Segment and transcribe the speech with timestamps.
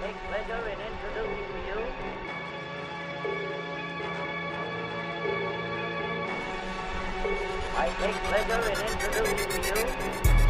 [0.00, 1.78] take pleasure in introducing to you.
[7.76, 10.41] I take pleasure in introducing to you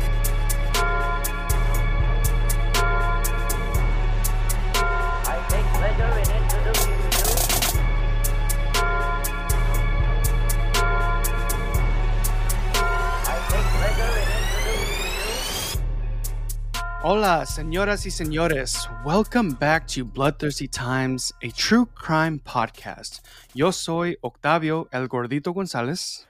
[17.05, 18.89] Hola, señoras y señores.
[19.05, 23.27] Welcome back to Bloodthirsty Times, a true crime podcast.
[23.55, 26.29] Yo soy Octavio El Gordito González.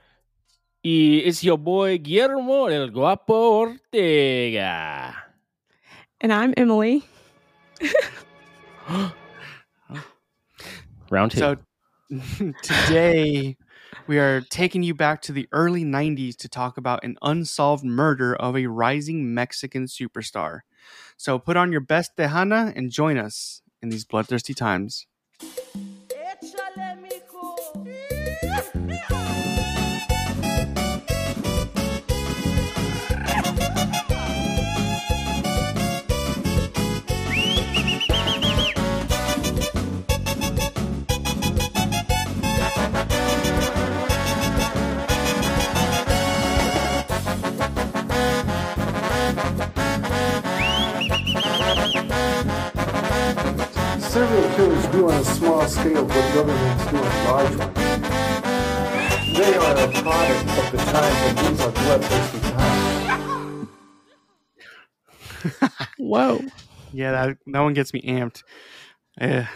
[0.81, 5.13] Y it's your boy Guillermo el Guapo Ortega.
[6.19, 7.03] And I'm Emily.
[11.11, 11.37] Round two.
[11.37, 11.57] So,
[12.63, 13.57] today
[14.07, 18.35] we are taking you back to the early 90s to talk about an unsolved murder
[18.35, 20.61] of a rising Mexican superstar.
[21.17, 25.07] So, put on your best Tejana and join us in these bloodthirsty times.
[54.13, 57.77] Serial killers do on a small scale what governments do on large ones.
[59.35, 63.69] They are a product of the time when these are bloodthirsty times.
[65.97, 66.41] Whoa,
[66.91, 68.43] Yeah, that, that one gets me amped.
[69.19, 69.47] Eh,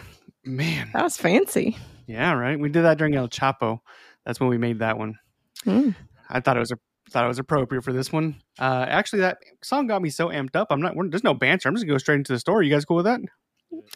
[0.44, 0.90] man.
[0.92, 1.76] that was fancy.
[2.08, 2.58] Yeah, right.
[2.58, 3.78] We did that during El Chapo.
[4.26, 5.20] That's when we made that one.
[5.66, 5.94] Mm.
[6.28, 6.78] I thought it was a
[7.10, 8.42] thought it was appropriate for this one.
[8.58, 10.66] Uh, actually, that song got me so amped up.
[10.70, 10.94] I'm not.
[11.10, 11.68] There's no banter.
[11.68, 12.66] I'm just gonna go straight into the story.
[12.66, 13.20] You guys cool with that?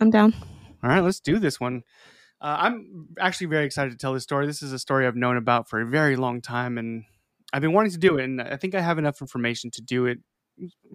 [0.00, 0.34] I'm down.
[0.82, 1.82] All right, let's do this one.
[2.40, 4.46] Uh, I'm actually very excited to tell this story.
[4.46, 7.04] This is a story I've known about for a very long time, and
[7.52, 8.24] I've been wanting to do it.
[8.24, 10.18] And I think I have enough information to do it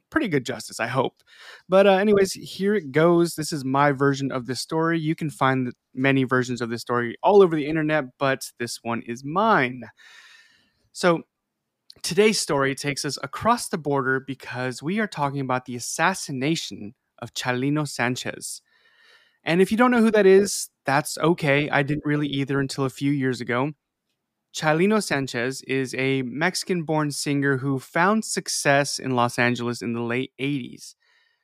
[0.10, 0.80] pretty good justice.
[0.80, 1.24] I hope.
[1.68, 3.36] But uh, anyways, here it goes.
[3.36, 5.00] This is my version of this story.
[5.00, 9.02] You can find many versions of this story all over the internet, but this one
[9.02, 9.84] is mine.
[10.92, 11.24] So
[12.02, 17.34] today's story takes us across the border because we are talking about the assassination of
[17.34, 18.62] Chalino Sanchez.
[19.48, 21.70] And if you don't know who that is, that's okay.
[21.70, 23.72] I didn't really either until a few years ago.
[24.56, 30.02] Chalino Sanchez is a Mexican born singer who found success in Los Angeles in the
[30.02, 30.96] late 80s.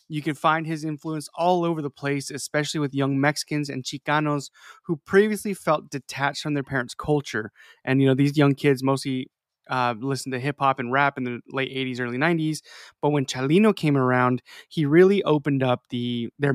[0.09, 4.52] You can find his influence all over the place, especially with young Mexicans and Chicanos
[4.86, 7.52] who previously felt detached from their parents' culture.
[7.86, 9.30] And, you know, these young kids mostly
[9.69, 12.62] uh, listened to hip hop and rap in the late 80s, early 90s.
[13.02, 16.53] But when Chalino came around, he really opened up the their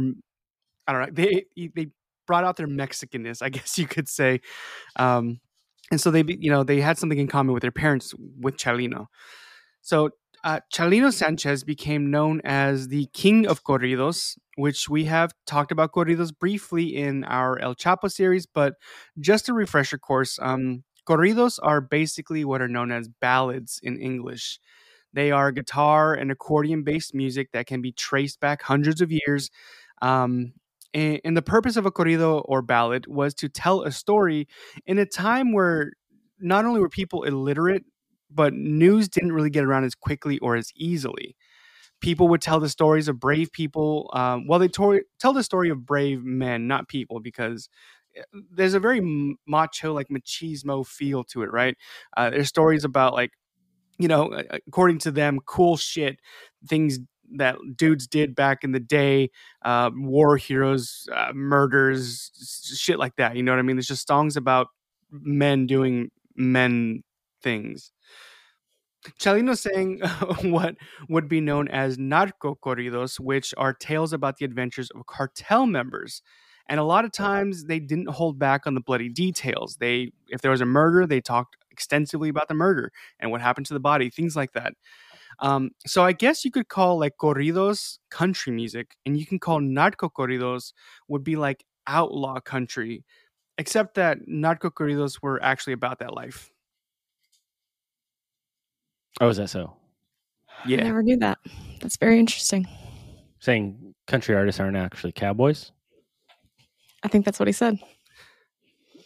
[0.89, 1.09] I don't know.
[1.13, 1.45] They
[1.75, 1.89] they
[2.27, 4.41] brought out their Mexicanness, I guess you could say.
[4.97, 5.41] Um,
[5.91, 9.07] and so they, you know, they had something in common with their parents with Chalino.
[9.81, 10.11] So
[10.45, 15.93] uh, Chalino Sanchez became known as the king of corridos, which we have talked about
[15.93, 18.47] corridos briefly in our El Chapo series.
[18.47, 18.75] But
[19.19, 24.61] just a refresher course, um, corridos are basically what are known as ballads in English.
[25.15, 29.51] They are guitar and accordion based music that can be traced back hundreds of years.
[30.03, 30.53] Um,
[30.95, 34.49] and, the purpose of a corrido or ballad was to tell a story
[34.87, 35.93] in a time where
[36.41, 37.85] not only were people illiterate,
[38.31, 41.37] but news didn't really get around as quickly or as easily.
[42.01, 44.11] People would tell the stories of brave people.
[44.13, 47.69] Um, well, they tell the story of brave men, not people, because
[48.17, 48.23] eh,
[48.53, 49.01] there's a very
[49.47, 51.77] macho, like machismo feel to it, right?
[52.17, 53.33] Uh, there's stories about like,
[53.99, 56.21] you know, according to them, cool shit,
[56.69, 57.01] things
[57.37, 59.31] that dudes did back in the day,
[59.65, 62.31] uh, war heroes, uh, murders,
[62.77, 63.37] shit like that.
[63.37, 63.79] You know what I mean?
[63.79, 64.69] It's just songs about
[65.11, 67.03] men doing men
[67.43, 67.93] things.
[69.21, 70.01] Chalino sang
[70.51, 70.77] what
[71.09, 76.23] would be known as narco corridos, which are tales about the adventures of cartel members.
[76.69, 79.77] And a lot of times they didn't hold back on the bloody details.
[79.77, 83.67] They, if there was a murder, they talked extensively about the murder and what happened
[83.67, 84.75] to the body, things like that.
[85.41, 89.61] Um, so I guess you could call like corridos country music, and you can call
[89.61, 90.73] narco corridos
[91.09, 93.05] would be like outlaw country,
[93.57, 96.51] except that narco corridos were actually about that life.
[99.21, 99.77] oh, is that so?
[100.67, 100.85] Yeah, I Yeah.
[100.85, 101.39] never knew that.
[101.81, 102.67] That's very interesting.
[103.41, 105.73] Saying country artists aren't actually cowboys?
[107.03, 107.79] I think that's what he said.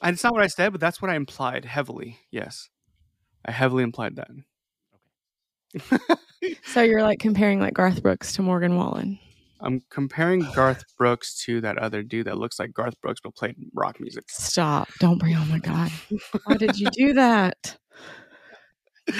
[0.03, 2.19] And it's not what I said, but that's what I implied heavily.
[2.31, 2.69] Yes.
[3.45, 4.29] I heavily implied that.
[6.65, 9.19] So you're like comparing like Garth Brooks to Morgan Wallen.
[9.61, 13.55] I'm comparing Garth Brooks to that other dude that looks like Garth Brooks but played
[13.75, 14.25] rock music.
[14.29, 14.89] Stop.
[14.99, 15.91] Don't bring oh my god.
[16.45, 17.77] Why did you do that?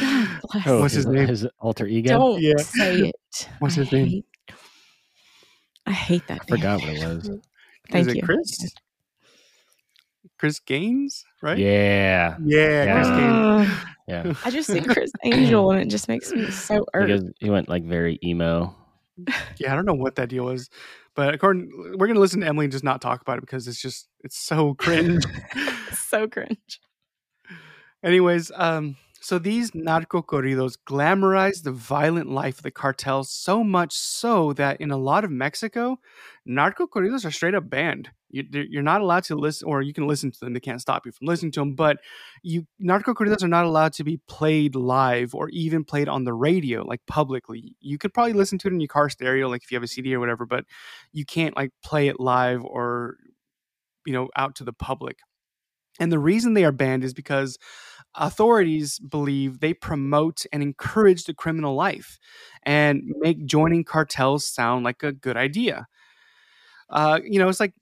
[0.01, 0.67] God bless.
[0.67, 1.29] Oh, What's his name?
[1.29, 2.11] His alter ego.
[2.19, 2.57] Don't Yeah.
[2.57, 3.49] say it.
[3.61, 4.07] What's I his name?
[4.09, 4.25] hate-
[5.87, 6.41] I hate that.
[6.43, 6.89] I forgot name.
[6.89, 7.31] what it was.
[7.91, 8.23] Thank Is it you.
[8.23, 8.75] Chris?
[10.43, 11.57] Chris Gaines, right?
[11.57, 13.89] Yeah, Yeah, Chris Gaines.
[14.09, 14.35] Yeah.
[14.45, 17.07] I just see Chris Angel and it just makes me so irked.
[17.07, 18.75] Because he went like very emo.
[19.59, 20.69] Yeah, I don't know what that deal was,
[21.15, 23.81] but according, we're gonna listen to Emily and just not talk about it because it's
[23.81, 25.25] just it's so cringe.
[25.93, 26.81] so cringe.
[28.03, 33.93] Anyways, um, so these narco corridos glamorize the violent life of the cartels so much
[33.93, 36.01] so that in a lot of Mexico,
[36.45, 38.11] narco corridos are straight up banned.
[38.31, 40.55] You, you're not allowed to listen, or you can listen to them.
[40.55, 41.99] They can't stop you from listening to them, but
[42.43, 46.35] you narco corridos are not allowed to be played live or even played on the
[46.35, 47.77] radio, like publicly.
[47.79, 49.89] You could probably listen to it in your car stereo, like if you have a
[49.89, 50.65] CD or whatever, but
[51.13, 53.19] you can't like play it live or
[54.05, 55.19] you know out to the public.
[56.01, 57.59] And the reason they are banned is because
[58.15, 62.19] authorities believe they promote and encourage the criminal life
[62.65, 65.87] and make joining cartels sound like a good idea.
[66.91, 67.73] Uh, you know, it's like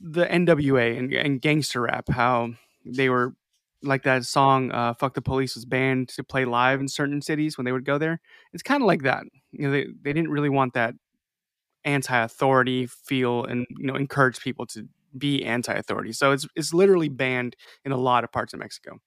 [0.00, 2.50] the NWA and, and gangster rap, how
[2.84, 3.34] they were
[3.82, 7.56] like that song uh, "Fuck the Police" was banned to play live in certain cities
[7.56, 8.20] when they would go there.
[8.52, 9.24] It's kind of like that.
[9.52, 10.94] You know, they they didn't really want that
[11.84, 16.12] anti-authority feel and you know encourage people to be anti-authority.
[16.12, 19.00] So it's it's literally banned in a lot of parts of Mexico.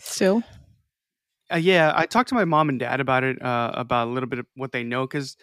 [0.00, 0.42] Still.
[1.52, 4.28] Uh, yeah, I talked to my mom and dad about it, uh, about a little
[4.28, 5.36] bit of what they know, because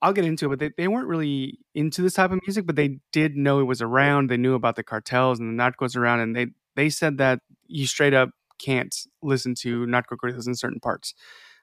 [0.00, 2.74] I'll get into it, but they, they weren't really into this type of music, but
[2.74, 4.28] they did know it was around.
[4.28, 7.86] They knew about the cartels and the narcos around, and they, they said that you
[7.86, 11.14] straight up can't listen to narco corridos in certain parts,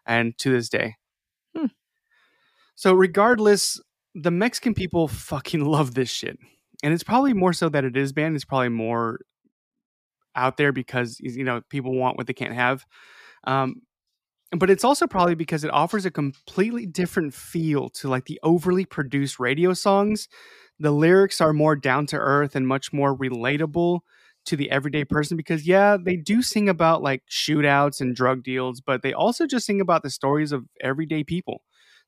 [0.05, 0.95] and to this day.
[1.55, 1.67] Hmm.
[2.75, 3.81] So, regardless,
[4.15, 6.37] the Mexican people fucking love this shit.
[6.81, 8.35] And it's probably more so that it is banned.
[8.35, 9.19] It's probably more
[10.35, 12.85] out there because, you know, people want what they can't have.
[13.45, 13.81] Um,
[14.57, 18.85] but it's also probably because it offers a completely different feel to like the overly
[18.85, 20.27] produced radio songs.
[20.79, 23.99] The lyrics are more down to earth and much more relatable
[24.45, 28.81] to the everyday person because yeah, they do sing about like shootouts and drug deals,
[28.81, 31.61] but they also just sing about the stories of everyday people.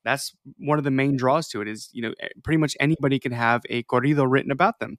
[0.03, 2.13] That's one of the main draws to it is, you know,
[2.43, 4.97] pretty much anybody can have a corrido written about them.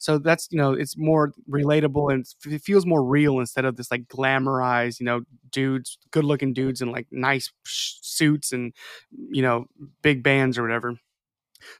[0.00, 3.90] So that's, you know, it's more relatable and it feels more real instead of this
[3.92, 8.74] like glamorized, you know, dudes, good looking dudes in like nice suits and,
[9.30, 9.66] you know,
[10.02, 10.96] big bands or whatever.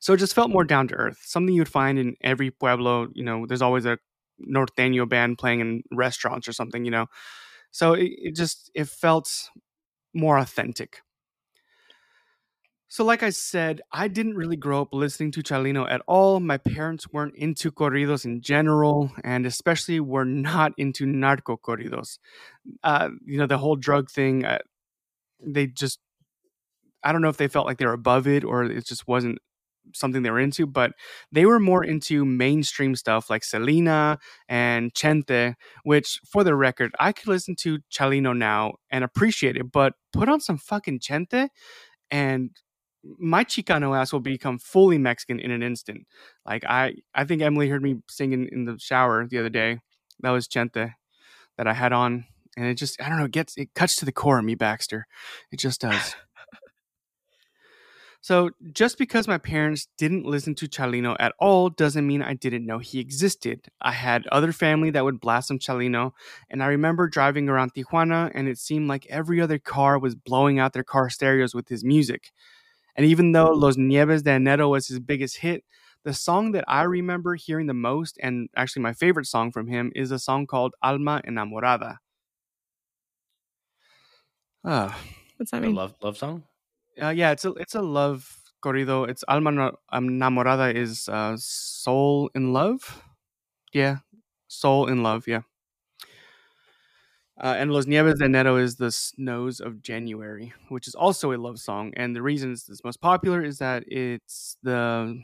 [0.01, 3.09] So it just felt more down to earth, something you'd find in every pueblo.
[3.15, 3.99] You know, there's always a
[4.49, 7.07] norteño band playing in restaurants or something, you know.
[7.73, 9.51] So it, it just, it felt
[10.15, 11.03] more authentic.
[12.93, 16.41] So, like I said, I didn't really grow up listening to Chalino at all.
[16.41, 22.19] My parents weren't into corridos in general, and especially were not into narco corridos.
[22.83, 24.59] Uh, you know, the whole drug thing, uh,
[25.41, 26.01] they just,
[27.05, 29.39] I don't know if they felt like they were above it or it just wasn't
[29.95, 30.93] something they were into, but
[31.33, 35.55] they were more into mainstream stuff like Selena and Chente,
[35.85, 40.29] which, for the record, I could listen to Chalino now and appreciate it, but put
[40.29, 41.49] on some fucking Chente
[42.11, 42.51] and
[43.02, 46.07] my Chicano ass will become fully Mexican in an instant.
[46.47, 49.78] Like I, I think Emily heard me singing in the shower the other day.
[50.21, 50.95] That was Chente
[51.57, 52.26] that I had on,
[52.57, 54.54] and it just I don't know, it gets it cuts to the core of me,
[54.54, 55.07] Baxter.
[55.50, 56.14] It just does.
[58.21, 62.66] so just because my parents didn't listen to Chalino at all doesn't mean I didn't
[62.66, 63.69] know he existed.
[63.80, 66.12] I had other family that would blast some Chalino,
[66.50, 70.59] and I remember driving around Tijuana, and it seemed like every other car was blowing
[70.59, 72.30] out their car stereos with his music.
[72.97, 75.64] And even though Los Nieves de Enero was his biggest hit,
[76.04, 79.92] the song that I remember hearing the most, and actually my favorite song from him,
[79.94, 81.99] is a song called Alma Enamorada.
[84.64, 84.92] Uh,
[85.37, 85.75] What's that A mean?
[85.75, 86.44] love love song.
[87.02, 89.09] uh, yeah, it's a it's a love corrido.
[89.09, 93.02] It's Alma Enamorada is uh, soul in love.
[93.73, 93.99] Yeah,
[94.49, 95.26] soul in love.
[95.28, 95.42] Yeah.
[97.42, 101.38] Uh, and Los Nieves de Enero is the snows of January, which is also a
[101.38, 101.92] love song.
[101.97, 105.23] And the reason it's most popular is that it's the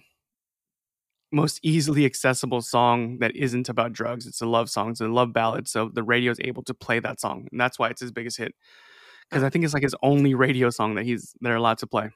[1.30, 4.26] most easily accessible song that isn't about drugs.
[4.26, 4.90] It's a love song.
[4.90, 5.68] It's a love ballad.
[5.68, 8.38] So the radio is able to play that song, and that's why it's his biggest
[8.38, 8.54] hit.
[9.28, 12.10] Because I think it's like his only radio song that he's they're allowed to play.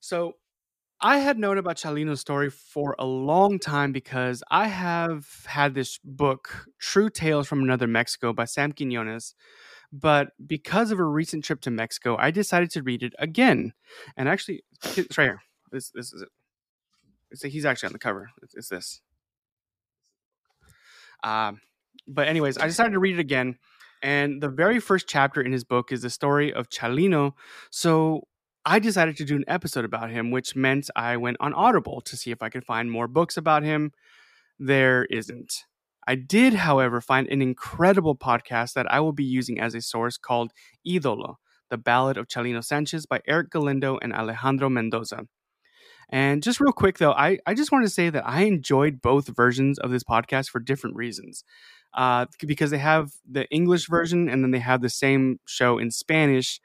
[0.00, 0.36] So
[1.00, 5.98] I had known about Chalino's story for a long time because I have had this
[6.02, 9.34] book, True Tales from Another Mexico by Sam Quinones.
[9.92, 13.72] but because of a recent trip to Mexico, I decided to read it again.
[14.16, 14.64] And actually,
[14.96, 15.42] it's right here.
[15.70, 17.50] This this is it.
[17.50, 18.30] He's actually on the cover.
[18.42, 19.00] It's, it's this.
[21.22, 21.60] Um,
[22.06, 23.58] but anyways, I decided to read it again,
[24.02, 27.32] and the very first chapter in his book is the story of Chalino.
[27.70, 28.22] So
[28.64, 32.16] I decided to do an episode about him, which meant I went on Audible to
[32.16, 33.92] see if I could find more books about him.
[34.58, 35.64] There isn't.
[36.06, 40.16] I did, however, find an incredible podcast that I will be using as a source
[40.16, 40.52] called
[40.86, 41.36] Idolo,
[41.70, 45.26] the Ballad of Chalino Sanchez by Eric Galindo and Alejandro Mendoza.
[46.10, 49.28] And just real quick, though, I, I just want to say that I enjoyed both
[49.28, 51.44] versions of this podcast for different reasons.
[51.94, 55.90] Uh, because they have the English version and then they have the same show in
[55.90, 56.60] Spanish,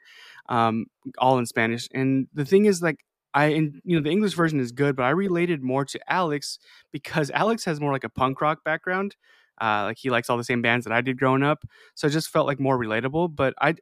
[0.48, 0.86] um,
[1.18, 1.88] all in Spanish.
[1.92, 5.02] And the thing is, like, I, and, you know, the English version is good, but
[5.04, 6.58] I related more to Alex
[6.92, 9.16] because Alex has more like a punk rock background.
[9.60, 12.10] Uh, like he likes all the same bands that I did growing up, so it
[12.10, 13.36] just felt like more relatable.
[13.36, 13.76] But I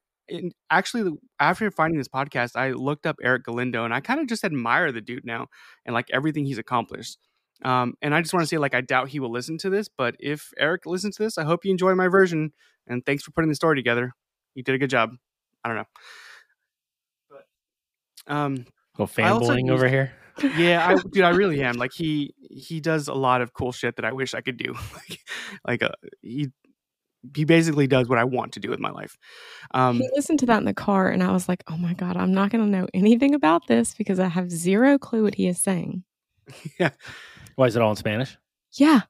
[0.70, 4.44] actually after finding this podcast, I looked up Eric Galindo and I kind of just
[4.44, 5.48] admire the dude now
[5.84, 7.18] and like everything he's accomplished.
[7.64, 9.88] Um, and I just want to say, like, I doubt he will listen to this,
[9.88, 12.52] but if Eric listens to this, I hope you enjoy my version.
[12.86, 14.12] And thanks for putting the story together.
[14.54, 15.14] You did a good job.
[15.64, 15.86] I don't know.
[18.26, 20.12] But um, Go I fanboying over here.
[20.56, 21.76] yeah, I, dude, I really am.
[21.76, 24.74] Like he he does a lot of cool shit that I wish I could do.
[24.94, 25.20] like,
[25.66, 26.48] like uh, he
[27.34, 29.16] he basically does what I want to do with my life.
[29.72, 32.16] Um, he listened to that in the car, and I was like, "Oh my god,
[32.16, 35.46] I'm not going to know anything about this because I have zero clue what he
[35.46, 36.04] is saying."
[36.78, 36.90] Yeah.
[37.56, 38.36] Why is it all in Spanish?
[38.72, 39.02] Yeah,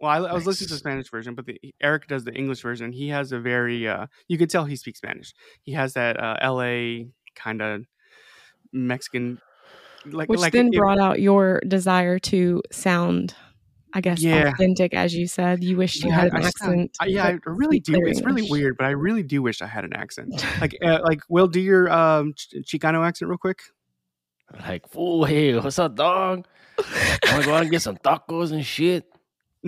[0.00, 2.62] well, I, I was listening to the Spanish version, but the, Eric does the English
[2.62, 2.92] version.
[2.92, 5.34] He has a very uh, you could tell he speaks Spanish.
[5.62, 7.08] He has that uh, L.A.
[7.34, 7.84] kind of
[8.72, 9.40] Mexican,
[10.06, 13.34] like which like then if- brought out your desire to sound,
[13.92, 14.48] I guess, Yeah.
[14.50, 15.64] authentic, as you said.
[15.64, 16.96] You wished you Yeah, had an sound- accent.
[17.00, 17.94] I- yeah, I really do.
[18.06, 18.50] It's really English.
[18.50, 20.32] weird, but I really do wish I had an accent.
[20.60, 23.60] Like, uh, like, Will, do your um, Ch- Chicano accent real quick.
[24.66, 26.46] Like, fool, hey, what's up, dog?
[26.78, 29.04] I'm gonna go out and get some tacos and shit.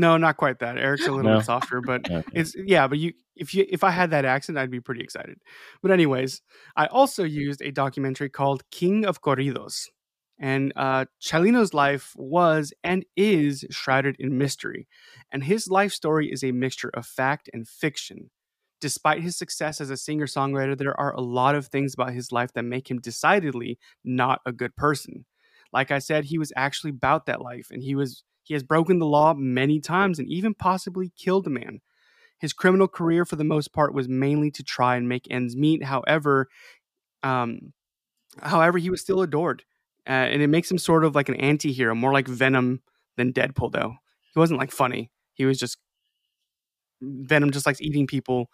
[0.00, 0.78] No, not quite that.
[0.78, 1.36] Eric's a little No?
[1.36, 2.00] bit softer, but
[2.34, 2.88] it's yeah.
[2.88, 5.36] But you, if you, if I had that accent, I'd be pretty excited.
[5.82, 6.40] But anyways,
[6.74, 9.88] I also used a documentary called King of Corridos,
[10.38, 14.88] and uh, Chalino's life was and is shrouded in mystery,
[15.30, 18.30] and his life story is a mixture of fact and fiction.
[18.80, 22.32] Despite his success as a singer songwriter, there are a lot of things about his
[22.32, 25.26] life that make him decidedly not a good person.
[25.74, 28.98] Like I said, he was actually about that life, and he was he has broken
[28.98, 31.80] the law many times and even possibly killed a man.
[32.40, 35.84] His criminal career, for the most part, was mainly to try and make ends meet.
[35.84, 36.48] However,
[37.22, 37.72] um,
[38.42, 39.62] however, he was still adored,
[40.04, 42.80] uh, and it makes him sort of like an anti-hero, more like Venom
[43.16, 43.70] than Deadpool.
[43.70, 43.94] Though
[44.34, 45.78] he wasn't like funny; he was just
[47.00, 47.52] Venom.
[47.52, 48.50] Just likes eating people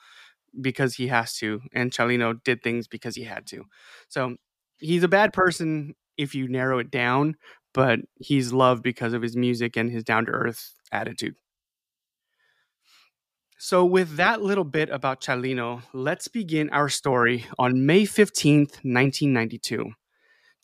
[0.61, 3.65] because he has to, and Chalino did things because he had to.
[4.09, 4.37] So
[4.76, 7.37] he's a bad person if you narrow it down,
[7.76, 11.35] but he's loved because of his music and his down to earth attitude.
[13.59, 19.90] So, with that little bit about Chalino, let's begin our story on May 15th, 1992.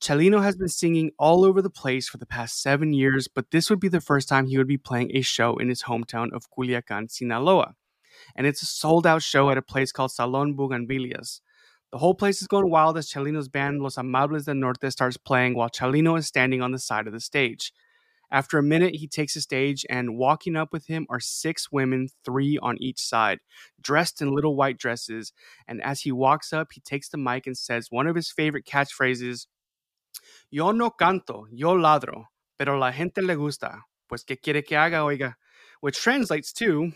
[0.01, 3.69] Chalino has been singing all over the place for the past seven years, but this
[3.69, 6.51] would be the first time he would be playing a show in his hometown of
[6.51, 7.75] Culiacan, Sinaloa.
[8.35, 11.41] And it's a sold out show at a place called Salon Buganvillas.
[11.93, 15.55] The whole place is going wild as Chalino's band Los Amables del Norte starts playing
[15.55, 17.71] while Chalino is standing on the side of the stage.
[18.31, 22.09] After a minute, he takes the stage, and walking up with him are six women,
[22.25, 23.41] three on each side,
[23.79, 25.35] dressed in little white dresses.
[25.69, 28.65] And as he walks up, he takes the mic and says one of his favorite
[28.65, 29.47] catchphrases
[30.51, 32.25] Yo no canto, yo ladro,
[32.59, 35.35] pero la gente le gusta, pues que quiere que haga, oiga,
[35.81, 36.93] which translates to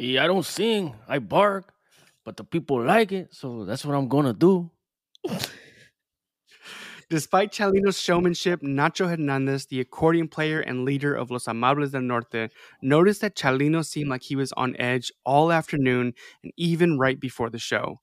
[0.00, 1.74] I don't sing, I bark,
[2.28, 4.70] but the people like it, so that's what I'm gonna do.
[7.08, 12.50] Despite Chalino's showmanship, Nacho Hernandez, the accordion player and leader of Los Amables del Norte,
[12.82, 16.12] noticed that Chalino seemed like he was on edge all afternoon
[16.44, 18.02] and even right before the show.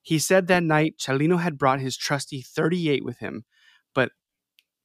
[0.00, 3.44] He said that night Chalino had brought his trusty 38 with him,
[3.94, 4.12] but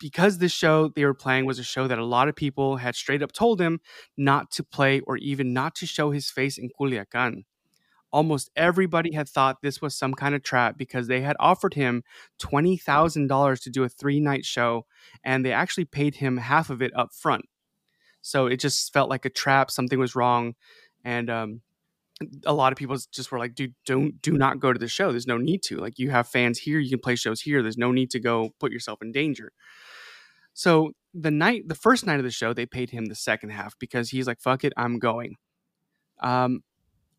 [0.02, 2.94] because this show they were playing was a show that a lot of people had
[2.98, 3.80] straight up told him
[4.18, 7.44] not to play or even not to show his face in Culiacan.
[8.16, 12.02] Almost everybody had thought this was some kind of trap because they had offered him
[12.42, 14.86] $20,000 to do a three night show
[15.22, 17.44] and they actually paid him half of it up front.
[18.22, 20.54] So it just felt like a trap, something was wrong.
[21.04, 21.62] And um,
[22.46, 25.12] a lot of people just were like, dude, don't, do not go to the show.
[25.12, 25.78] There's no need to.
[25.78, 27.62] Like, you have fans here, you can play shows here.
[27.62, 29.52] There's no need to go put yourself in danger.
[30.54, 33.78] So the night, the first night of the show, they paid him the second half
[33.78, 35.36] because he's like, fuck it, I'm going.
[36.24, 36.62] Um,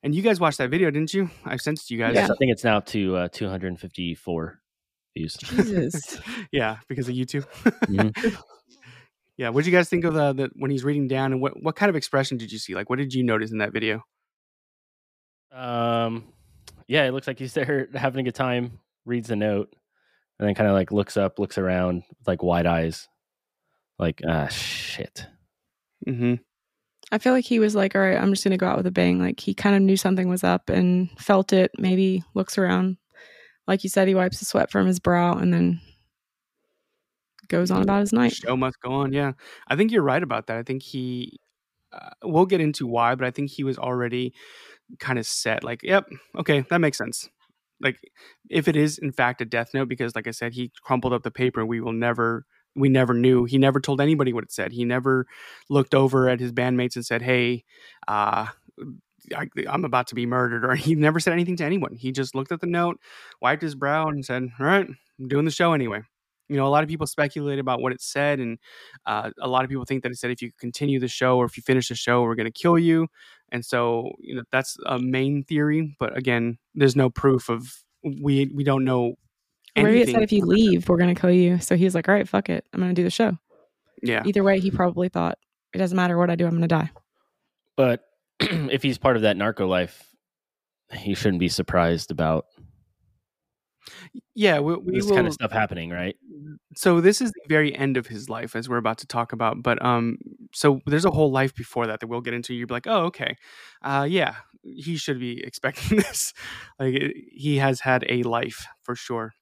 [0.01, 1.29] And you guys watched that video, didn't you?
[1.43, 2.15] I sent it to you guys.
[2.15, 4.61] Yes, I think it's now to uh, 254
[5.17, 5.35] views.
[5.35, 6.21] Jesus.
[6.53, 7.45] yeah, because of YouTube.
[7.87, 8.13] Mhm.
[9.37, 11.61] yeah, what did you guys think of the, the when he's reading down, and what
[11.61, 12.75] what kind of expression did you see?
[12.75, 14.05] Like, what did you notice in that video?
[15.53, 16.25] Um,
[16.87, 18.79] yeah, it looks like he's there having a good time.
[19.05, 19.73] Reads the note,
[20.39, 23.07] and then kind of like looks up, looks around with like wide eyes,
[23.99, 25.27] like ah shit.
[26.07, 26.35] Mm-hmm.
[27.11, 28.87] I feel like he was like, all right, I'm just going to go out with
[28.87, 29.19] a bang.
[29.19, 32.97] Like he kind of knew something was up and felt it, maybe looks around.
[33.67, 35.79] Like you said, he wipes the sweat from his brow and then
[37.49, 38.33] goes on about his night.
[38.33, 39.13] Show must go on.
[39.13, 39.33] Yeah,
[39.67, 40.57] I think you're right about that.
[40.57, 41.39] I think he.
[41.91, 44.33] Uh, we'll get into why, but I think he was already
[44.99, 45.63] kind of set.
[45.63, 47.29] Like, yep, okay, that makes sense.
[47.81, 47.99] Like,
[48.49, 51.23] if it is in fact a death note, because like I said, he crumpled up
[51.23, 51.65] the paper.
[51.65, 52.45] We will never.
[52.75, 53.45] We never knew.
[53.45, 54.71] He never told anybody what it said.
[54.71, 55.27] He never
[55.69, 57.65] looked over at his bandmates and said, "Hey,
[58.07, 58.47] uh,
[59.35, 61.95] I, I'm about to be murdered," or he never said anything to anyone.
[61.95, 62.99] He just looked at the note,
[63.41, 64.87] wiped his brow, and said, "All right,
[65.19, 66.01] I'm doing the show anyway."
[66.49, 68.57] You know, a lot of people speculate about what it said, and
[69.05, 71.45] uh, a lot of people think that it said, "If you continue the show or
[71.45, 73.07] if you finish the show, we're going to kill you."
[73.53, 75.95] And so, you know, that's a main theory.
[75.99, 77.71] But again, there's no proof of
[78.03, 79.13] we we don't know.
[79.77, 81.59] Or Maybe it said if you leave, we're going to kill you.
[81.59, 82.65] So he was like, all right, fuck it.
[82.73, 83.37] I'm going to do the show.
[84.03, 85.37] yeah, Either way, he probably thought
[85.73, 86.91] it doesn't matter what I do, I'm going to die.
[87.75, 88.03] But
[88.39, 90.03] if he's part of that narco life,
[90.91, 92.45] he shouldn't be surprised about
[94.35, 96.15] yeah, we, we this will, kind of stuff happening, right?
[96.75, 99.61] so this is the very end of his life as we're about to talk about
[99.61, 100.17] but um
[100.53, 103.05] so there's a whole life before that that we'll get into you'll be like oh
[103.05, 103.35] okay.
[103.83, 106.33] Uh yeah he should be expecting this.
[106.79, 109.33] Like it- he has had a life for sure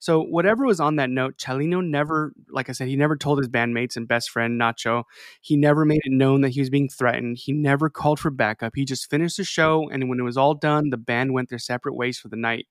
[0.00, 3.48] so whatever was on that note chalino never like i said he never told his
[3.48, 5.04] bandmates and best friend nacho
[5.40, 8.72] he never made it known that he was being threatened he never called for backup
[8.74, 11.58] he just finished the show and when it was all done the band went their
[11.58, 12.66] separate ways for the night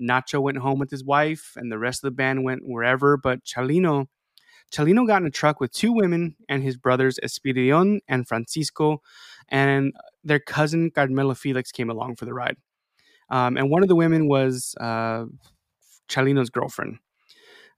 [0.00, 3.16] Nacho went home with his wife, and the rest of the band went wherever.
[3.16, 4.06] But Chalino,
[4.72, 9.02] Chalino got in a truck with two women and his brothers Espiridion and Francisco,
[9.48, 9.92] and
[10.24, 12.56] their cousin Carmelo Felix came along for the ride.
[13.30, 15.24] Um, and one of the women was uh,
[16.08, 16.98] Chalino's girlfriend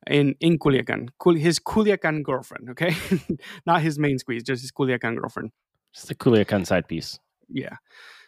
[0.07, 2.71] in in Culiacan, Cul- his Culiacan girlfriend.
[2.71, 2.95] Okay,
[3.67, 5.51] not his main squeeze, just his Culiacan girlfriend.
[5.95, 7.19] Just the Culiacan side piece.
[7.49, 7.77] Yeah,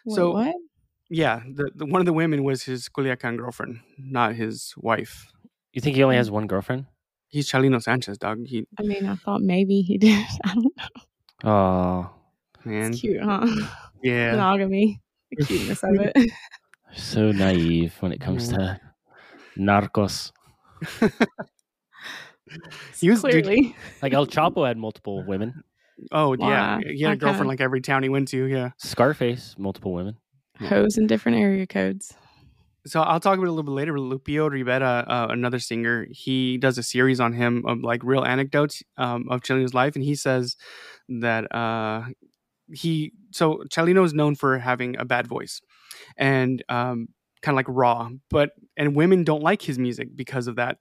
[0.05, 0.55] Wait, So- what?
[1.09, 1.41] yeah.
[1.53, 5.27] The, the one of the women was his Culiacan girlfriend, not his wife.
[5.73, 6.33] You think he only has mm.
[6.33, 6.85] one girlfriend?
[7.27, 8.45] He's Chalino Sanchez, dog.
[8.45, 10.25] He I mean, I thought maybe he did.
[10.45, 10.63] I don't
[11.43, 11.49] know.
[11.51, 12.09] Oh,
[12.65, 13.45] man, It's cute, huh?
[14.01, 14.31] yeah.
[14.31, 15.01] Monogamy.
[15.31, 16.31] The cuteness of it.
[16.95, 18.79] so naive when it comes to
[19.57, 20.31] narcos.
[22.99, 23.75] He was- dude- Clearly.
[24.01, 25.63] Like El Chapo had multiple women.
[26.11, 27.49] Oh yeah, Wow, he had a girlfriend okay.
[27.49, 28.45] like every town he went to.
[28.45, 28.69] Yeah.
[28.77, 30.17] Scarface, multiple women.
[30.59, 32.13] Hoes in different area codes.
[32.85, 33.93] So I'll talk about it a little bit later.
[33.97, 38.81] Lupillo Rivera, uh, another singer, he does a series on him of like real anecdotes
[38.97, 40.55] um, of Chalino's life, and he says
[41.09, 42.05] that uh,
[42.71, 45.59] he so Chalino is known for having a bad voice,
[46.15, 47.09] and um,
[47.47, 48.09] kind of like raw.
[48.29, 50.77] But and women don't like his music because of that.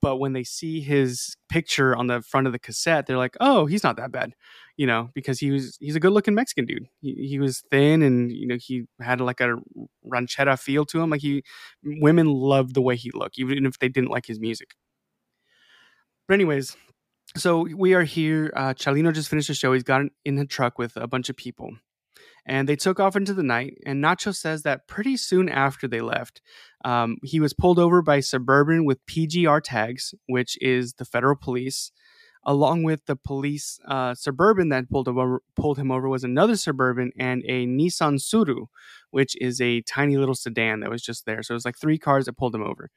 [0.00, 3.66] But when they see his picture on the front of the cassette, they're like, "Oh,
[3.66, 4.32] he's not that bad,"
[4.78, 6.86] you know, because he was he's a good looking Mexican dude.
[7.02, 9.56] He, he was thin and you know he had like a
[10.10, 11.10] ranchera feel to him.
[11.10, 11.44] Like he,
[11.84, 14.70] women loved the way he looked, even if they didn't like his music.
[16.26, 16.76] But anyways,
[17.36, 18.52] so we are here.
[18.56, 19.74] Uh, Chalino just finished the show.
[19.74, 21.76] He's got in a truck with a bunch of people,
[22.46, 23.78] and they took off into the night.
[23.84, 26.40] And Nacho says that pretty soon after they left,
[26.84, 31.90] um, he was pulled over by Suburban with PGR tags, which is the federal police.
[32.48, 37.10] Along with the police, uh, Suburban that pulled over, pulled him over was another Suburban
[37.18, 38.66] and a Nissan Tsuru,
[39.10, 41.42] which is a tiny little sedan that was just there.
[41.42, 42.90] So it was like three cars that pulled him over.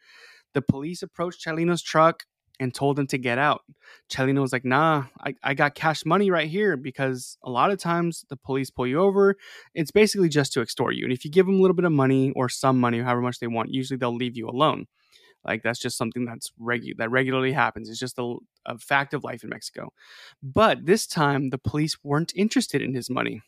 [0.54, 2.26] The police approached Chalino's truck
[2.60, 3.64] and told him to get out.
[4.12, 7.80] Chalino was like, nah, I, I got cash money right here because a lot of
[7.80, 9.36] times the police pull you over.
[9.74, 11.06] It's basically just to extort you.
[11.06, 13.40] And if you give them a little bit of money or some money, however much
[13.40, 14.88] they want, usually they'll leave you alone.
[15.46, 17.90] Like that's just something that's regu- that regularly happens.
[17.90, 19.94] It's just a, a fact of life in Mexico.
[20.44, 23.42] But this time the police weren't interested in his money.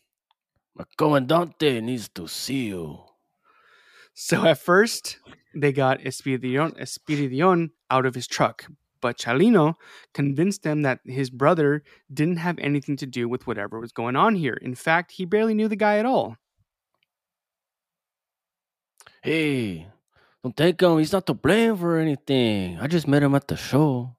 [0.74, 3.00] My comandante needs to see you.
[4.14, 5.18] So at first
[5.54, 8.66] they got Espiridion, Espiridion out of his truck,
[9.02, 9.74] but Chalino
[10.14, 14.36] convinced them that his brother didn't have anything to do with whatever was going on
[14.36, 14.54] here.
[14.54, 16.36] In fact, he barely knew the guy at all.
[19.22, 19.88] Hey,
[20.42, 20.98] don't take him.
[20.98, 22.78] He's not to blame for anything.
[22.80, 24.16] I just met him at the show.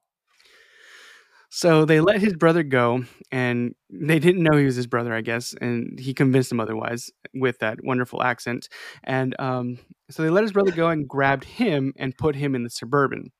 [1.50, 5.20] So they let his brother go, and they didn't know he was his brother, I
[5.20, 8.68] guess, and he convinced them otherwise with that wonderful accent.
[9.04, 9.78] And um,
[10.10, 13.30] so they let his brother go and grabbed him and put him in the suburban.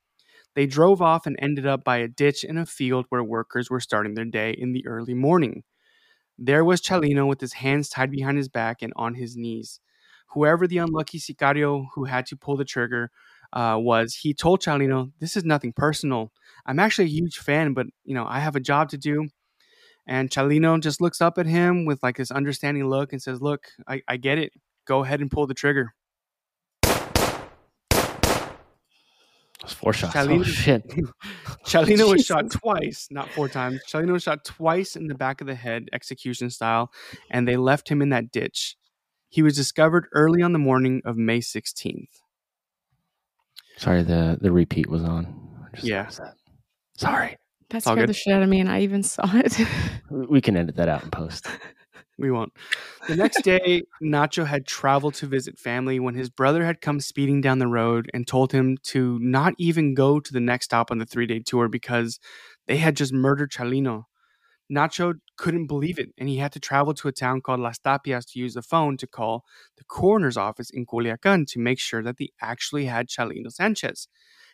[0.54, 3.80] They drove off and ended up by a ditch in a field where workers were
[3.80, 5.64] starting their day in the early morning.
[6.38, 9.80] There was Chalino with his hands tied behind his back and on his knees.
[10.30, 13.10] Whoever the unlucky sicario who had to pull the trigger
[13.52, 16.32] uh, was, he told Chalino, "This is nothing personal.
[16.66, 19.28] I'm actually a huge fan, but you know I have a job to do."
[20.06, 23.68] And Chalino just looks up at him with like this understanding look and says, "Look,
[23.88, 24.52] I, I get it.
[24.86, 25.94] Go ahead and pull the trigger."
[29.64, 30.14] That's four shots.
[30.14, 30.86] Oh, Chalino- shit.
[31.66, 33.80] Chalino was shot twice, not four times.
[33.88, 36.92] Chalino was shot twice in the back of the head, execution style,
[37.30, 38.76] and they left him in that ditch.
[39.30, 42.08] He was discovered early on the morning of May 16th.
[43.78, 45.66] Sorry, the, the repeat was on.
[45.74, 46.02] Just Yeah.
[46.02, 46.20] noticed.
[46.98, 47.36] Sorry.
[47.70, 49.58] That all scared the shit out of me, and I even saw it.
[50.10, 51.46] We can edit that out in post.
[52.18, 52.52] We won't.
[53.08, 57.40] The next day, Nacho had traveled to visit family when his brother had come speeding
[57.40, 60.98] down the road and told him to not even go to the next stop on
[60.98, 62.18] the three day tour because
[62.66, 64.04] they had just murdered Chalino.
[64.72, 68.24] Nacho couldn't believe it, and he had to travel to a town called Las Tapias
[68.32, 69.44] to use the phone to call
[69.76, 74.08] the coroner's office in Culiacan to make sure that they actually had Chalino Sanchez.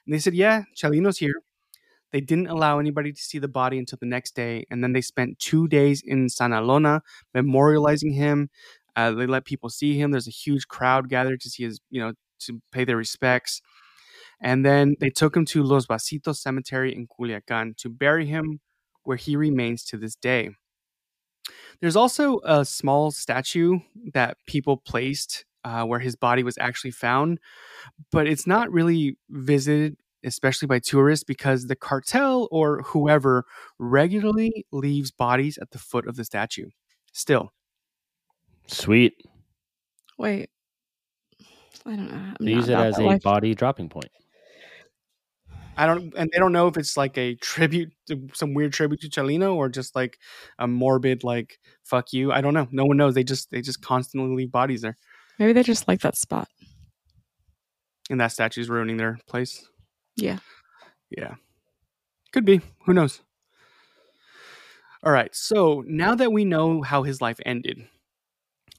[0.04, 1.42] And they said, Yeah, Chalino's here.
[2.12, 5.00] They didn't allow anybody to see the body until the next day, and then they
[5.00, 7.02] spent two days in Sinaloa
[7.34, 8.50] memorializing him.
[8.96, 10.10] Uh, they let people see him.
[10.10, 13.60] There's a huge crowd gathered to see his, you know, to pay their respects.
[14.42, 18.60] And then they took him to Los Vasitos Cemetery in Culiacan to bury him,
[19.04, 20.50] where he remains to this day.
[21.80, 23.80] There's also a small statue
[24.12, 27.38] that people placed uh, where his body was actually found,
[28.10, 33.44] but it's not really visited, especially by tourists, because the cartel or whoever
[33.78, 36.68] regularly leaves bodies at the foot of the statue.
[37.12, 37.52] Still,
[38.66, 39.14] Sweet.
[40.18, 40.48] Wait,
[41.86, 42.14] I don't know.
[42.16, 43.22] I'm They use it as a life.
[43.22, 44.10] body dropping point.
[45.76, 49.00] I don't, and they don't know if it's like a tribute, to, some weird tribute
[49.00, 50.18] to Chalino, or just like
[50.58, 52.68] a morbid, like "fuck you." I don't know.
[52.70, 53.14] No one knows.
[53.14, 54.96] They just, they just constantly leave bodies there,
[55.38, 56.48] Maybe they just like that spot.
[58.10, 59.66] and that statue's ruining their place.
[60.16, 60.38] Yeah.
[61.10, 61.34] Yeah.
[62.32, 62.60] Could be.
[62.86, 63.20] Who knows?
[65.02, 65.34] All right.
[65.34, 67.86] So now that we know how his life ended,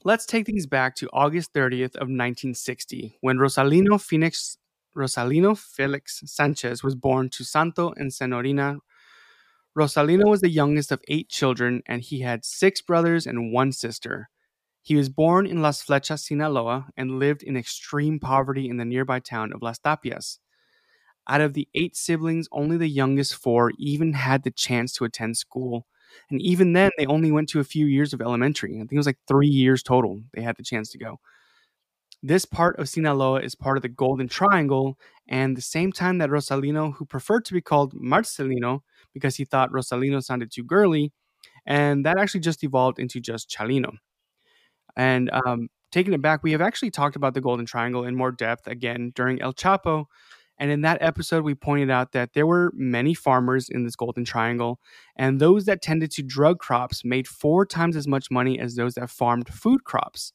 [0.04, 4.56] let's take things back to August 30th of 1960 when Rosalino Phoenix
[4.96, 8.78] Rosalino Felix Sanchez was born to Santo and Senorina.
[9.76, 14.28] Rosalino was the youngest of eight children and he had six brothers and one sister.
[14.82, 19.20] He was born in Las Flechas, Sinaloa, and lived in extreme poverty in the nearby
[19.20, 20.38] town of Las Tapias.
[21.28, 25.36] Out of the eight siblings, only the youngest four even had the chance to attend
[25.36, 25.86] school.
[26.30, 28.74] And even then, they only went to a few years of elementary.
[28.76, 31.20] I think it was like three years total they had the chance to go.
[32.22, 36.30] This part of Sinaloa is part of the Golden Triangle, and the same time that
[36.30, 38.80] Rosalino, who preferred to be called Marcelino
[39.12, 41.12] because he thought Rosalino sounded too girly,
[41.66, 43.94] and that actually just evolved into just Chalino.
[44.96, 48.32] And um, taking it back, we have actually talked about the Golden Triangle in more
[48.32, 50.06] depth again during El Chapo.
[50.58, 54.24] And in that episode, we pointed out that there were many farmers in this Golden
[54.24, 54.78] Triangle,
[55.16, 58.94] and those that tended to drug crops made four times as much money as those
[58.94, 60.32] that farmed food crops.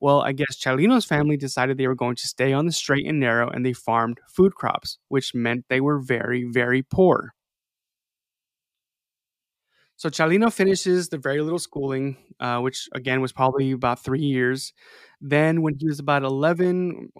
[0.00, 3.18] Well, I guess Chalino's family decided they were going to stay on the straight and
[3.18, 7.34] narrow, and they farmed food crops, which meant they were very, very poor.
[9.98, 14.72] So Chalino finishes the very little schooling, uh, which again was probably about three years.
[15.20, 17.10] Then, when he was about 11,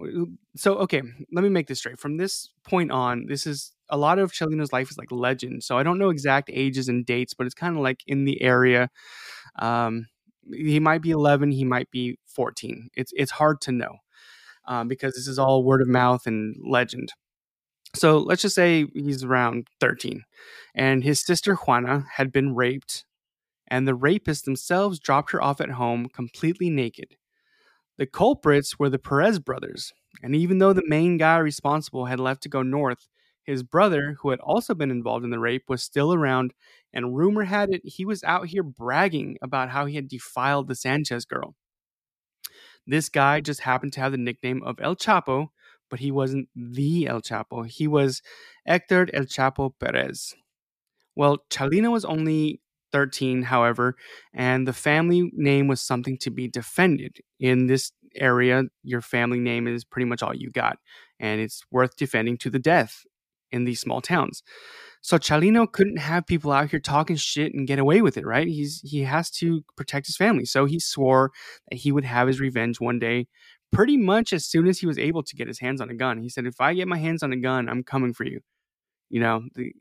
[0.56, 1.98] so okay, let me make this straight.
[1.98, 5.64] From this point on, this is a lot of Chalino's life is like legend.
[5.64, 8.40] So I don't know exact ages and dates, but it's kind of like in the
[8.40, 8.90] area.
[9.58, 10.06] Um,
[10.52, 12.90] he might be 11, he might be 14.
[12.94, 13.96] It's it's hard to know
[14.66, 17.12] um, because this is all word of mouth and legend.
[17.94, 20.24] So let's just say he's around 13,
[20.74, 23.04] and his sister Juana had been raped,
[23.66, 27.16] and the rapists themselves dropped her off at home completely naked.
[27.96, 32.42] The culprits were the Perez brothers, and even though the main guy responsible had left
[32.44, 33.08] to go north,
[33.42, 36.52] his brother, who had also been involved in the rape, was still around,
[36.92, 40.74] and rumor had it he was out here bragging about how he had defiled the
[40.74, 41.54] Sanchez girl.
[42.86, 45.48] This guy just happened to have the nickname of El Chapo,
[45.90, 47.66] but he wasn't the El Chapo.
[47.66, 48.22] He was
[48.66, 50.34] Hector El Chapo Perez.
[51.16, 52.60] Well, Chalino was only
[52.92, 53.96] 13, however,
[54.32, 57.18] and the family name was something to be defended.
[57.38, 60.78] In this area, your family name is pretty much all you got,
[61.18, 63.04] and it's worth defending to the death
[63.50, 64.42] in these small towns.
[65.00, 68.46] So Chalino couldn't have people out here talking shit and get away with it, right?
[68.46, 70.44] He's he has to protect his family.
[70.44, 71.30] So he swore
[71.70, 73.28] that he would have his revenge one day
[73.72, 76.18] pretty much as soon as he was able to get his hands on a gun.
[76.22, 78.40] He said, "If I get my hands on a gun, I'm coming for you."
[79.10, 79.72] You know, the,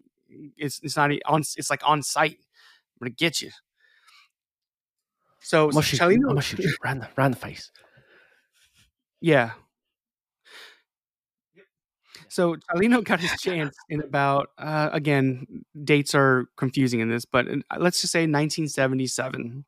[0.57, 1.41] it's it's not on.
[1.41, 2.37] It's like on site.
[2.39, 3.51] I'm gonna get you.
[5.39, 6.19] So I'm gonna shoot you.
[6.19, 7.71] Chalino, I'm shoot you round the round the face.
[9.21, 9.51] yeah.
[12.29, 17.45] So Chalino got his chance in about uh, again dates are confusing in this, but
[17.79, 19.65] let's just say 1977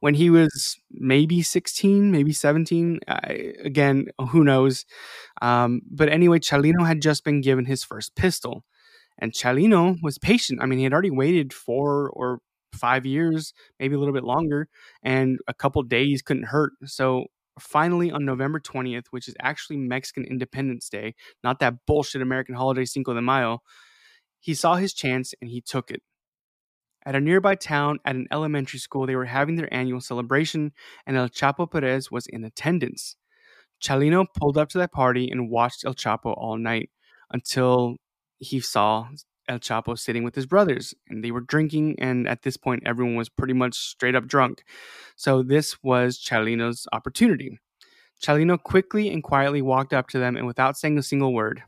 [0.00, 3.00] when he was maybe 16, maybe 17.
[3.08, 4.86] I, again, who knows?
[5.42, 8.64] Um, but anyway, Chalino had just been given his first pistol.
[9.18, 10.60] And Chalino was patient.
[10.62, 12.38] I mean, he had already waited four or
[12.74, 14.68] five years, maybe a little bit longer,
[15.02, 16.72] and a couple days couldn't hurt.
[16.84, 17.26] So
[17.58, 22.84] finally, on November 20th, which is actually Mexican Independence Day, not that bullshit American holiday
[22.84, 23.60] Cinco de Mayo,
[24.40, 26.02] he saw his chance and he took it.
[27.06, 30.72] At a nearby town, at an elementary school, they were having their annual celebration,
[31.06, 33.16] and El Chapo Perez was in attendance.
[33.82, 36.90] Chalino pulled up to that party and watched El Chapo all night
[37.30, 37.96] until
[38.38, 39.08] he saw
[39.48, 41.96] El Chapo sitting with his brothers, and they were drinking.
[41.98, 44.62] And at this point, everyone was pretty much straight up drunk.
[45.16, 47.58] So, this was Chalino's opportunity.
[48.22, 51.62] Chalino quickly and quietly walked up to them, and without saying a single word,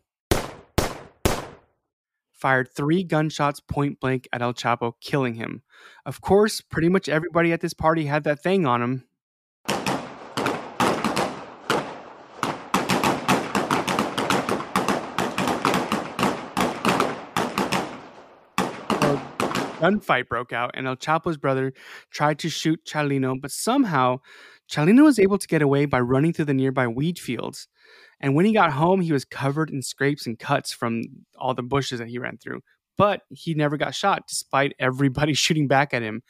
[2.42, 5.62] fired three gunshots point blank at El Chapo, killing him.
[6.04, 9.04] Of course, pretty much everybody at this party had that thing on him.
[19.78, 21.72] Gunfight broke out, and El Chapo's brother
[22.10, 24.18] tried to shoot Chalino, but somehow
[24.68, 27.68] Chalino was able to get away by running through the nearby wheat fields.
[28.22, 31.02] And when he got home, he was covered in scrapes and cuts from
[31.36, 32.60] all the bushes that he ran through.
[32.96, 36.22] But he never got shot, despite everybody shooting back at him.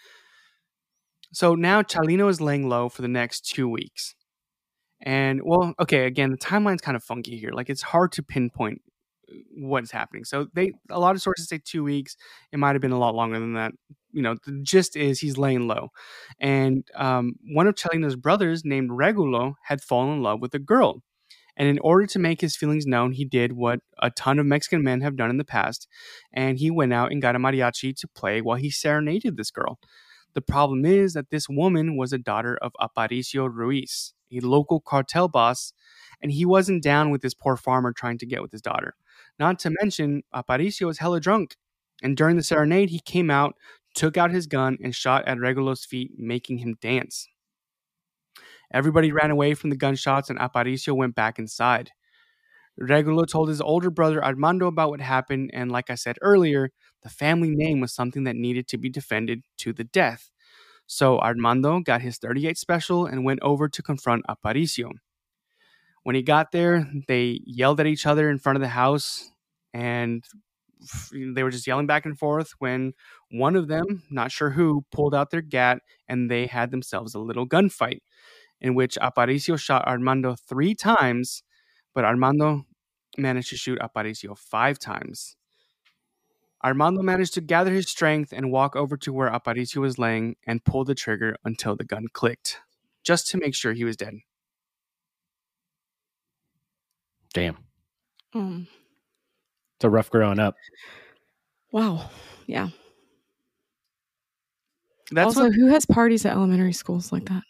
[1.32, 4.14] So now Chalino is laying low for the next two weeks.
[5.02, 7.50] And well, okay, again, the timeline's kind of funky here.
[7.52, 8.80] Like it's hard to pinpoint
[9.56, 10.24] what's happening.
[10.24, 12.16] So they a lot of sources say two weeks.
[12.52, 13.72] It might have been a lot longer than that.
[14.12, 15.88] You know, the gist is he's laying low.
[16.38, 21.02] And um, one of Chalino's brothers, named Regulo, had fallen in love with a girl.
[21.56, 24.82] And in order to make his feelings known, he did what a ton of Mexican
[24.82, 25.86] men have done in the past.
[26.32, 29.78] And he went out and got a mariachi to play while he serenaded this girl.
[30.34, 35.28] The problem is that this woman was a daughter of Aparicio Ruiz, a local cartel
[35.28, 35.74] boss,
[36.22, 38.94] and he wasn't down with this poor farmer trying to get with his daughter.
[39.38, 41.56] Not to mention, Aparicio was hella drunk.
[42.02, 43.54] And during the serenade, he came out,
[43.94, 47.28] took out his gun, and shot at Regulo's feet, making him dance.
[48.72, 51.90] Everybody ran away from the gunshots, and Aparicio went back inside.
[52.80, 56.70] Regulo told his older brother Armando about what happened, and like I said earlier,
[57.02, 60.30] the family name was something that needed to be defended to the death.
[60.86, 64.90] So Armando got his 38 special and went over to confront Aparicio.
[66.02, 69.30] When he got there, they yelled at each other in front of the house,
[69.72, 70.24] and
[71.12, 72.92] they were just yelling back and forth when
[73.30, 77.20] one of them, not sure who, pulled out their gat and they had themselves a
[77.20, 78.00] little gunfight.
[78.62, 81.42] In which Aparicio shot Armando three times,
[81.94, 82.64] but Armando
[83.18, 85.36] managed to shoot Aparicio five times.
[86.64, 90.64] Armando managed to gather his strength and walk over to where Aparicio was laying and
[90.64, 92.60] pull the trigger until the gun clicked,
[93.02, 94.14] just to make sure he was dead.
[97.34, 97.56] Damn.
[98.32, 98.68] Um,
[99.76, 100.54] It's a rough growing up.
[101.72, 102.08] wow.
[102.46, 102.68] Yeah.
[105.10, 107.42] That's also, what who has parties at elementary schools like that?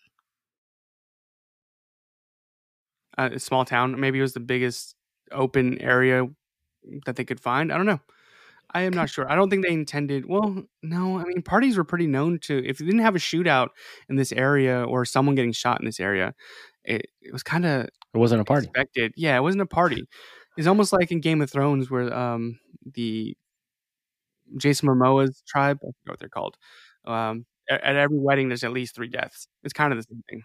[3.18, 3.98] Uh, a small town.
[4.01, 4.94] Maybe it was the biggest
[5.31, 6.27] open area
[7.07, 7.72] that they could find.
[7.72, 8.01] I don't know.
[8.75, 9.31] I am not sure.
[9.31, 10.27] I don't think they intended.
[10.27, 11.18] Well, no.
[11.18, 12.64] I mean, parties were pretty known to.
[12.66, 13.68] If you didn't have a shootout
[14.09, 16.35] in this area or someone getting shot in this area,
[16.85, 18.66] it, it was kind of It wasn't a party.
[18.66, 19.12] expected.
[19.16, 20.05] Yeah, it wasn't a party.
[20.57, 22.59] It's almost like in Game of Thrones where um
[22.94, 23.37] the
[24.57, 26.57] Jason Momoa's tribe, I forget what they're called.
[27.05, 29.46] Um, a- at every wedding, there's at least three deaths.
[29.62, 30.42] It's kind of the same thing.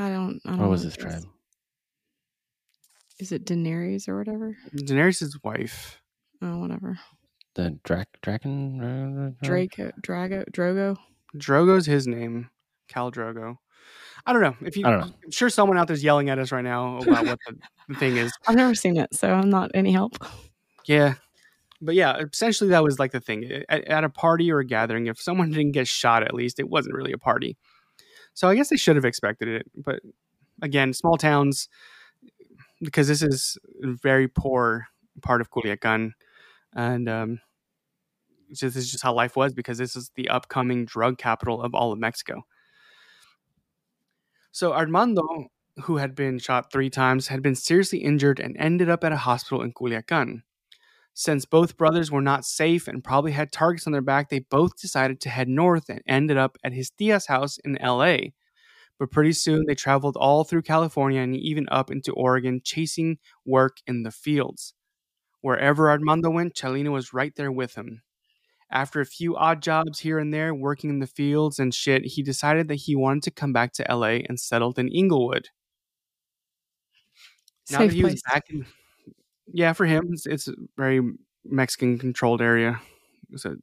[0.00, 0.40] I don't.
[0.46, 1.04] I don't What know was this it is.
[1.04, 1.22] tribe?
[3.18, 4.56] Is it Daenerys or whatever?
[4.74, 6.00] Daenerys' wife.
[6.40, 6.98] Oh, whatever.
[7.54, 10.96] The Drac Draken Draco, Drago, Drogo.
[11.36, 12.48] Drogo's his name.
[12.90, 13.56] Khal Drogo.
[14.24, 14.56] I don't know.
[14.62, 15.14] If you, I don't know.
[15.24, 17.56] I'm sure someone out there's yelling at us right now about what the,
[17.88, 18.32] the thing is.
[18.46, 20.16] I've never seen it, so I'm not any help.
[20.86, 21.14] Yeah.
[21.82, 23.64] But yeah, essentially that was like the thing.
[23.68, 26.68] At, at a party or a gathering, if someone didn't get shot, at least it
[26.68, 27.56] wasn't really a party.
[28.34, 29.70] So I guess they should have expected it.
[29.76, 30.00] But
[30.62, 31.68] again, small towns,
[32.80, 34.86] because this is a very poor
[35.22, 36.12] part of Culiacan.
[36.74, 37.40] And um,
[38.48, 41.92] this is just how life was because this is the upcoming drug capital of all
[41.92, 42.44] of Mexico.
[44.52, 45.46] So Armando,
[45.82, 49.16] who had been shot three times, had been seriously injured and ended up at a
[49.16, 50.42] hospital in Culiacan.
[51.20, 54.80] Since both brothers were not safe and probably had targets on their back, they both
[54.80, 58.30] decided to head north and ended up at his tia's house in LA.
[58.98, 63.82] But pretty soon they traveled all through California and even up into Oregon, chasing work
[63.86, 64.72] in the fields.
[65.42, 68.00] Wherever Armando went, Chalino was right there with him.
[68.70, 72.22] After a few odd jobs here and there, working in the fields and shit, he
[72.22, 75.50] decided that he wanted to come back to LA and settled in Inglewood.
[77.70, 78.22] Now Safe that he was place.
[78.22, 78.64] back in,
[79.52, 81.00] yeah, for him, it's, it's a very
[81.44, 82.80] Mexican controlled area.
[83.36, 83.56] So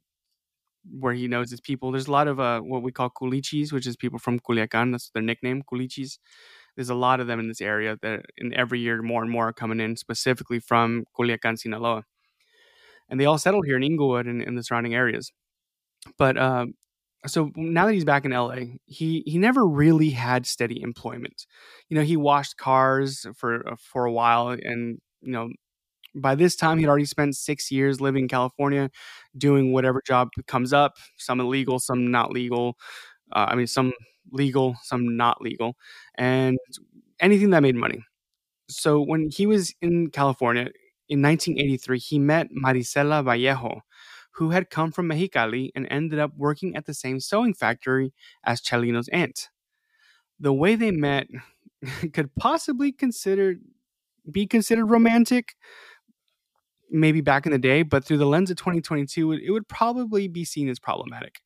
[0.90, 1.92] where he knows his people.
[1.92, 4.92] There's a lot of uh, what we call culichis, which is people from Culiacan.
[4.92, 6.18] That's their nickname, culichis.
[6.76, 9.48] There's a lot of them in this area that, in every year, more and more
[9.48, 12.04] are coming in, specifically from Culiacan, Sinaloa,
[13.08, 15.32] and they all settled here in Inglewood and in the surrounding areas.
[16.18, 16.66] But uh,
[17.26, 21.46] so now that he's back in LA, he he never really had steady employment.
[21.88, 25.50] You know, he washed cars for uh, for a while, and you know,
[26.14, 28.90] by this time he'd already spent six years living in California,
[29.36, 30.96] doing whatever job comes up.
[31.16, 32.76] Some illegal, some not legal.
[33.32, 33.92] Uh, I mean, some
[34.32, 35.76] legal, some not legal,
[36.16, 36.58] and
[37.20, 38.04] anything that made money.
[38.68, 40.70] So when he was in California
[41.08, 43.82] in 1983, he met Marisela Vallejo,
[44.32, 48.12] who had come from Mexicali and ended up working at the same sewing factory
[48.44, 49.48] as Chalino's aunt.
[50.38, 51.28] The way they met
[52.12, 53.56] could possibly consider
[54.30, 55.54] be considered romantic,
[56.90, 60.44] maybe back in the day, but through the lens of 2022, it, would probably be
[60.44, 61.40] seen as problematic.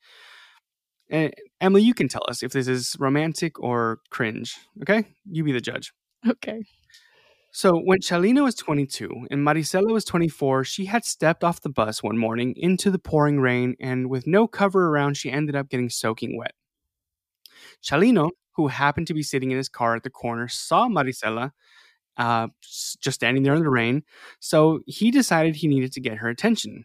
[1.10, 4.56] And Emily, you can tell us if this is romantic or cringe.
[4.82, 5.92] Okay, you be the judge.
[6.26, 6.62] Okay.
[7.54, 12.02] So, when Chalino was 22 and Marisela was 24, she had stepped off the bus
[12.02, 15.90] one morning into the pouring rain, and with no cover around, she ended up getting
[15.90, 16.54] soaking wet.
[17.84, 21.50] Chalino, who happened to be sitting in his car at the corner, saw Marisela
[22.16, 22.48] uh,
[23.00, 24.02] just standing there in the rain,
[24.40, 26.84] so he decided he needed to get her attention.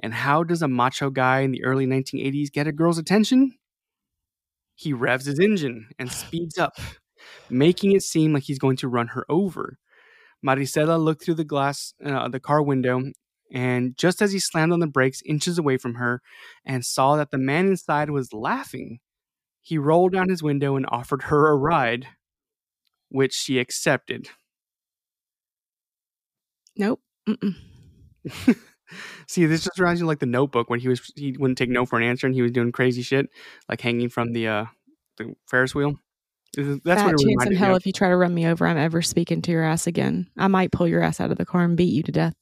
[0.00, 3.52] And how does a macho guy in the early 1980s get a girl's attention?
[4.74, 6.78] He revs his engine and speeds up,
[7.50, 9.78] making it seem like he's going to run her over.
[10.46, 13.02] Marisela looked through the glass uh, the car window,
[13.50, 16.20] and just as he slammed on the brakes inches away from her
[16.64, 18.98] and saw that the man inside was laughing,
[19.62, 22.06] he rolled down his window and offered her a ride,
[23.08, 24.28] which she accepted.
[26.76, 27.00] Nope.
[29.26, 31.70] See, this just reminds you of, like the Notebook when he was he wouldn't take
[31.70, 33.26] no for an answer and he was doing crazy shit,
[33.68, 34.64] like hanging from the uh
[35.16, 35.98] the Ferris wheel.
[36.56, 37.78] That's Fat what it chance in hell of.
[37.78, 40.30] if you try to run me over, I'm ever speaking to your ass again.
[40.38, 42.34] I might pull your ass out of the car and beat you to death.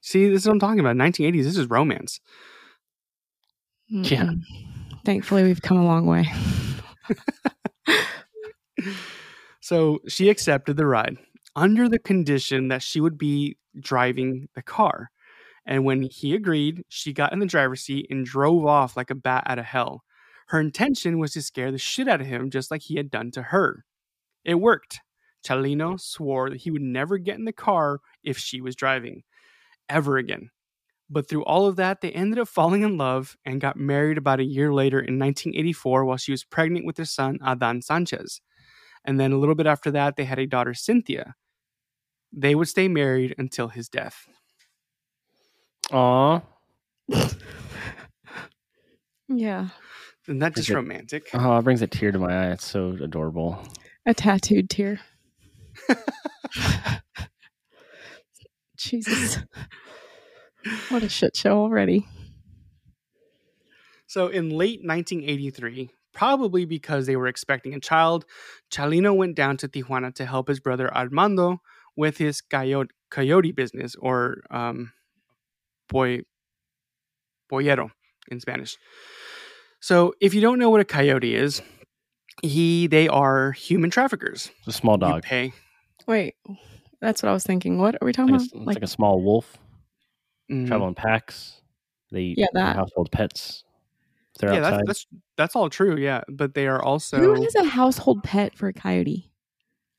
[0.00, 0.96] See, this is what I'm talking about.
[0.96, 1.42] 1980s.
[1.42, 2.20] This is romance.
[3.88, 4.24] Yeah.
[4.24, 4.40] Mm-mm.
[5.04, 6.26] Thankfully, we've come a long way.
[9.66, 11.16] So she accepted the ride
[11.56, 15.10] under the condition that she would be driving the car.
[15.66, 19.16] And when he agreed, she got in the driver's seat and drove off like a
[19.16, 20.04] bat out of hell.
[20.48, 23.32] Her intention was to scare the shit out of him, just like he had done
[23.32, 23.84] to her.
[24.44, 25.00] It worked.
[25.44, 29.22] Chalino swore that he would never get in the car if she was driving,
[29.88, 30.50] ever again.
[31.08, 34.40] But through all of that, they ended up falling in love and got married about
[34.40, 38.40] a year later in 1984 while she was pregnant with their son, Adan Sanchez.
[39.04, 41.34] And then a little bit after that, they had a daughter, Cynthia.
[42.36, 44.28] They would stay married until his death.
[45.92, 46.42] Aw.
[49.28, 49.68] Yeah.
[50.26, 51.28] Isn't that just romantic?
[51.34, 52.52] Oh, it brings a tear to my eye.
[52.52, 53.58] It's so adorable.
[54.04, 55.00] A tattooed tear.
[58.76, 59.38] Jesus.
[60.88, 62.06] What a shit show already.
[64.06, 68.24] So in late 1983, probably because they were expecting a child,
[68.70, 71.60] Chalino went down to Tijuana to help his brother Armando
[71.96, 74.92] with his coyote, coyote business or um,
[75.88, 76.20] boy,
[77.50, 77.90] boyero
[78.30, 78.76] in Spanish.
[79.80, 81.62] So if you don't know what a coyote is,
[82.42, 84.50] he they are human traffickers.
[84.58, 85.22] It's a small You dog.
[85.22, 85.52] pay
[86.06, 86.34] Wait,
[87.00, 87.78] that's what I was thinking.
[87.78, 88.68] What are we It's talking like, a, about?
[88.68, 89.56] it's like a small wolf.
[90.50, 90.66] Mhm.
[90.68, 91.60] Travel in packs.
[92.12, 92.76] They eat Yeah, that.
[92.76, 93.64] household pets.
[94.38, 94.72] They're yeah, outside.
[94.86, 95.96] that's, that's that's all true.
[95.96, 99.32] Yeah, but they are also Who has a household pet for a coyote?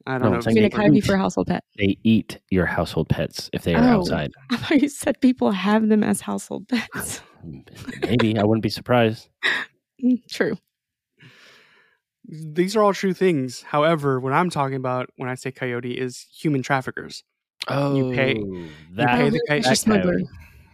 [0.08, 0.38] I don't I'm know.
[0.38, 1.06] I saying mean, a they coyote eat.
[1.06, 1.64] for a household pet.
[1.78, 4.00] they eat your household pets if they are Oh.
[4.00, 4.32] outside.
[4.52, 7.22] I thought you said people have them as household pets.
[8.02, 9.30] Maybe I wouldn't be surprised.
[10.04, 10.56] Mm, True.
[12.26, 13.64] these are all true things.
[13.64, 17.24] However, what I'm talking about when I say coyote is human traffickers.
[17.68, 18.44] Oh, You pay-
[18.94, 20.26] that, pay the Oh, coy- that coyote.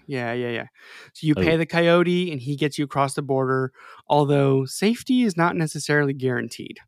[0.08, 0.66] Yeah, yeah, yeah.
[1.14, 1.58] So you pay Oh.
[1.58, 3.72] the coyote and he gets you across the border,
[4.08, 6.80] although safety is not necessarily guaranteed.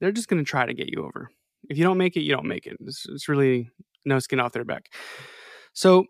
[0.00, 1.30] They're just going to try to get you over.
[1.68, 2.76] If you don't make it, you don't make it.
[2.80, 3.70] It's, it's really
[4.04, 4.92] no skin off their back.
[5.72, 6.06] So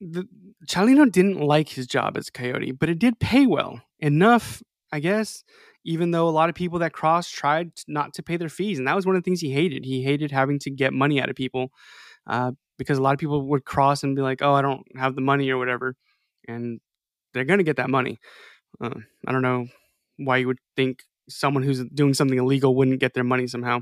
[0.00, 0.26] the,
[0.68, 3.80] Chalino didn't like his job as a coyote, but it did pay well.
[4.00, 4.62] Enough,
[4.92, 5.42] I guess,
[5.84, 8.78] even though a lot of people that crossed tried not to pay their fees.
[8.78, 9.84] And that was one of the things he hated.
[9.84, 11.70] He hated having to get money out of people
[12.26, 15.14] uh, because a lot of people would cross and be like, oh, I don't have
[15.14, 15.94] the money or whatever.
[16.46, 16.80] And
[17.32, 18.18] they're going to get that money.
[18.80, 18.90] Uh,
[19.26, 19.66] I don't know
[20.18, 23.80] why you would think someone who's doing something illegal wouldn't get their money somehow.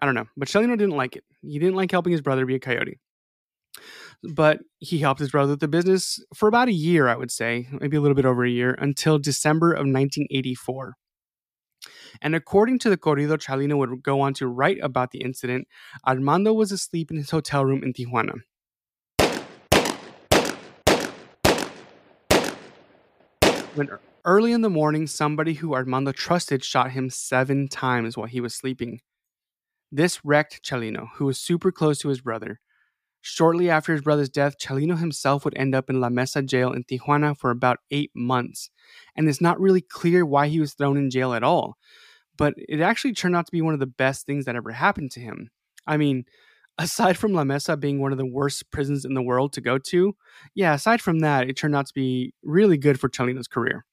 [0.00, 0.26] I don't know.
[0.36, 1.24] But Chalino didn't like it.
[1.42, 2.98] He didn't like helping his brother be a coyote.
[4.22, 7.68] But he helped his brother with the business for about a year, I would say,
[7.80, 10.94] maybe a little bit over a year, until December of 1984.
[12.20, 15.66] And according to the Corrido, Chalino would go on to write about the incident.
[16.06, 18.40] Armando was asleep in his hotel room in Tijuana.
[23.74, 23.88] When
[24.24, 28.54] early in the morning, somebody who Armando trusted shot him seven times while he was
[28.54, 29.00] sleeping.
[29.92, 32.60] This wrecked Chalino, who was super close to his brother.
[33.22, 36.84] Shortly after his brother's death, Chalino himself would end up in La Mesa jail in
[36.84, 38.70] Tijuana for about eight months.
[39.14, 41.76] And it's not really clear why he was thrown in jail at all.
[42.36, 45.10] But it actually turned out to be one of the best things that ever happened
[45.12, 45.50] to him.
[45.86, 46.24] I mean,
[46.78, 49.76] aside from La Mesa being one of the worst prisons in the world to go
[49.76, 50.16] to,
[50.54, 53.84] yeah, aside from that, it turned out to be really good for Chalino's career.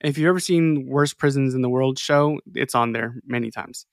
[0.00, 3.84] If you've ever seen Worst Prisons in the World show, it's on there many times.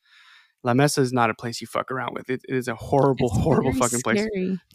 [0.66, 2.28] La Mesa is not a place you fuck around with.
[2.28, 4.26] It, it is a horrible, It's horrible fucking place.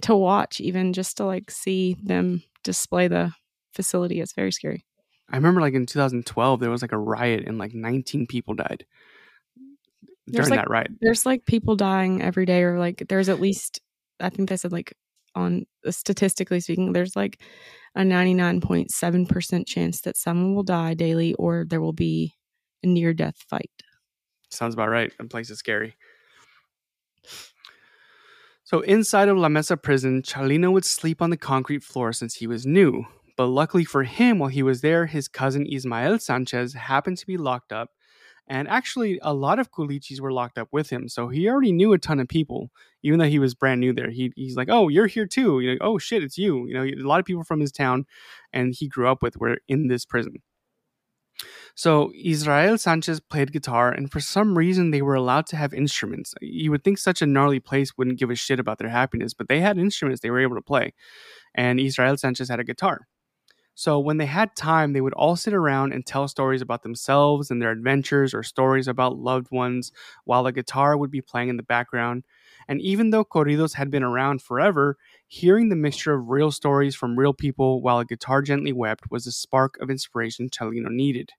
[0.03, 3.33] to watch, even just to like see them display the
[3.75, 4.21] facility.
[4.21, 4.87] It's very scary.
[5.29, 8.87] I remember like in 2012, there was like a riot and like 19 people died
[10.29, 10.93] There's, during like, that riot.
[11.01, 13.81] There's like people dying every day, or like there's at least
[14.21, 14.95] I think they said like
[15.35, 17.43] on statistically speaking, there's like
[17.97, 22.35] a 99.7% chance that someone will die daily, or there will be
[22.85, 23.71] a near death fight.
[24.51, 25.13] Sounds about right.
[25.19, 25.97] That place is scary.
[28.65, 32.47] So inside of La Mesa prison, Chalino would sleep on the concrete floor since he
[32.47, 33.05] was new.
[33.37, 37.37] But luckily for him, while he was there, his cousin Ismael Sanchez happened to be
[37.37, 37.91] locked up.
[38.47, 41.09] And actually, a lot of Culichis were locked up with him.
[41.09, 42.71] So he already knew a ton of people,
[43.03, 44.11] even though he was brand new there.
[44.11, 45.61] He, he's like, oh, you're here too.
[45.61, 46.67] You know, oh, shit, it's you.
[46.67, 48.07] You know, a lot of people from his town
[48.53, 50.43] and he grew up with were in this prison.
[51.75, 56.35] So Israel Sanchez played guitar, and for some reason they were allowed to have instruments.
[56.41, 59.49] You would think such a gnarly place wouldn't give a shit about their happiness, but
[59.49, 60.95] they had instruments they were able to play,
[61.55, 63.09] and Israel Sanchez had a guitar.
[63.75, 67.51] So when they had time, they would all sit around and tell stories about themselves
[67.51, 69.93] and their adventures, or stories about loved ones,
[70.25, 72.25] while the guitar would be playing in the background.
[72.71, 74.97] And even though corridos had been around forever,
[75.29, 79.27] hearing the mixture of real stories from real people while a guitar gently wept was
[79.27, 81.33] the spark of inspiration Chalino needed.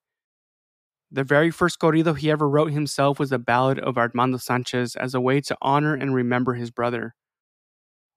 [1.11, 5.13] The very first corrido he ever wrote himself was a ballad of Armando Sanchez as
[5.15, 7.15] a way to honor and remember his brother.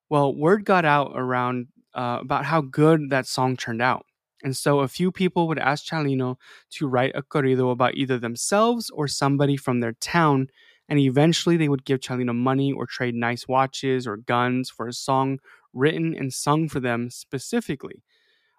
[0.09, 4.07] Well, word got out around uh, about how good that song turned out,
[4.43, 6.37] And so a few people would ask Chalino
[6.73, 10.49] to write a corrido about either themselves or somebody from their town.
[10.89, 14.93] And eventually they would give Chalino money or trade nice watches or guns for a
[14.93, 15.39] song
[15.73, 18.03] written and sung for them specifically.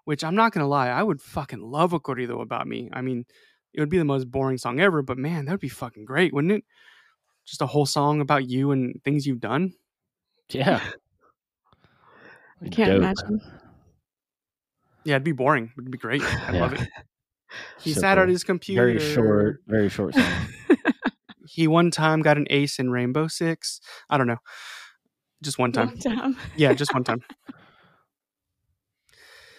[0.05, 2.89] Which I'm not going to lie, I would fucking love a corrido about me.
[2.93, 3.25] I mean,
[3.73, 6.33] it would be the most boring song ever, but man, that would be fucking great,
[6.33, 6.63] wouldn't it?
[7.45, 9.73] Just a whole song about you and things you've done.
[10.49, 10.79] Yeah.
[12.63, 12.97] I can't Dope.
[12.97, 13.41] imagine.
[15.03, 15.71] Yeah, it'd be boring.
[15.77, 16.21] It'd be great.
[16.23, 16.61] I Yeah.
[16.61, 16.87] love it.
[17.79, 18.23] He So sat cool.
[18.23, 18.85] at his computer.
[18.85, 20.23] Very short, very short song.
[21.55, 23.79] He one time got an ace in Rainbow Six.
[24.09, 24.41] I don't know.
[25.41, 25.87] Just one time.
[25.87, 26.35] One time.
[26.57, 27.21] Yeah, just one time.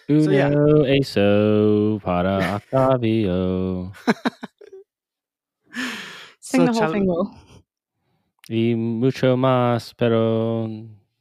[0.09, 0.53] Uno, yeah.
[1.01, 3.91] eso, para Octavio.
[6.39, 7.33] Sing So the whole Chal- thing, Will.
[8.49, 10.69] Y mucho más, pero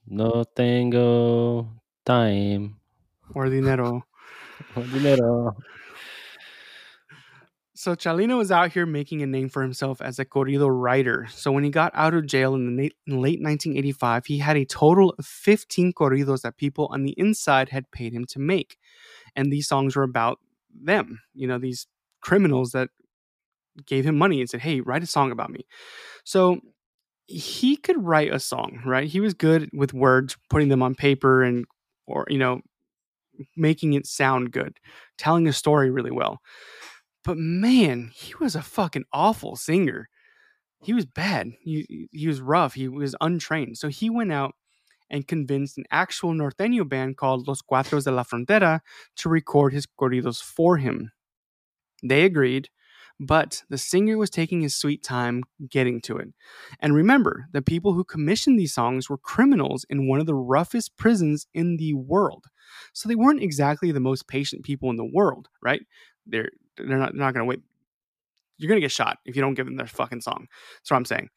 [0.06, 1.66] no tengo
[2.04, 2.76] time.
[3.34, 4.04] Or dinero.
[4.76, 5.56] Dinero.
[7.86, 11.28] So Chalino was out here making a name for himself as a corrido writer.
[11.30, 12.72] So when he got out of jail in the
[13.06, 17.68] na- late 1985, he had a total of 15 corridos that people on the inside
[17.68, 18.76] had paid him to make.
[19.36, 20.40] And these songs were about
[20.74, 21.86] them, you know, these
[22.20, 22.88] criminals that
[23.86, 25.64] gave him money and said, "Hey, write a song about me."
[26.24, 26.60] So
[27.28, 29.08] he could write a song, right?
[29.08, 31.66] He was good with words, putting them on paper and
[32.08, 32.62] or you know,
[33.56, 34.78] making it sound good,
[35.18, 36.40] telling a story really well.
[37.26, 40.08] But man, he was a fucking awful singer.
[40.84, 41.50] He was bad.
[41.60, 42.74] He he was rough.
[42.74, 43.78] He was untrained.
[43.78, 44.54] So he went out
[45.10, 48.80] and convinced an actual norteño band called Los Cuatros de la Frontera
[49.16, 51.10] to record his corridos for him.
[52.04, 52.68] They agreed,
[53.18, 56.28] but the singer was taking his sweet time getting to it.
[56.78, 60.96] And remember, the people who commissioned these songs were criminals in one of the roughest
[60.96, 62.44] prisons in the world.
[62.92, 65.82] So they weren't exactly the most patient people in the world, right?
[66.24, 67.60] They're they're not not gonna wait.
[68.58, 70.46] You're gonna get shot if you don't give them their fucking song.
[70.78, 71.28] That's what I'm saying.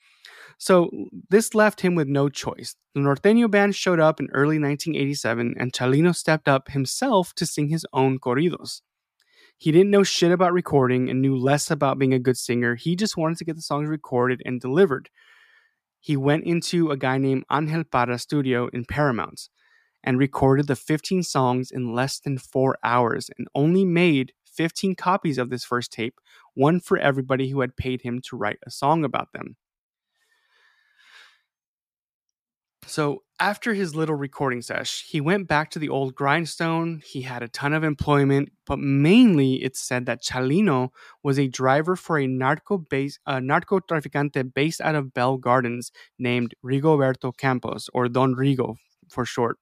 [0.58, 0.90] So
[1.30, 2.76] this left him with no choice.
[2.94, 7.70] The Norteño band showed up in early 1987, and Chalino stepped up himself to sing
[7.70, 8.82] his own corridos.
[9.58, 12.76] He didn't know shit about recording and knew less about being a good singer.
[12.76, 15.10] He just wanted to get the songs recorded and delivered.
[16.00, 19.50] He went into a guy named Angel Parra studio in Paramount
[20.04, 25.38] and recorded the 15 songs in less than four hours and only made 15 copies
[25.38, 26.20] of this first tape,
[26.54, 29.56] one for everybody who had paid him to write a song about them.
[32.86, 37.02] So, after his little recording sesh, he went back to the old grindstone.
[37.06, 40.90] He had a ton of employment, but mainly it's said that Chalino
[41.24, 45.94] was a driver for a narco base, uh, narco traficante based out of Bell Gardens
[46.18, 48.76] named Rigoberto Campos, or Don Rigo
[49.08, 49.58] for short.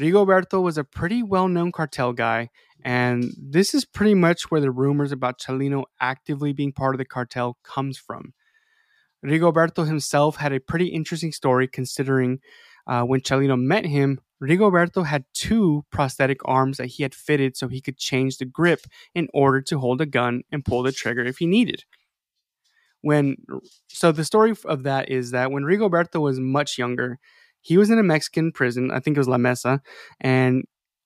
[0.00, 2.50] Rigoberto was a pretty well known cartel guy,
[2.84, 7.04] and this is pretty much where the rumors about Chalino actively being part of the
[7.04, 8.34] cartel comes from.
[9.24, 12.40] Rigoberto himself had a pretty interesting story considering
[12.86, 17.68] uh, when Chalino met him, Rigoberto had two prosthetic arms that he had fitted so
[17.68, 18.80] he could change the grip
[19.14, 21.84] in order to hold a gun and pull the trigger if he needed.
[23.00, 23.36] When
[23.88, 27.18] so the story of that is that when Rigoberto was much younger,
[27.66, 29.82] he was in a Mexican prison, I think it was La Mesa,
[30.20, 30.62] and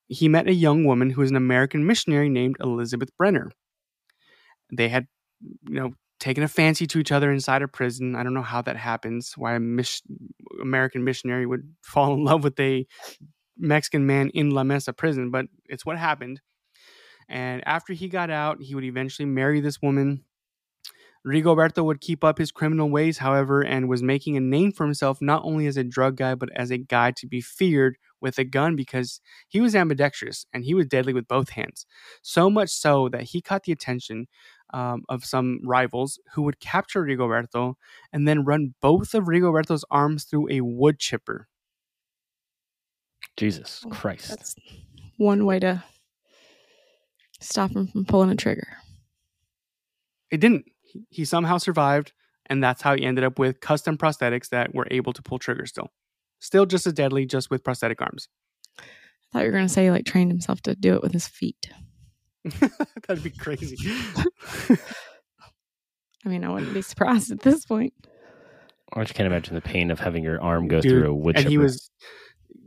[0.09, 3.51] he met a young woman who was an American missionary named Elizabeth Brenner.
[4.71, 5.07] They had,
[5.41, 8.15] you know, taken a fancy to each other inside a prison.
[8.15, 10.03] I don't know how that happens, why a mis-
[10.61, 12.87] American missionary would fall in love with a
[13.57, 16.43] Mexican man in La Mesa prison, but it's what happened.
[17.27, 20.25] And after he got out, he would eventually marry this woman.
[21.27, 25.21] Rigoberto would keep up his criminal ways, however, and was making a name for himself
[25.21, 28.45] not only as a drug guy, but as a guy to be feared with a
[28.45, 31.87] gun because he was ambidextrous and he was deadly with both hands.
[32.23, 34.29] So much so that he caught the attention
[34.73, 37.75] um, of some rivals who would capture Rigoberto
[38.13, 41.49] and then run both of Rigoberto's arms through a wood chipper.
[43.37, 44.29] Jesus Christ.
[44.29, 44.57] That's
[45.17, 45.83] one way to
[47.41, 48.69] stop him from pulling a trigger.
[50.31, 50.67] It didn't.
[50.93, 52.13] He- He somehow survived,
[52.47, 55.71] and that's how he ended up with custom prosthetics that were able to pull triggers
[55.71, 55.89] still.
[56.41, 58.29] Still just as deadly, just with prosthetic arms.
[58.79, 58.83] I
[59.33, 61.29] thought you were going to say he like trained himself to do it with his
[61.29, 61.71] feet.
[63.07, 63.77] That'd be crazy.
[66.25, 67.95] I mean, I wouldn't be surprised at this point.
[68.93, 71.37] I just can't imagine the pain of having your arm go Dude, through a wood
[71.39, 71.91] and he was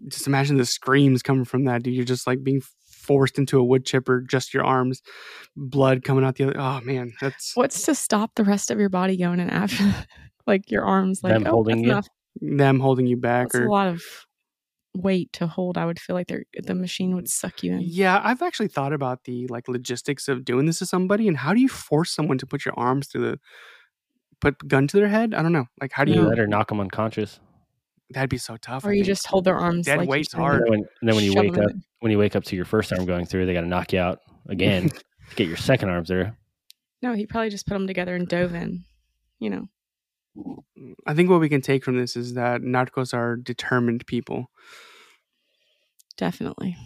[0.08, 1.94] just imagine the screams coming from that dude.
[1.94, 2.62] You're just like being
[3.04, 5.02] forced into a wood chipper, just your arms,
[5.56, 6.60] blood coming out the other.
[6.60, 9.84] Oh man, that's What's to stop the rest of your body going in after,
[10.48, 11.92] like your arms, like Them oh, holding you?
[11.92, 12.08] enough.
[12.42, 14.04] them holding you back That's or a lot of
[14.96, 15.78] weight to hold.
[15.78, 17.82] I would feel like they're, the machine would suck you in.
[17.82, 21.54] Yeah, I've actually thought about the like logistics of doing this to somebody and how
[21.54, 23.40] do you force someone to put your arms through the
[24.40, 25.34] put gun to their head?
[25.34, 25.66] I don't know.
[25.82, 27.40] Like how do You you let her knock them unconscious.
[28.14, 28.86] That'd be so tough.
[28.86, 29.08] I Or you think.
[29.08, 29.86] just hold their arms.
[29.86, 30.62] Dead like you're weight's hard.
[30.62, 31.84] And then when, and then when you wake up, in.
[32.00, 34.00] when you wake up to your first arm going through, they got to knock you
[34.00, 34.90] out again
[35.30, 36.32] to get your second arm through.
[37.02, 38.86] No, he probably just put them together and dove in.
[39.40, 39.50] You
[40.36, 40.60] know,
[41.06, 44.50] I think what we can take from this is that narcos are determined people.
[46.18, 46.78] definitely.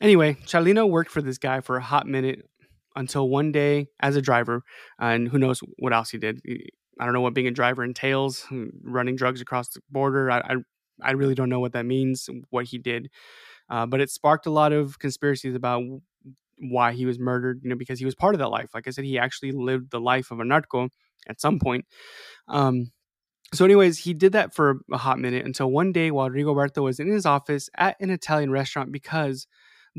[0.00, 2.40] Anyway, Chalino worked for this guy for a hot minute
[2.96, 4.62] until one day as a driver,
[4.98, 6.40] and who knows what else he did.
[7.00, 8.46] I don't know what being a driver entails,
[8.84, 10.30] running drugs across the border.
[10.30, 10.54] I, I,
[11.02, 13.10] I really don't know what that means, what he did.
[13.70, 15.82] Uh, but it sparked a lot of conspiracies about
[16.58, 18.70] why he was murdered, you know, because he was part of that life.
[18.74, 20.90] Like I said, he actually lived the life of a narco
[21.26, 21.86] at some point.
[22.48, 22.92] Um,
[23.54, 27.00] so, anyways, he did that for a hot minute until one day while Rigoberto was
[27.00, 29.46] in his office at an Italian restaurant because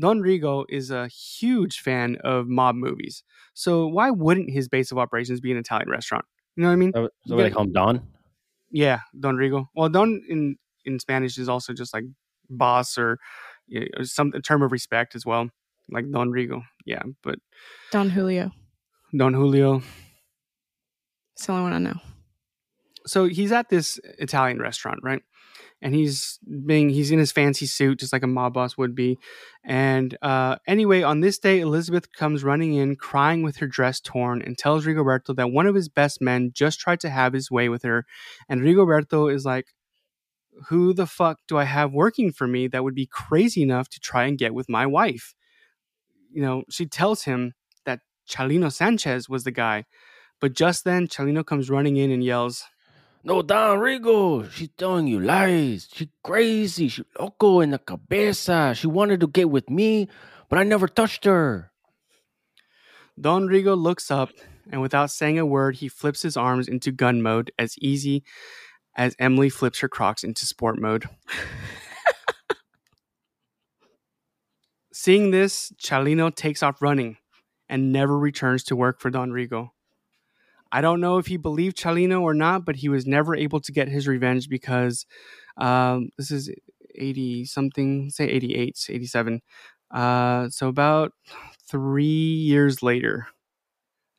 [0.00, 3.24] Don Rigo is a huge fan of mob movies.
[3.54, 6.24] So why wouldn't his base of operations be an Italian restaurant?
[6.56, 6.92] You know what I mean?
[6.94, 8.06] So, so You what they call him Don?
[8.70, 9.66] Yeah, Don Rigo.
[9.74, 12.04] Well, Don in in Spanish is also just like
[12.50, 13.18] boss or
[13.66, 15.48] you know, some a term of respect as well,
[15.90, 16.62] like Don Rigo.
[16.84, 17.38] Yeah, but
[17.90, 18.50] Don Julio.
[19.16, 19.82] Don Julio.
[21.36, 21.98] It's the only one I know.
[23.06, 25.22] so he's at this Italian restaurant, right?
[25.82, 29.18] And he's being he's in his fancy suit, just like a mob boss would be.
[29.64, 34.42] And uh, anyway, on this day, Elizabeth comes running in, crying with her dress torn,
[34.42, 37.68] and tells Rigoberto that one of his best men just tried to have his way
[37.68, 38.06] with her.
[38.48, 39.74] And Rigoberto is like,
[40.68, 44.00] "Who the fuck do I have working for me that would be crazy enough to
[44.00, 45.34] try and get with my wife?"
[46.30, 47.54] You know, she tells him
[47.84, 49.84] that Chalino Sanchez was the guy.
[50.40, 52.64] But just then, Chalino comes running in and yells,
[53.24, 54.50] No, Don Rigo.
[54.50, 55.88] She's telling you lies.
[55.92, 56.88] She crazy.
[56.88, 58.74] She loco in the cabeza.
[58.74, 60.08] She wanted to get with me,
[60.48, 61.70] but I never touched her.
[63.20, 64.30] Don Rigo looks up
[64.70, 68.24] and without saying a word, he flips his arms into gun mode as easy
[68.96, 71.08] as Emily flips her crocs into sport mode.
[74.92, 77.16] Seeing this, Chalino takes off running
[77.68, 79.70] and never returns to work for Don Rigo.
[80.72, 83.72] I don't know if he believed Chalino or not, but he was never able to
[83.72, 85.04] get his revenge because
[85.58, 86.50] um, this is
[86.94, 89.40] 80 something, say 88, 87.
[89.90, 91.12] Uh, so about
[91.68, 93.26] three years later,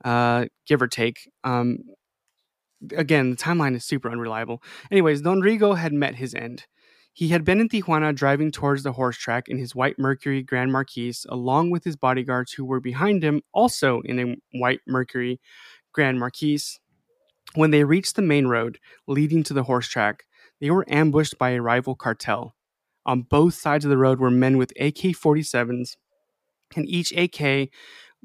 [0.06, 1.30] uh, give or take.
[1.44, 1.80] Um,
[2.96, 4.62] again, the timeline is super unreliable.
[4.92, 6.66] Anyways, Don Rigo had met his end.
[7.16, 10.72] He had been in Tijuana driving towards the horse track in his white Mercury Grand
[10.72, 15.40] Marquis, along with his bodyguards who were behind him, also in a white Mercury
[15.94, 16.60] Grand Marquis.
[17.56, 20.24] When they reached the main road leading to the horse track,
[20.60, 22.56] they were ambushed by a rival cartel.
[23.06, 25.96] On both sides of the road were men with AK 47s,
[26.76, 27.70] and each AK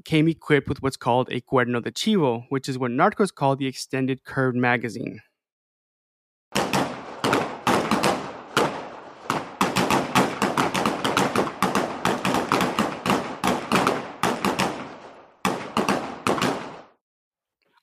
[0.05, 3.67] came equipped with what's called a cuerno de chivo, which is what narcos call the
[3.67, 5.21] extended curved magazine.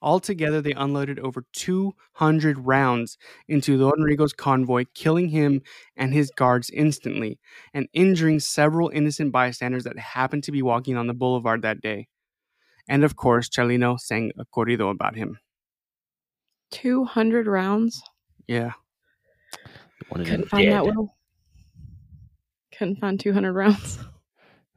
[0.05, 5.63] Altogether, they unloaded over 200 rounds into Don Rigo's convoy, killing him
[5.97, 7.39] and his guards instantly,
[7.73, 12.07] and injuring several innocent bystanders that happened to be walking on the boulevard that day.
[12.87, 15.39] And of course, Chalino sang a corrido about him.
[16.69, 18.03] 200 rounds.
[18.47, 18.73] Yeah.
[20.09, 21.09] One of them Couldn't find that one.
[22.77, 23.97] Couldn't find 200 rounds.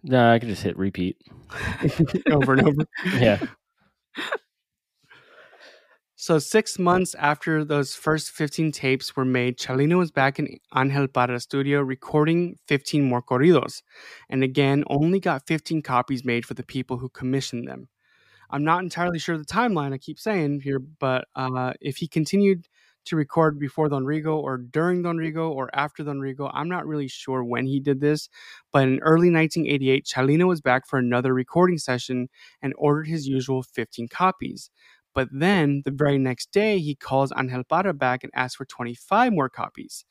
[0.03, 1.19] Nah, I could just hit repeat.
[2.31, 2.85] over and over.
[3.19, 3.41] Yeah.
[6.29, 11.09] So six months after those first 15 tapes were made, Chalino was back in Angel
[11.09, 13.81] Parra studio recording 15 more corridos.
[14.29, 17.89] And again, only got 15 copies made for the people who commissioned them.
[18.51, 22.69] I'm not entirely sure the timeline I keep saying here, but uh, if he continued
[23.07, 26.87] to record before Don Rigo or during Don Rigo or after Don Rigo, I'm not
[26.87, 28.29] really sure when he did this.
[28.71, 32.29] But in early 1988, Chalino was back for another recording session
[32.61, 34.71] and ordered his usual 15 copies.
[35.19, 39.33] But then the very next day, he calls Angel Parra back and asks for 25
[39.33, 40.05] more copies.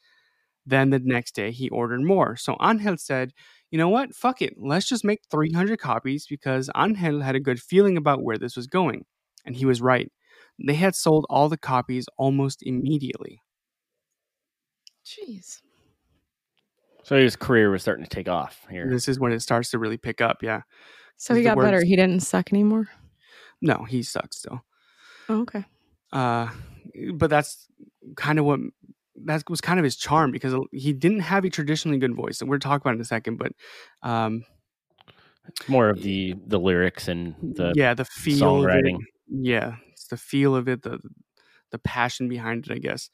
[0.65, 2.35] Then the next day, he ordered more.
[2.35, 3.31] So Angel said,
[3.71, 4.13] you know what?
[4.13, 4.55] Fuck it.
[4.57, 8.67] Let's just make 300 copies because Angel had a good feeling about where this was
[8.67, 9.05] going.
[9.45, 10.11] And he was right.
[10.61, 13.39] They had sold all the copies almost immediately.
[15.05, 15.61] Jeez.
[17.03, 18.89] So his career was starting to take off here.
[18.91, 20.43] This is when it starts to really pick up.
[20.43, 20.63] Yeah.
[21.15, 21.81] So he the got better.
[21.81, 22.89] He didn't suck anymore.
[23.61, 24.65] No, he sucks still.
[25.29, 25.65] Oh, okay.
[26.11, 26.49] Uh,
[27.13, 27.67] but that's
[28.15, 28.59] kind of what
[29.25, 32.49] that was kind of his charm because he didn't have a traditionally good voice, and
[32.49, 33.37] we're talking about it in a second.
[33.37, 33.51] But
[34.03, 34.45] um,
[35.47, 38.97] It's more of the the lyrics and the yeah, the feel of it, songwriting.
[39.27, 40.99] yeah, it's the feel of it, the
[41.71, 43.09] the passion behind it, I guess.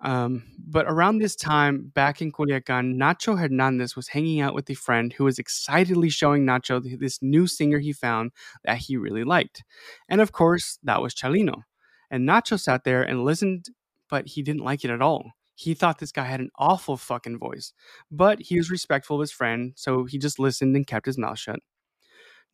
[0.00, 4.74] Um, but around this time, back in Culiacan, Nacho Hernandez was hanging out with a
[4.74, 8.30] friend who was excitedly showing Nacho this new singer he found
[8.64, 9.64] that he really liked.
[10.08, 11.62] And of course, that was Chalino.
[12.10, 13.66] And Nacho sat there and listened,
[14.08, 15.32] but he didn't like it at all.
[15.56, 17.72] He thought this guy had an awful fucking voice,
[18.12, 21.38] but he was respectful of his friend, so he just listened and kept his mouth
[21.38, 21.58] shut.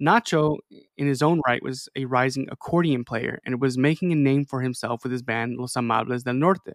[0.02, 0.58] Nacho,
[0.96, 4.62] in his own right, was a rising accordion player and was making a name for
[4.62, 6.72] himself with his band Los Amables del Norte.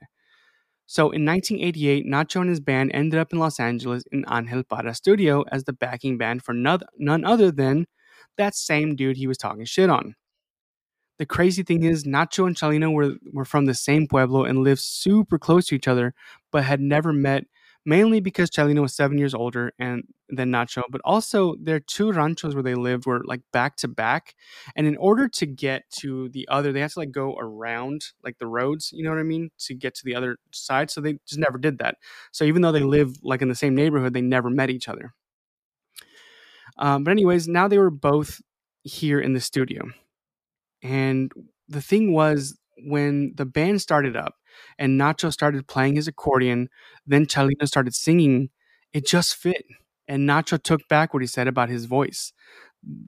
[0.92, 4.96] So in 1988, Nacho and his band ended up in Los Angeles in Angel Parra
[4.96, 6.82] Studio as the backing band for none,
[7.26, 7.86] other than
[8.38, 10.16] that same dude he was talking shit on.
[11.20, 14.82] The crazy thing is, Nacho and Chalino were, were from the same pueblo and lived
[14.82, 16.16] super close to each other,
[16.52, 17.44] but had never met,
[17.90, 22.54] mainly because Chalino was seven years older and than Nacho, but also their two ranchos
[22.54, 24.36] where they lived were like back to back.
[24.76, 28.38] And in order to get to the other, they had to like go around like
[28.38, 30.92] the roads, you know what I mean, to get to the other side.
[30.92, 31.96] So they just never did that.
[32.32, 35.16] So even though they lived like in the same neighborhood, they never met each other.
[36.78, 38.40] Um, but anyways, now they were both
[38.84, 39.90] here in the studio.
[40.84, 41.32] And
[41.68, 44.36] the thing was, when the band started up
[44.78, 46.70] and Nacho started playing his accordion,
[47.06, 48.50] then Chalino started singing,
[48.94, 49.66] it just fit.
[50.08, 52.34] And Nacho took back what he said about his voice.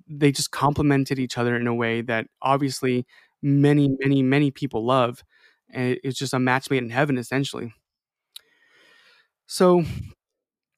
[0.07, 3.05] They just complemented each other in a way that obviously
[3.41, 5.23] many, many, many people love.
[5.73, 7.73] And it's just a match made in heaven, essentially.
[9.47, 9.83] So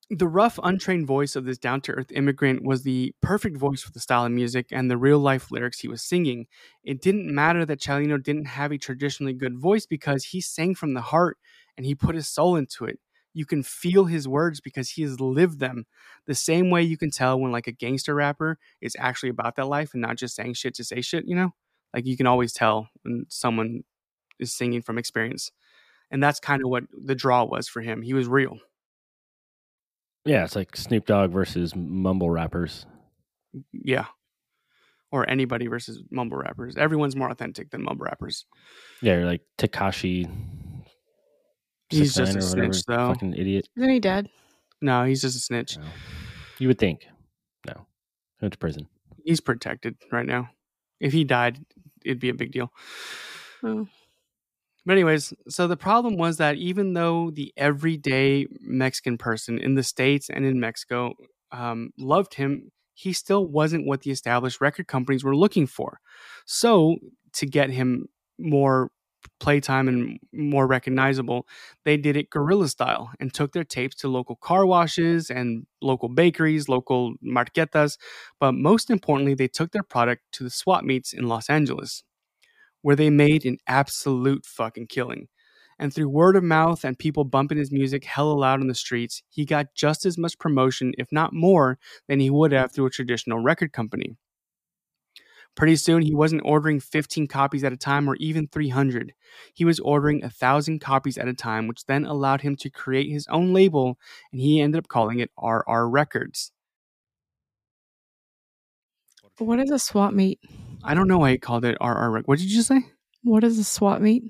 [0.09, 3.91] the rough, untrained voice of this down to earth immigrant was the perfect voice for
[3.91, 6.47] the style of music and the real life lyrics he was singing.
[6.83, 10.93] It didn't matter that Chalino didn't have a traditionally good voice because he sang from
[10.93, 11.37] the heart
[11.77, 12.99] and he put his soul into it.
[13.33, 15.85] You can feel his words because he has lived them.
[16.27, 19.67] The same way you can tell when like a gangster rapper is actually about that
[19.67, 21.51] life and not just saying shit to say shit, you know?
[21.93, 23.83] Like you can always tell when someone
[24.39, 25.51] is singing from experience.
[26.11, 28.03] And that's kind of what the draw was for him.
[28.03, 28.59] He was real.
[30.25, 32.85] Yeah, it's like Snoop Dogg versus mumble rappers.
[33.71, 34.05] Yeah.
[35.11, 36.75] Or anybody versus mumble rappers.
[36.77, 38.45] Everyone's more authentic than mumble rappers.
[39.01, 40.29] Yeah, you're like Tekashi.
[41.89, 43.09] He's just a snitch, though.
[43.13, 43.67] Fucking idiot.
[43.77, 44.29] Isn't he dead?
[44.81, 45.77] No, he's just a snitch.
[45.77, 45.83] No.
[46.57, 47.05] You would think.
[47.67, 47.85] No.
[48.39, 48.87] He went to prison.
[49.23, 50.49] He's protected right now.
[50.99, 51.59] If he died,
[52.03, 52.71] it'd be a big deal.
[53.63, 53.87] Oh.
[54.85, 59.83] But anyways, so the problem was that even though the everyday Mexican person in the
[59.83, 61.13] states and in Mexico
[61.51, 65.99] um, loved him, he still wasn't what the established record companies were looking for.
[66.45, 66.97] So
[67.33, 68.07] to get him
[68.37, 68.89] more
[69.39, 71.47] playtime and more recognizable,
[71.85, 76.09] they did it guerrilla style and took their tapes to local car washes and local
[76.09, 77.97] bakeries, local marquetas,
[78.39, 82.03] but most importantly, they took their product to the swap meets in Los Angeles
[82.83, 85.27] where they made an absolute fucking killing.
[85.79, 89.23] And through word of mouth and people bumping his music hella loud on the streets,
[89.29, 92.91] he got just as much promotion, if not more, than he would have through a
[92.91, 94.15] traditional record company.
[95.55, 99.13] Pretty soon, he wasn't ordering 15 copies at a time or even 300.
[99.53, 103.11] He was ordering a thousand copies at a time, which then allowed him to create
[103.11, 103.99] his own label,
[104.31, 106.51] and he ended up calling it RR Records.
[109.37, 110.39] What is a swap meet?
[110.83, 112.27] I don't know why he called it RR Records.
[112.27, 112.85] What did you say?
[113.23, 114.23] What is a swap meet?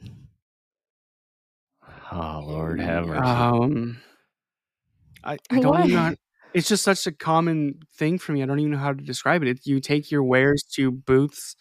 [2.11, 3.21] Oh Lord have mercy.
[3.21, 4.01] Um,
[5.23, 6.15] I, I don't even know.
[6.53, 8.43] It's just such a common thing for me.
[8.43, 9.47] I don't even know how to describe it.
[9.47, 9.65] it.
[9.65, 11.55] You take your wares to booths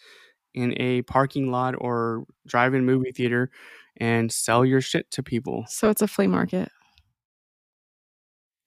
[0.53, 3.51] in a parking lot or drive-in movie theater
[3.97, 5.65] and sell your shit to people.
[5.69, 6.71] So it's a flea market.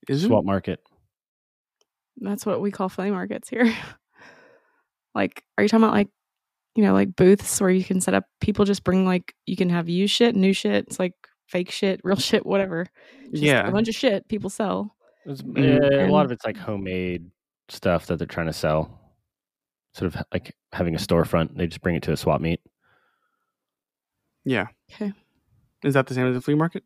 [0.07, 0.27] Is it?
[0.27, 0.79] Swap market.
[2.17, 3.71] That's what we call flea markets here.
[5.15, 6.09] like, are you talking about like,
[6.75, 8.25] you know, like booths where you can set up?
[8.41, 10.85] People just bring like you can have used shit, new shit.
[10.87, 11.13] It's like
[11.47, 12.85] fake shit, real shit, whatever.
[13.31, 13.67] Just Yeah.
[13.67, 14.95] a bunch of shit people sell.
[15.25, 17.29] It's- Mm, yeah, a lot of it's like homemade
[17.69, 18.99] stuff that they're trying to sell.
[19.93, 21.55] Sort of like having a storefront.
[21.57, 22.59] They just bring it to a swap meet.
[24.43, 24.67] Yeah.
[24.93, 25.13] Okay.
[25.83, 26.83] Is that the same as the flea market?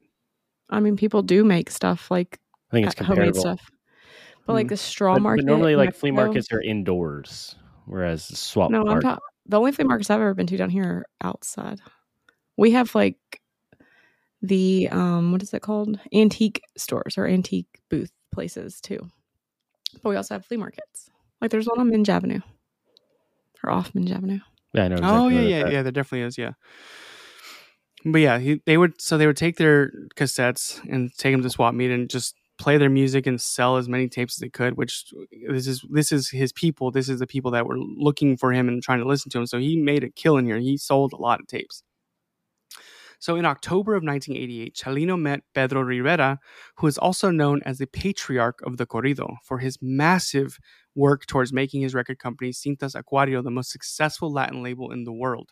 [0.69, 2.39] I mean, people do make stuff like
[2.71, 3.59] I think it's uh, homemade stuff,
[4.45, 4.69] but like Mm.
[4.69, 5.45] the straw But, market.
[5.45, 9.19] but normally, in like flea markets are indoors, whereas the swap No, I'm market.
[9.49, 9.51] Talking.
[9.51, 11.81] The only flea markets I've ever been to down here are outside.
[12.57, 13.17] We have like
[14.41, 15.99] the um, what is it called?
[16.13, 19.09] Antique stores or antique booth places too.
[20.03, 21.09] But we also have flea markets.
[21.41, 22.41] Like there's one on Minge Avenue
[23.63, 24.39] or off Minge Avenue.
[24.73, 24.95] yeah, I know.
[24.95, 25.71] Exactly oh yeah, yeah, at.
[25.71, 25.81] yeah.
[25.83, 26.37] There definitely is.
[26.37, 26.51] Yeah.
[28.05, 31.49] but yeah, he, they would so they would take their cassettes and take them to
[31.49, 34.77] swap meet and just play their music and sell as many tapes as they could.
[34.77, 35.05] Which
[35.49, 36.91] this is this is his people.
[36.91, 39.47] This is the people that were looking for him and trying to listen to him.
[39.47, 40.59] So he made a killing here.
[40.59, 41.83] He sold a lot of tapes.
[43.21, 46.39] So in October of 1988, Chalino met Pedro Rivera,
[46.77, 50.57] who is also known as the patriarch of the corrido for his massive
[50.95, 55.11] work towards making his record company Cintas Acuario the most successful Latin label in the
[55.11, 55.49] world.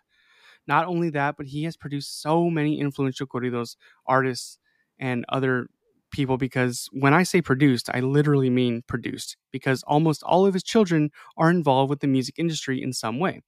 [0.66, 4.60] Not only that, but he has produced so many influential corridos artists
[4.98, 5.68] and other
[6.12, 10.64] people because when I say produced, I literally mean produced because almost all of his
[10.64, 13.42] children are involved with the music industry in some way.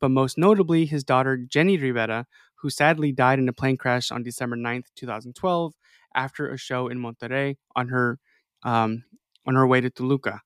[0.00, 2.26] But most notably, his daughter Jenni Rivera,
[2.56, 5.74] who sadly died in a plane crash on December 9th, 2012,
[6.14, 8.18] after a show in Monterrey on her
[8.62, 9.04] um,
[9.46, 10.40] on her way to Toluca.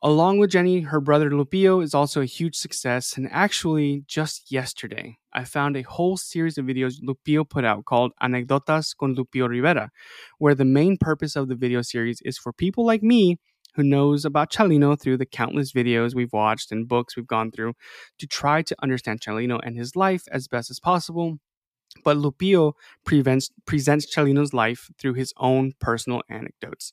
[0.00, 3.16] Along with Jenny, her brother Lupillo is also a huge success.
[3.16, 8.12] And actually, just yesterday, I found a whole series of videos Lupillo put out called
[8.22, 9.90] Anécdotas con Lupillo Rivera,
[10.38, 13.38] where the main purpose of the video series is for people like me
[13.74, 17.74] who knows about Chalino through the countless videos we've watched and books we've gone through
[18.20, 21.38] to try to understand Chalino and his life as best as possible.
[22.04, 22.74] But Lupillo
[23.04, 26.92] prevents, presents Chalino's life through his own personal anecdotes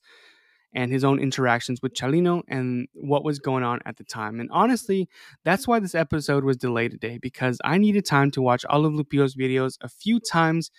[0.75, 4.39] and his own interactions with Chalino and what was going on at the time.
[4.39, 5.07] And honestly,
[5.43, 8.93] that's why this episode was delayed today because I needed time to watch all of
[8.93, 10.69] Lupillo's videos a few times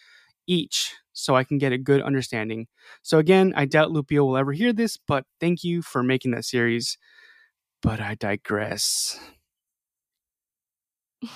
[0.46, 2.66] each so I can get a good understanding.
[3.02, 6.44] So again, I doubt Lupillo will ever hear this, but thank you for making that
[6.44, 6.98] series.
[7.82, 9.18] But I digress.
[11.22, 11.30] Is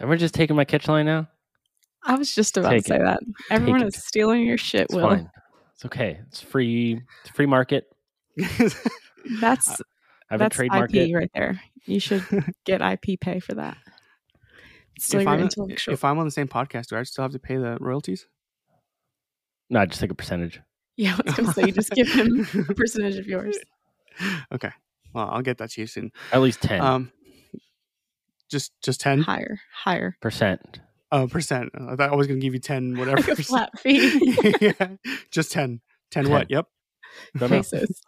[0.00, 1.28] everyone just taking my catch line now?
[2.04, 3.04] I was just about Take to say it.
[3.04, 3.20] that.
[3.50, 3.88] Everyone it.
[3.88, 5.08] is stealing your shit, It's Will.
[5.08, 5.30] fine.
[5.82, 6.20] It's okay.
[6.28, 7.00] It's free.
[7.24, 7.86] It's free market.
[9.40, 9.74] That's I
[10.30, 11.14] haven't that's trademarked IP it.
[11.14, 11.60] right there.
[11.86, 12.24] You should
[12.64, 13.76] get IP pay for that.
[15.00, 15.92] Still if, I'm, intellectual.
[15.92, 18.28] if I'm on the same podcast, do I still have to pay the royalties?
[19.70, 20.60] No, I just take a percentage.
[20.96, 23.58] yeah, I was gonna say you just give him a percentage of yours.
[24.52, 24.70] Okay.
[25.12, 26.12] Well, I'll get that to you soon.
[26.32, 27.10] At least ten Um,
[28.48, 30.16] just just ten Higher, higher.
[30.20, 30.78] percent.
[31.12, 31.70] Uh, percent.
[31.74, 33.20] I thought I was gonna give you ten, whatever.
[33.20, 34.54] Like a flat fee.
[34.60, 34.88] yeah,
[35.30, 35.80] just 10.
[36.10, 36.50] 10 what?
[36.50, 36.66] Yep.
[37.36, 37.56] Don't know.
[37.58, 38.00] Pesos.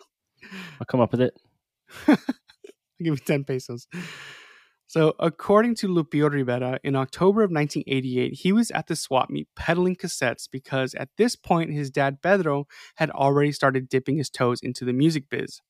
[0.81, 1.35] I'll come up with it.
[2.09, 2.17] I'll
[2.99, 3.87] give you 10 pesos.
[4.87, 9.49] So, according to Lupillo Rivera, in October of 1988, he was at the swap meet
[9.57, 14.61] peddling cassettes because at this point, his dad Pedro had already started dipping his toes
[14.63, 15.61] into the music biz.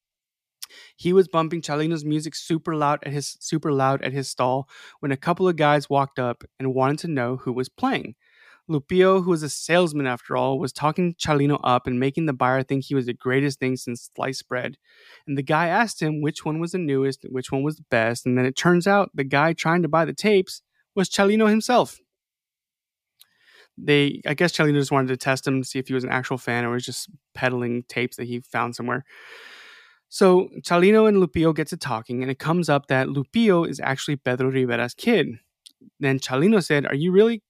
[0.96, 4.68] He was bumping Chalino's music super loud at his super loud at his stall
[5.00, 8.14] when a couple of guys walked up and wanted to know who was playing.
[8.68, 12.62] Lupillo, who was a salesman after all, was talking Chalino up and making the buyer
[12.62, 14.78] think he was the greatest thing since sliced bread.
[15.26, 18.24] And the guy asked him which one was the newest, which one was the best,
[18.24, 20.62] and then it turns out the guy trying to buy the tapes
[20.94, 22.00] was Chalino himself.
[23.76, 26.38] They, I guess Chalino just wanted to test him, see if he was an actual
[26.38, 29.04] fan or was just peddling tapes that he found somewhere.
[30.14, 34.14] So Chalino and Lupillo get to talking, and it comes up that Lupillo is actually
[34.14, 35.26] Pedro Rivera's kid.
[35.98, 37.42] Then Chalino said, Are you really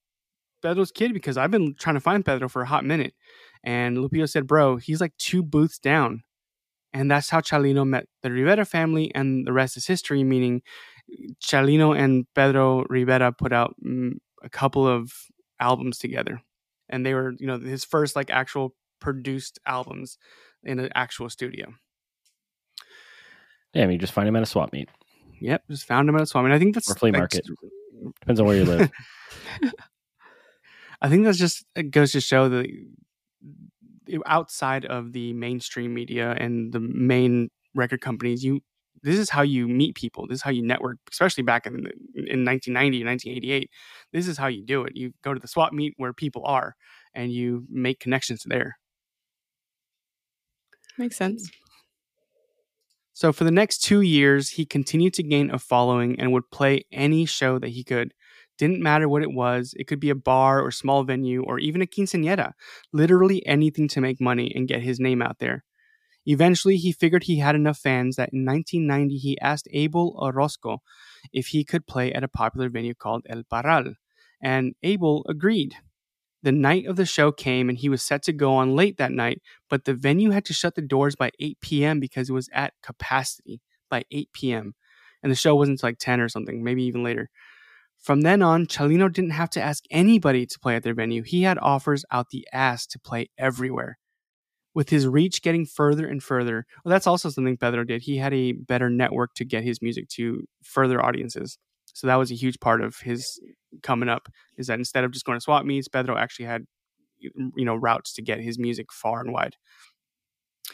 [0.63, 1.13] Pedro's kid?
[1.13, 3.13] Because I've been trying to find Pedro for a hot minute.
[3.63, 6.23] And Lupillo said, Bro, he's like two booths down.
[6.91, 10.63] And that's how Chalino met the Rivera family, and the rest is history, meaning
[11.39, 15.13] Chalino and Pedro Rivera put out mm, a couple of
[15.59, 16.41] albums together.
[16.89, 20.17] And they were, you know, his first like actual produced albums
[20.63, 21.75] in an actual studio.
[23.75, 24.89] Yeah, I mean, you just find him at a swap meet.
[25.41, 26.45] Yep, just found him at a swap.
[26.45, 26.53] meet.
[26.53, 27.45] I think that's Or flea like, market.
[28.21, 28.89] Depends on where you live.
[31.01, 32.67] I think that's just it goes to show that
[34.25, 38.61] outside of the mainstream media and the main record companies, you
[39.03, 40.25] this is how you meet people.
[40.25, 43.69] This is how you network, especially back in the, in 1990 1988.
[44.13, 44.95] This is how you do it.
[44.95, 46.75] You go to the swap meet where people are,
[47.13, 48.77] and you make connections there.
[50.97, 51.51] Makes sense.
[53.15, 56.83] So for the next two years, he continued to gain a following and would play
[56.91, 58.13] any show that he could.
[58.57, 59.73] Didn't matter what it was.
[59.79, 62.51] It could be a bar or small venue or even a quinceañera.
[62.91, 65.63] Literally anything to make money and get his name out there.
[66.25, 70.79] Eventually, he figured he had enough fans that in 1990 he asked Abel Orozco
[71.31, 73.93] if he could play at a popular venue called El Parral,
[74.41, 75.75] and Abel agreed.
[76.45, 79.11] The night of the show came and he was set to go on late that
[79.11, 81.99] night, but the venue had to shut the doors by 8 p.m.
[81.99, 84.75] because it was at capacity by 8 p.m.
[85.23, 87.31] And the show wasn't like 10 or something, maybe even later.
[87.97, 91.23] From then on, Chalino didn't have to ask anybody to play at their venue.
[91.23, 93.97] He had offers out the ass to play everywhere.
[94.75, 98.03] With his reach getting further and further, well, that's also something Pedro did.
[98.03, 101.57] He had a better network to get his music to further audiences.
[101.95, 103.39] So that was a huge part of his
[103.83, 104.27] coming up.
[104.57, 106.65] Is that instead of just going to swap meets, Pedro actually had
[107.19, 109.55] you know routes to get his music far and wide.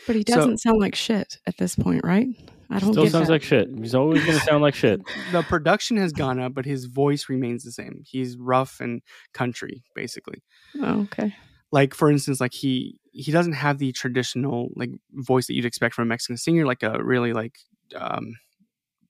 [0.08, 2.28] But he doesn't sound like shit at this point, right?
[2.70, 3.34] I don't Still get sounds that.
[3.34, 3.70] like shit.
[3.78, 5.02] He's always going to sound like shit.
[5.34, 8.02] The production has gone up, but his voice remains the same.
[8.06, 9.02] He's rough and
[9.34, 10.42] country, basically.
[10.82, 11.36] Oh, okay.
[11.72, 15.96] like for instance like he he doesn't have the traditional like voice that you'd expect
[15.96, 17.58] from a mexican singer like a really like
[17.96, 18.34] um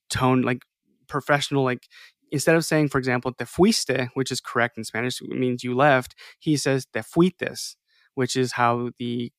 [0.09, 0.63] tone like
[1.07, 1.87] professional like
[2.31, 5.75] instead of saying for example te fuiste which is correct in spanish it means you
[5.75, 7.75] left he says te fuites
[8.15, 9.31] which is how the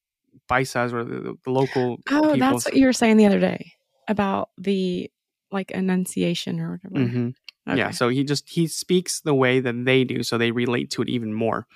[0.51, 3.73] paisas or the, the local Oh, that's what you were saying the other day
[4.09, 5.11] about the
[5.51, 7.11] like enunciation or whatever.
[7.11, 7.35] Mhm.
[7.69, 7.79] Okay.
[7.79, 11.03] Yeah, so he just he speaks the way that they do, so they relate to
[11.03, 11.67] it even more,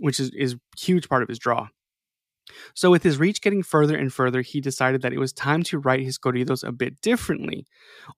[0.00, 1.68] which is is huge part of his draw.
[2.74, 5.78] So with his reach getting further and further, he decided that it was time to
[5.78, 7.66] write his corridos a bit differently.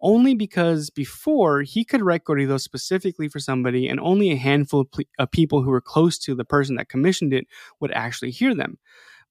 [0.00, 4.90] Only because before he could write corridos specifically for somebody, and only a handful of,
[4.90, 7.46] ple- of people who were close to the person that commissioned it
[7.80, 8.78] would actually hear them.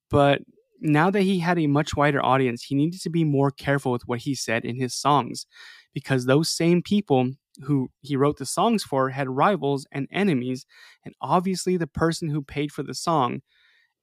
[0.09, 0.41] But
[0.81, 4.07] now that he had a much wider audience, he needed to be more careful with
[4.07, 5.45] what he said in his songs
[5.93, 7.31] because those same people
[7.63, 10.65] who he wrote the songs for had rivals and enemies,
[11.03, 13.41] and obviously the person who paid for the song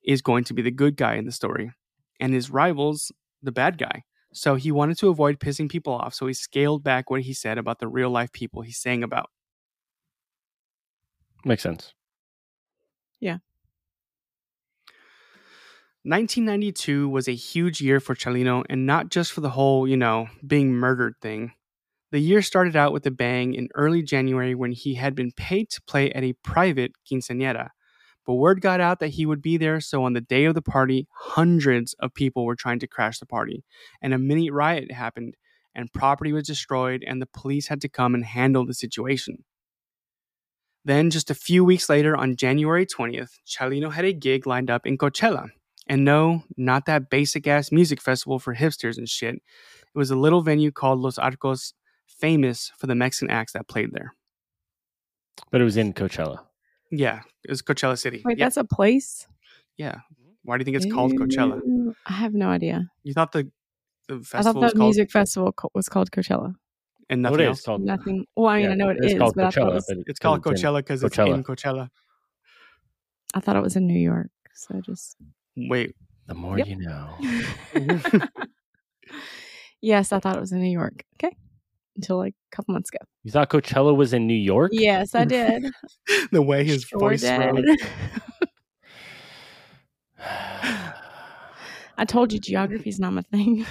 [0.06, 1.72] is going to be the good guy in the story,
[2.20, 4.04] and his rivals the bad guy.
[4.32, 7.58] So he wanted to avoid pissing people off, so he scaled back what he said
[7.58, 9.30] about the real life people he sang about.
[11.44, 11.94] Makes sense.
[13.20, 13.38] Yeah.
[16.04, 20.28] 1992 was a huge year for Chalino, and not just for the whole, you know,
[20.46, 21.52] being murdered thing.
[22.12, 25.70] The year started out with a bang in early January when he had been paid
[25.70, 27.70] to play at a private quinceañera.
[28.26, 30.62] But word got out that he would be there, so on the day of the
[30.62, 33.64] party, hundreds of people were trying to crash the party,
[34.02, 35.36] and a mini riot happened,
[35.74, 39.44] and property was destroyed, and the police had to come and handle the situation.
[40.84, 44.86] Then, just a few weeks later, on January 20th, Chalino had a gig lined up
[44.86, 45.48] in Coachella.
[45.88, 49.36] And no, not that basic ass music festival for hipsters and shit.
[49.36, 51.74] It was a little venue called Los Arcos,
[52.06, 54.14] famous for the Mexican acts that played there.
[55.50, 56.40] But it was in Coachella.
[56.90, 58.22] Yeah, it was Coachella City.
[58.24, 59.26] Wait, yeah, that's a place?
[59.76, 60.00] yeah.
[60.42, 61.60] Why do you think it's called Coachella?
[62.06, 62.88] I have no idea.
[63.02, 63.50] You thought the
[64.08, 64.24] the I thought
[64.54, 66.54] festival was the called music festival co- was called Coachella.
[67.10, 67.58] and nothing it else?
[67.58, 67.80] is called?
[67.82, 68.24] Nothing.
[68.36, 69.84] Well, I mean, yeah, I know it it's is, called but I thought, it was,
[69.88, 71.88] but It's called Coachella because it's in Coachella.
[73.34, 74.30] I thought it was in New York.
[74.54, 75.16] So I just.
[75.56, 75.96] Wait,
[76.28, 76.68] The more Yep.
[76.68, 77.18] you know.
[79.80, 81.04] yes, I thought it was in New York.
[81.16, 81.34] Okay.
[81.96, 83.04] Until like a couple months ago.
[83.24, 84.70] You thought Coachella was in New York?
[84.74, 85.66] Yes, I did.
[86.30, 87.80] the way his Sure voice did.
[91.98, 93.64] I told you geography's not my thing.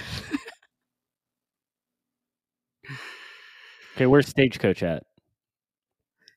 [3.94, 5.04] okay, where's Stagecoach at?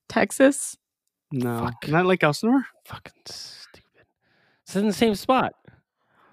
[0.08, 0.78] Texas.
[1.32, 1.88] No, Fuck.
[1.88, 2.66] not Lake Elsinore.
[2.86, 4.06] Fucking stupid.
[4.64, 5.54] It's in the same spot.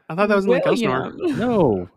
[0.09, 1.13] I thought that was in Lake Elsinore.
[1.17, 1.89] No.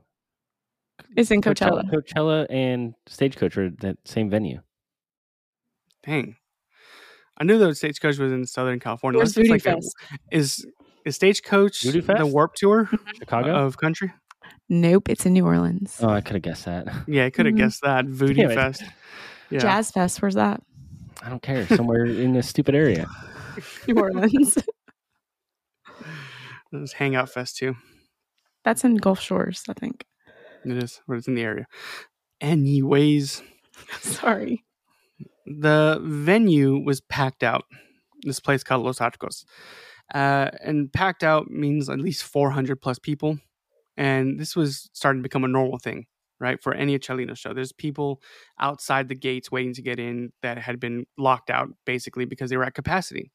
[1.15, 1.89] It's in Coachella.
[1.89, 4.61] Coachella and Stagecoach are that same venue.
[6.05, 6.35] Dang.
[7.37, 9.17] I knew the stagecoach was in Southern California.
[9.17, 9.75] Where's Unless Voodoo it's like
[10.31, 10.65] a- is
[11.05, 13.55] is stagecoach the warp tour Chicago?
[13.65, 14.11] of country?
[14.67, 15.97] Nope, it's in New Orleans.
[16.01, 16.87] oh, I could have guessed that.
[17.07, 17.59] Yeah, I could have Mhm.
[17.59, 18.05] guessed that.
[18.05, 18.55] Voodoo Damn it.
[18.55, 18.83] Fest.
[19.49, 19.59] Yeah.
[19.59, 20.61] Jazz Fest, where's that?
[21.23, 21.65] I don't care.
[21.67, 23.07] Somewhere in this stupid area.
[23.87, 24.57] New Orleans.
[26.71, 27.75] There's Hangout Fest too.
[28.63, 30.05] That's in Gulf Shores, I think.
[30.69, 31.65] It is, but it's in the area.
[32.41, 33.41] Anyways,
[34.01, 34.63] Sorry.
[35.45, 37.65] the venue was packed out.
[38.23, 39.45] This place called Los Arcos.
[40.13, 43.37] Uh, and packed out means at least 400 plus people.
[43.97, 46.05] And this was starting to become a normal thing,
[46.39, 46.61] right?
[46.61, 47.53] For any Chalino show.
[47.53, 48.21] There's people
[48.59, 52.57] outside the gates waiting to get in that had been locked out basically because they
[52.57, 53.31] were at capacity.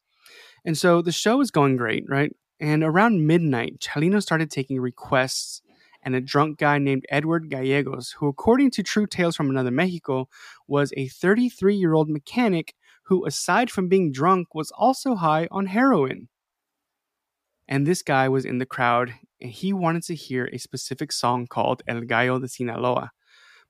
[0.65, 2.31] And so the show was going great, right?
[2.59, 5.61] And around midnight, Chalino started taking requests
[6.05, 10.29] and a drunk guy named Edward Gallegos, who, according to True Tales from Another Mexico,
[10.67, 12.75] was a 33 year old mechanic
[13.05, 16.29] who, aside from being drunk, was also high on heroin.
[17.67, 21.47] And this guy was in the crowd, and he wanted to hear a specific song
[21.47, 23.11] called El Gallo de Sinaloa.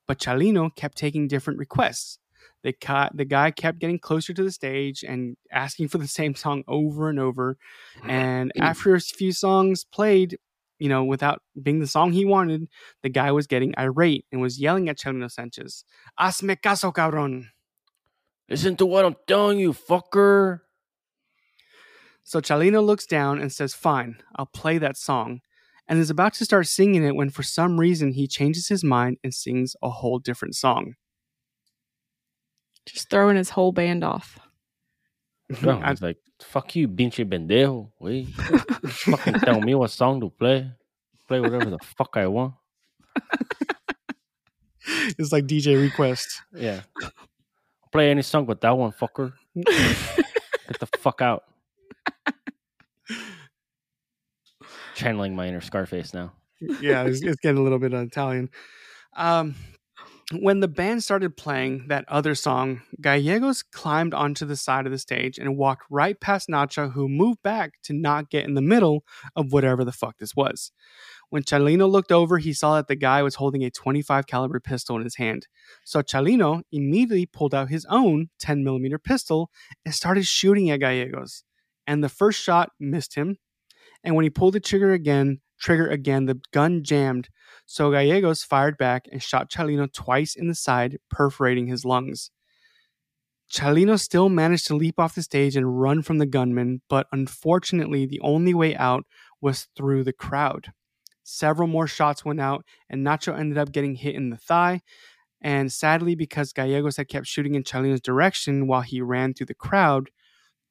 [0.06, 2.20] But Chalino kept taking different requests.
[2.64, 6.36] The, ca- the guy kept getting closer to the stage and asking for the same
[6.36, 7.58] song over and over.
[8.08, 10.38] And after a few songs played,
[10.80, 12.67] you know, without being the song he wanted,
[13.01, 15.84] the guy was getting irate and was yelling at Chalino Sanchez,
[16.19, 17.45] Hazme caso, cabrón.
[18.49, 20.59] Listen to what I'm telling you, fucker.
[22.23, 25.41] So Chalino looks down and says, Fine, I'll play that song,
[25.88, 29.17] and is about to start singing it when for some reason he changes his mind
[29.23, 30.95] and sings a whole different song.
[32.86, 34.39] Just throwing his whole band off.
[35.62, 37.91] No, I- he's like, fuck you, pinche pendejo.
[38.00, 40.72] Wait, fucking tell me what song to play.
[41.28, 42.54] Play whatever the fuck I want.
[45.18, 46.28] it's like DJ request.
[46.54, 46.82] Yeah.
[47.91, 49.34] Play any song but that one, fucker.
[49.56, 51.43] Get the fuck out.
[54.96, 56.34] Channeling my inner Scarface now.
[56.60, 58.50] yeah, it's, it's getting a little bit Italian.
[59.16, 59.56] Um,
[60.34, 64.97] when the band started playing that other song, Gallegos climbed onto the side of the
[64.97, 69.03] stage and walked right past Nacho, who moved back to not get in the middle
[69.36, 70.71] of whatever the fuck this was.
[71.30, 74.95] When Chalino looked over, he saw that the guy was holding a 25 caliber pistol
[74.95, 75.47] in his hand.
[75.84, 79.51] So Chalino immediately pulled out his own 10 millimeter pistol
[79.86, 81.43] and started shooting at Gallegos.
[81.86, 83.38] And the first shot missed him.
[84.03, 87.30] And when he pulled the trigger again, trigger again, the gun jammed.
[87.66, 92.32] So Gallegos fired back and shot Chalino twice in the side, perforating his lungs.
[93.51, 98.05] Chalino still managed to leap off the stage and run from the gunman, but unfortunately,
[98.05, 99.05] the only way out
[99.41, 100.74] was through the crowd.
[101.24, 104.82] Several more shots went out, and Nacho ended up getting hit in the thigh.
[105.41, 109.53] And sadly, because Gallegos had kept shooting in Chalino's direction while he ran through the
[109.55, 110.09] crowd,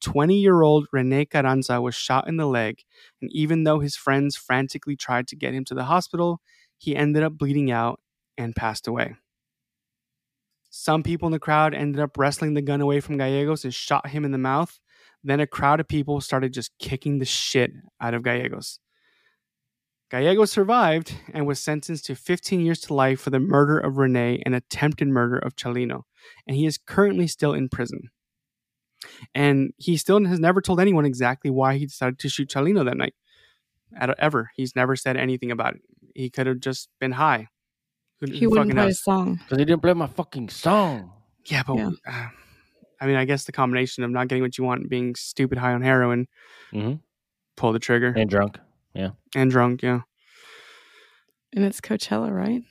[0.01, 2.83] 20 year old Rene Carranza was shot in the leg.
[3.21, 6.41] And even though his friends frantically tried to get him to the hospital,
[6.85, 7.99] he ended up bleeding out
[8.37, 9.15] and passed away.
[10.69, 14.09] Some people in the crowd ended up wrestling the gun away from Gallegos and shot
[14.09, 14.79] him in the mouth.
[15.23, 18.79] Then a crowd of people started just kicking the shit out of Gallegos.
[20.11, 24.43] Gallegos survived and was sentenced to 15 years to life for the murder of Rene
[24.45, 26.03] and attempted murder of Chalino,
[26.45, 28.11] and he is currently still in prison.
[29.33, 32.97] And he still has never told anyone exactly why he decided to shoot Chalino that
[32.97, 33.15] night.
[34.19, 34.51] Ever.
[34.55, 35.81] He's never said anything about it.
[36.15, 37.49] He could have just been high.
[38.21, 39.03] Who, He who wouldn't fucking play a knows?
[39.03, 39.39] song.
[39.43, 41.11] Because he didn't play my fucking song.
[41.45, 41.91] Yeah, but Yeah.
[42.07, 42.27] uh,
[43.01, 45.57] I mean, I guess the combination of not getting what you want, and being stupid
[45.57, 46.27] high on heroin,
[46.73, 47.01] Mhm.
[47.57, 48.57] pull the trigger, and, drunk.
[48.93, 49.81] Yeah, And drunk.
[49.81, 49.83] drunk.
[49.83, 50.01] Yeah,
[51.53, 52.63] And it's Coachella, right?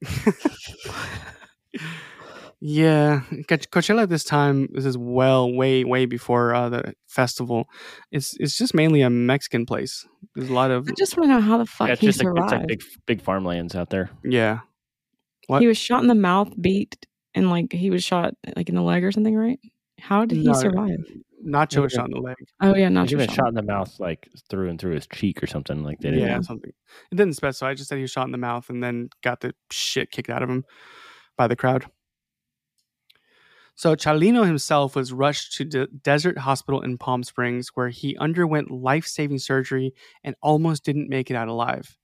[2.60, 3.20] yeah.
[3.48, 7.68] Coach- Coachella at this time this is well, way, way before uh, the festival.
[8.10, 10.06] It's it's just mainly a Mexican place.
[10.34, 12.22] There's a lot of I just want to know how the fuck Yeah, he just
[12.22, 14.10] like, it's like big, big farmlands out there.
[14.24, 14.60] yeah.
[15.46, 15.60] what?
[15.60, 18.82] He was shot in the mouth, beat, and like he was shot like in the
[18.82, 19.60] leg or something, right?
[20.00, 20.98] How did he No, survive?
[21.46, 21.98] Nacho was Yeah.
[22.00, 22.36] shot in the leg.
[22.60, 25.42] Oh yeah, not He's even shot in the mouth, like through and through his cheek
[25.42, 25.82] or something.
[25.84, 26.42] Like they Yeah, didn't.
[26.46, 26.72] something.
[27.12, 27.70] It didn't specify.
[27.70, 30.30] I just said he was shot in the mouth and then got the shit kicked
[30.30, 30.64] out of him
[31.36, 31.86] by the crowd.
[33.78, 38.72] So Chalino himself was rushed to De- Desert Hospital in Palm Springs, where he underwent
[38.72, 41.96] life-saving surgery and almost didn't make it out alive.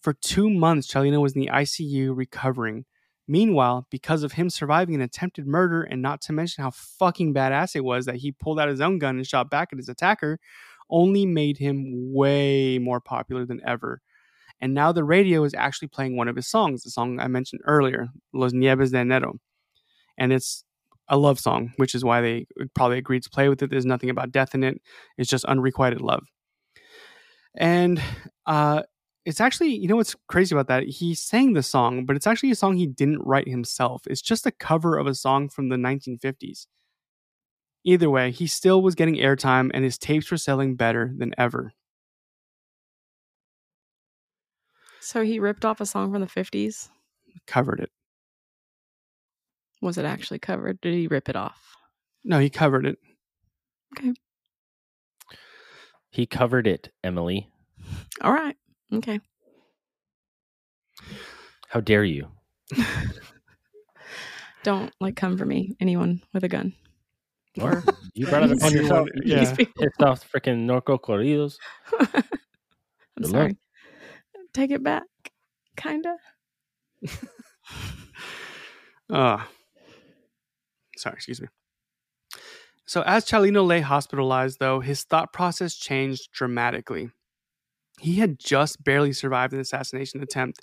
[0.00, 2.86] For two months, Chalino was in the ICU recovering.
[3.26, 7.76] Meanwhile, because of him surviving an attempted murder, and not to mention how fucking badass
[7.76, 10.40] it was that he pulled out his own gun and shot back at his attacker,
[10.88, 14.00] only made him way more popular than ever.
[14.62, 17.60] And now the radio is actually playing one of his songs, the song I mentioned
[17.66, 19.34] earlier, Los Nieves de Enero.
[20.16, 20.64] And it's
[21.08, 23.70] a love song, which is why they probably agreed to play with it.
[23.70, 24.80] There's nothing about death in it,
[25.16, 26.24] it's just unrequited love.
[27.56, 28.00] And
[28.46, 28.82] uh,
[29.24, 30.84] it's actually, you know what's crazy about that?
[30.84, 34.02] He sang the song, but it's actually a song he didn't write himself.
[34.06, 36.66] It's just a cover of a song from the 1950s.
[37.84, 41.72] Either way, he still was getting airtime and his tapes were selling better than ever.
[45.00, 46.90] So he ripped off a song from the fifties.
[47.46, 47.90] Covered it.
[49.80, 50.80] Was it actually covered?
[50.80, 51.76] Did he rip it off?
[52.24, 52.98] No, he covered it.
[53.96, 54.12] Okay.
[56.10, 57.48] He covered it, Emily.
[58.22, 58.56] All right.
[58.92, 59.20] Okay.
[61.68, 62.28] How dare you?
[64.64, 66.72] Don't like come for me, anyone with a gun.
[67.60, 67.84] Or
[68.14, 69.00] you brought it upon You yourself.
[69.00, 69.40] want- You yeah.
[69.44, 71.56] just pissed off freaking Narco Corridos.
[72.00, 72.08] I'm
[73.22, 73.30] Good luck.
[73.30, 73.56] sorry.
[74.52, 75.04] Take it back.
[75.76, 76.16] Kinda.
[79.10, 79.42] Uh,
[80.98, 81.48] sorry, excuse me.
[82.86, 87.10] So, as Chalino lay hospitalized, though, his thought process changed dramatically.
[88.00, 90.60] He had just barely survived an assassination attempt,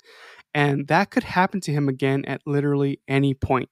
[0.52, 3.68] and that could happen to him again at literally any point.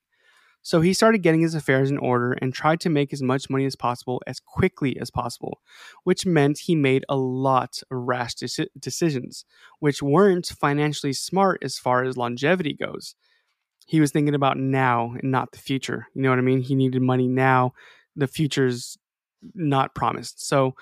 [0.63, 3.67] So, he started getting his affairs in order and tried to make as much money
[3.67, 5.61] as possible as quickly as possible,
[6.05, 9.45] which meant he made a lot of rash deci- decisions,
[9.81, 13.17] which weren't financially smart as far as longevity goes
[13.87, 16.07] he was thinking about now and not the future.
[16.15, 16.61] You know what I mean?
[16.61, 17.75] He needed money now.
[18.17, 18.99] The future's
[19.55, 20.47] not promised.
[20.47, 20.75] So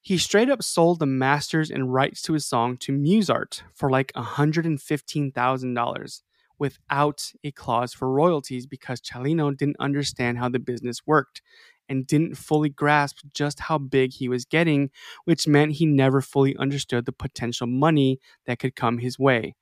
[0.00, 4.12] he straight up sold the masters and rights to his song to Musart for like
[4.14, 6.20] $115,000,
[6.58, 11.42] without a clause for royalties because Chalino didn't understand how the business worked
[11.88, 14.90] and didn't fully grasp just how big he was getting,
[15.24, 19.56] which meant he never fully understood the potential money that could come his way.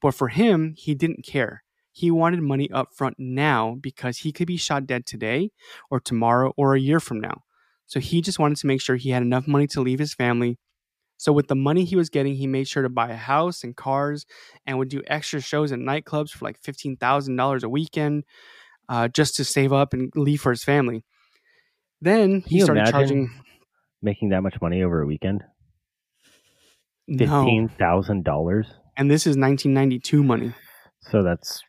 [0.00, 1.61] But for him, he didn't care.
[1.92, 5.50] He wanted money up front now because he could be shot dead today
[5.90, 7.42] or tomorrow or a year from now.
[7.86, 10.58] So he just wanted to make sure he had enough money to leave his family.
[11.18, 13.76] So with the money he was getting, he made sure to buy a house and
[13.76, 14.24] cars
[14.66, 18.24] and would do extra shows in nightclubs for like $15,000 a weekend
[18.88, 21.04] uh, just to save up and leave for his family.
[22.00, 23.30] Then he started charging
[24.00, 25.44] making that much money over a weekend?
[27.06, 28.66] no, Fifteen thousand dollars.
[28.96, 30.52] and this is 1992 money,
[31.00, 31.62] So that's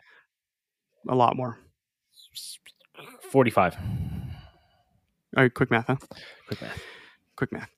[1.07, 1.57] a lot more.
[3.31, 3.75] forty-five.
[5.35, 5.95] All right, quick math, huh?
[6.47, 6.81] Quick math.
[7.35, 7.69] Quick math.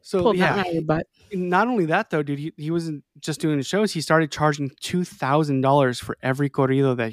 [0.00, 1.06] So Pulled yeah, one out of your butt.
[1.32, 3.92] not only that though, dude, he, he wasn't just doing the shows.
[3.92, 7.12] He started charging two thousand dollars for every corrido that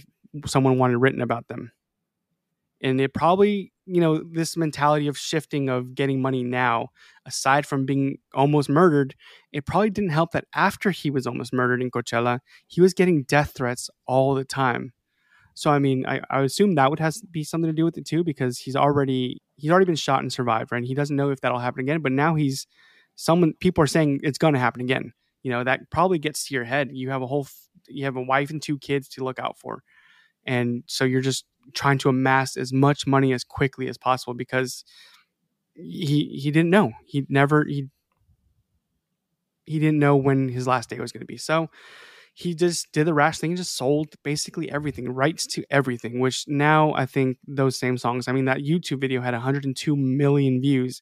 [0.49, 1.71] someone wanted written about them.
[2.81, 6.87] And it probably, you know, this mentality of shifting of getting money now,
[7.25, 9.15] aside from being almost murdered,
[9.51, 13.23] it probably didn't help that after he was almost murdered in Coachella, he was getting
[13.23, 14.93] death threats all the time.
[15.59, 17.97] So I mean, I, I assume that would have to be something to do with
[17.97, 20.85] it too, because he's already he's already been shot and survived, right?
[20.85, 22.65] He doesn't know if that'll happen again, but now he's
[23.15, 25.11] someone people are saying it's going to happen again.
[25.43, 26.91] You know that probably gets to your head.
[26.93, 27.45] You have a whole
[27.89, 29.83] you have a wife and two kids to look out for.
[30.45, 34.85] And so you're just trying to amass as much money as quickly as possible because
[35.75, 36.93] he he didn't know.
[37.05, 37.89] He never he
[39.65, 41.37] he didn't know when his last day was going to be.
[41.37, 41.69] So
[42.33, 46.45] he just did the rash thing and just sold basically everything rights to everything which
[46.47, 51.01] now i think those same songs i mean that youtube video had 102 million views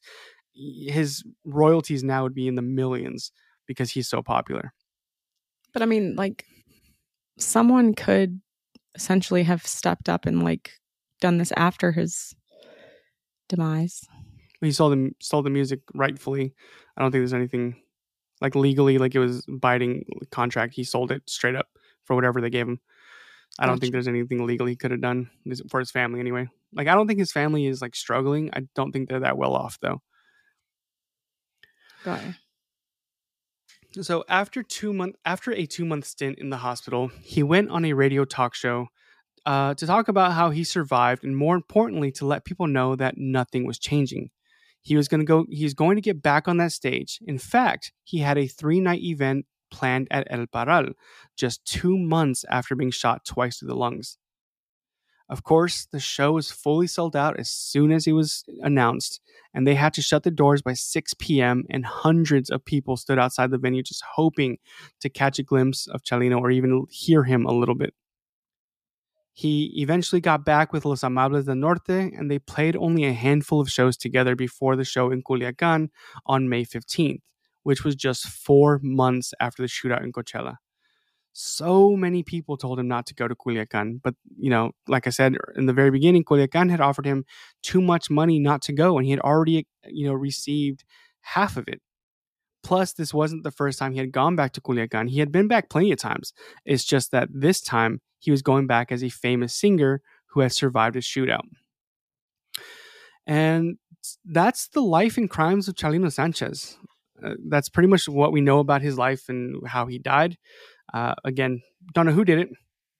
[0.58, 3.32] his royalties now would be in the millions
[3.66, 4.72] because he's so popular.
[5.72, 6.44] But I mean, like,
[7.38, 8.40] someone could
[8.94, 10.72] essentially have stepped up and like
[11.20, 12.34] done this after his
[13.48, 14.04] demise.
[14.60, 16.54] He sold the sold the music rightfully.
[16.96, 17.76] I don't think there's anything
[18.40, 20.74] like legally like it was binding contract.
[20.74, 21.68] He sold it straight up
[22.04, 22.80] for whatever they gave him.
[23.58, 25.30] I don't think there's anything legal he could have done
[25.68, 26.48] for his family anyway.
[26.72, 28.50] Like I don't think his family is like struggling.
[28.52, 30.00] I don't think they're that well off though.
[32.04, 32.34] Got it.
[34.04, 37.84] So after two month after a two month stint in the hospital, he went on
[37.84, 38.88] a radio talk show
[39.46, 43.16] uh, to talk about how he survived, and more importantly, to let people know that
[43.16, 44.30] nothing was changing.
[44.88, 45.44] He was going to go.
[45.50, 47.18] He's going to get back on that stage.
[47.26, 50.94] In fact, he had a three night event planned at El Parral,
[51.36, 54.16] just two months after being shot twice through the lungs.
[55.28, 59.20] Of course, the show was fully sold out as soon as it was announced,
[59.52, 61.64] and they had to shut the doors by 6 p.m.
[61.68, 64.56] and hundreds of people stood outside the venue just hoping
[65.00, 67.92] to catch a glimpse of Chalino or even hear him a little bit.
[69.42, 69.54] He
[69.84, 73.70] eventually got back with Los Amables del Norte and they played only a handful of
[73.70, 75.90] shows together before the show in Culiacan
[76.26, 77.22] on May 15th,
[77.62, 80.56] which was just 4 months after the shootout in Coachella
[81.40, 84.00] so many people told him not to go to Culiacan.
[84.02, 87.24] But, you know, like I said in the very beginning, Culiacan had offered him
[87.62, 90.84] too much money not to go, and he had already, you know, received
[91.20, 91.80] half of it.
[92.68, 95.08] Plus, this wasn't the first time he had gone back to Culiacan.
[95.08, 96.34] He had been back plenty of times.
[96.66, 100.54] It's just that this time he was going back as a famous singer who has
[100.54, 101.46] survived a shootout.
[103.26, 103.78] And
[104.22, 106.76] that's the life and crimes of Chalino Sanchez.
[107.24, 110.36] Uh, that's pretty much what we know about his life and how he died.
[110.92, 111.62] Uh, again,
[111.94, 112.50] don't know who did it,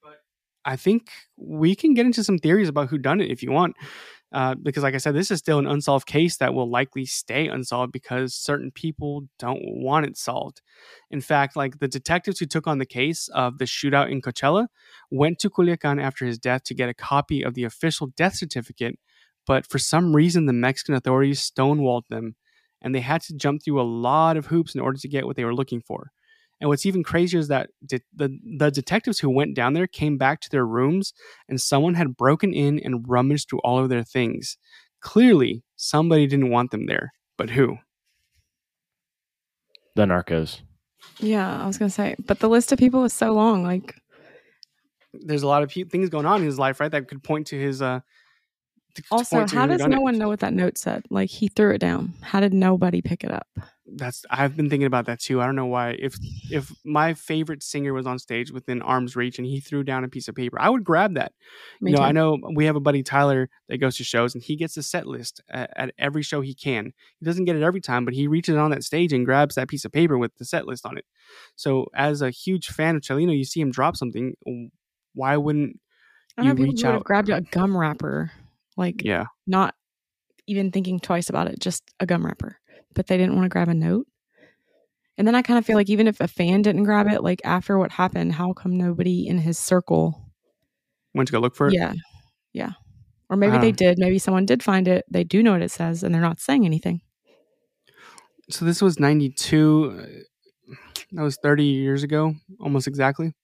[0.03, 0.21] but
[0.65, 3.77] I think we can get into some theories about who done it if you want.
[4.31, 7.49] Uh, because, like I said, this is still an unsolved case that will likely stay
[7.49, 10.61] unsolved because certain people don't want it solved.
[11.11, 14.67] In fact, like the detectives who took on the case of the shootout in Coachella
[15.11, 18.99] went to Culiacan after his death to get a copy of the official death certificate,
[19.47, 22.37] but for some reason, the Mexican authorities stonewalled them,
[22.83, 25.37] and they had to jump through a lot of hoops in order to get what
[25.37, 26.11] they were looking for.
[26.61, 30.19] And what's even crazier is that de- the the detectives who went down there came
[30.19, 31.13] back to their rooms
[31.49, 34.57] and someone had broken in and rummaged through all of their things.
[35.01, 37.79] Clearly, somebody didn't want them there, but who?
[39.95, 40.61] The Narcos.
[41.21, 43.63] Yeah, I was gonna say, but the list of people is so long.
[43.63, 43.95] Like,
[45.13, 46.91] There's a lot of pe- things going on in his life, right?
[46.91, 47.81] That could point to his.
[47.83, 48.01] uh to- to
[49.11, 50.03] also, how does no it.
[50.03, 51.05] one know what that note said?
[51.11, 52.15] Like, he threw it down.
[52.21, 53.49] How did nobody pick it up?
[53.91, 55.41] That's I've been thinking about that too.
[55.41, 55.97] I don't know why.
[55.99, 56.17] If
[56.51, 60.09] if my favorite singer was on stage within arm's reach and he threw down a
[60.09, 61.33] piece of paper, I would grab that.
[61.81, 62.09] Me you know, too.
[62.09, 64.83] I know we have a buddy Tyler that goes to shows and he gets a
[64.83, 66.93] set list at, at every show he can.
[67.19, 69.69] He doesn't get it every time, but he reaches on that stage and grabs that
[69.69, 71.07] piece of paper with the set list on it.
[71.57, 74.35] So, as a huge fan of Chalino, you see him drop something.
[75.15, 75.81] why wouldn't
[76.37, 77.05] I know you people reach would have out?
[77.05, 78.33] grabbed a gum wrapper,
[78.79, 79.27] like Yeah.
[79.47, 79.75] not
[80.47, 82.57] even thinking twice about it, just a gum wrapper.
[82.95, 84.07] But they didn't want to grab a note.
[85.19, 87.41] And then I kind of feel like even if a fan didn't grab it, like
[87.45, 90.31] after what happened, how come nobody in his circle?
[91.13, 91.75] Went to go look for it.
[91.75, 91.93] Yeah.
[92.53, 92.71] Yeah.
[93.29, 93.99] Or maybe they Um, did.
[93.99, 95.05] Maybe someone did find it.
[95.11, 97.03] They do know what it says and they're not saying anything.
[98.51, 99.99] So this was 92.
[99.99, 100.75] uh,
[101.13, 103.35] That was 30 years ago, almost exactly.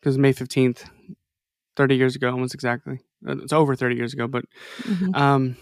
[0.00, 0.84] Because May 15th,
[1.76, 3.00] 30 years ago, almost exactly.
[3.24, 4.44] It's over 30 years ago, but
[4.82, 5.16] Mhm.
[5.16, 5.56] um,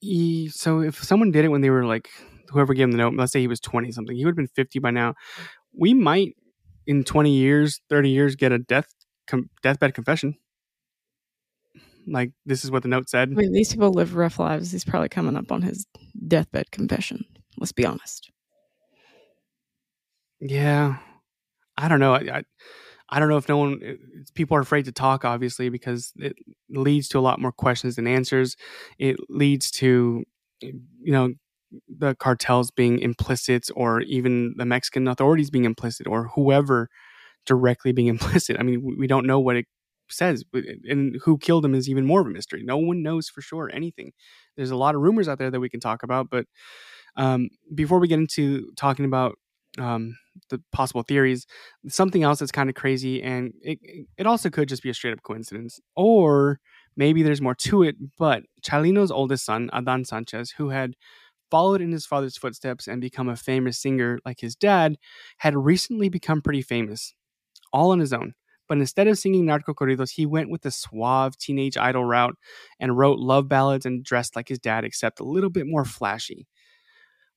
[0.00, 2.08] he, so if someone did it when they were like,
[2.50, 4.48] whoever gave him the note, let's say he was 20 something, he would have been
[4.48, 5.14] 50 by now.
[5.76, 6.34] We might,
[6.86, 8.86] in 20 years, 30 years, get a death
[9.26, 10.34] com- deathbed confession.
[12.06, 13.30] Like this is what the note said.
[13.32, 14.70] I mean, these people live rough lives.
[14.72, 15.86] He's probably coming up on his
[16.28, 17.24] deathbed confession.
[17.56, 18.30] Let's be honest.
[20.40, 20.98] Yeah,
[21.78, 22.12] I don't know.
[22.14, 22.42] I, I,
[23.10, 26.34] I don't know if no one it's- people are afraid to talk, obviously, because it
[26.70, 28.56] leads to a lot more questions than answers.
[28.98, 30.24] It leads to,
[30.60, 31.34] you know,
[31.88, 36.88] the cartels being implicit, or even the Mexican authorities being implicit, or whoever
[37.46, 38.08] directly being
[38.42, 38.58] implicit.
[38.60, 39.66] I mean, we- we don't know what it
[40.10, 40.44] says,
[40.88, 42.62] and who killed him is even more of a mystery.
[42.64, 44.12] No one knows for sure anything.
[44.56, 46.46] There's a lot of rumors out there that we can talk about, but
[47.16, 49.38] um, before we get into talking about
[49.78, 50.16] um,
[50.50, 51.46] the possible theories,
[51.88, 53.78] something else that's kind of crazy, and it
[54.18, 56.60] it also could just be a straight up coincidence, or
[56.96, 57.96] maybe there's more to it.
[58.18, 60.94] But Chalino's oldest son, Adan Sanchez, who had
[61.50, 64.96] followed in his father's footsteps and become a famous singer like his dad,
[65.38, 67.14] had recently become pretty famous,
[67.72, 68.34] all on his own.
[68.68, 72.36] But instead of singing narco corridos, he went with the suave teenage idol route
[72.80, 76.46] and wrote love ballads and dressed like his dad, except a little bit more flashy.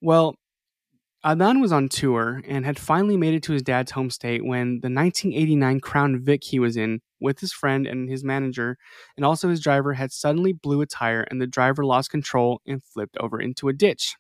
[0.02, 0.36] Well,
[1.26, 4.80] Adan was on tour and had finally made it to his dad's home state when
[4.82, 8.78] the 1989 Crown Vic he was in with his friend and his manager
[9.16, 12.84] and also his driver had suddenly blew a tire and the driver lost control and
[12.84, 14.16] flipped over into a ditch.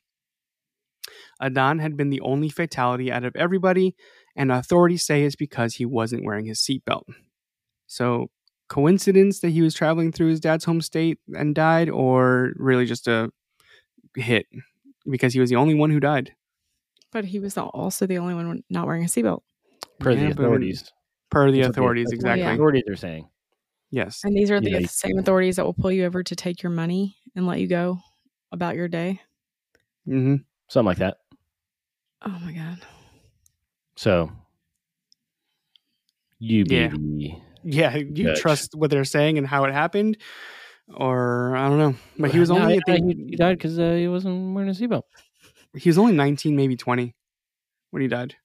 [1.41, 3.95] Adan had been the only fatality out of everybody
[4.35, 7.03] and authorities say it's because he wasn't wearing his seatbelt.
[7.85, 8.27] So,
[8.69, 13.07] coincidence that he was traveling through his dad's home state and died or really just
[13.07, 13.31] a
[14.15, 14.45] hit
[15.09, 16.33] because he was the only one who died.
[17.17, 19.41] But he was also the only one not wearing a seatbelt.
[19.99, 20.91] per Yeah, the but- authorities.
[21.31, 22.41] Per the That's what the- authorities, that's exactly.
[22.43, 22.53] The Yeah.
[22.53, 23.29] authorities are saying.
[23.89, 24.21] Yes.
[24.23, 24.85] And these are the Yeah.
[24.85, 27.97] same authorities that will pull you over to take your money and let you go
[28.51, 29.19] about your day.
[30.05, 30.35] hmm
[30.67, 31.17] Something like that.
[32.21, 32.77] Oh my god.
[33.95, 34.31] So
[36.37, 36.93] you be Yeah.
[37.63, 37.95] Yeah.
[37.95, 38.39] You Judge.
[38.39, 40.17] trust what they're saying and how it happened,
[40.93, 41.95] or I don't know.
[42.19, 44.53] But he was No, only, I yeah, think, he, he died because uh, he wasn't
[44.53, 45.03] wearing a seatbelt.
[45.77, 47.15] He was only 19 maybe 20
[47.91, 48.35] when he died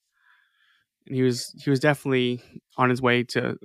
[1.07, 2.43] and he was he was definitely
[2.77, 3.57] on his way to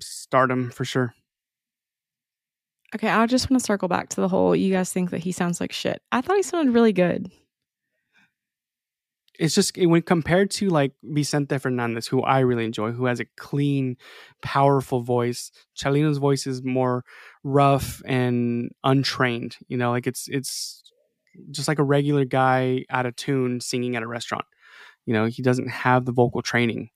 [0.00, 1.14] stardom for sure
[2.94, 5.30] Okay, I just want to circle back to the whole you guys think that he
[5.30, 6.00] sounds like shit.
[6.10, 7.30] I thought he sounded really good.
[9.38, 13.26] it's just when compared to like Vicente Fernandez who I really enjoy who has a
[13.36, 13.96] clean
[14.42, 17.04] powerful voice Chalino's voice is more
[17.44, 20.82] rough and untrained you know like it's it's
[21.50, 24.44] just like a regular guy out of tune singing at a restaurant
[25.06, 26.90] you know he doesn't have the vocal training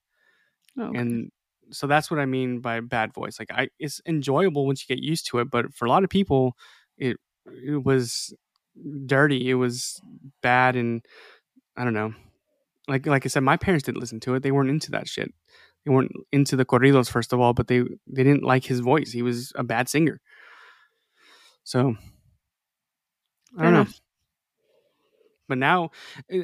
[0.78, 0.98] Oh, okay.
[0.98, 1.30] and
[1.70, 3.38] so that's what I mean by bad voice.
[3.38, 6.10] Like I, it's enjoyable once you get used to it, but for a lot of
[6.10, 6.56] people,
[6.96, 7.16] it
[7.46, 8.32] it was
[9.06, 9.50] dirty.
[9.50, 10.00] It was
[10.42, 11.04] bad, and
[11.76, 12.14] I don't know.
[12.88, 14.42] Like like I said, my parents didn't listen to it.
[14.42, 15.30] They weren't into that shit.
[15.84, 19.12] They weren't into the corridos first of all, but they they didn't like his voice.
[19.12, 20.20] He was a bad singer.
[21.64, 21.96] So
[23.58, 23.86] I don't know.
[25.52, 25.58] Enough.
[25.58, 25.90] But now,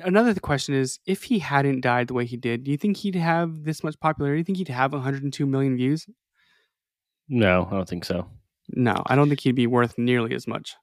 [0.04, 3.14] another question is: If he hadn't died the way he did, do you think he'd
[3.14, 4.36] have this much popularity?
[4.36, 6.06] Do you think he'd have 102 million views?
[7.28, 8.28] No, I don't think so.
[8.70, 10.76] No, I don't think he'd be worth nearly as much.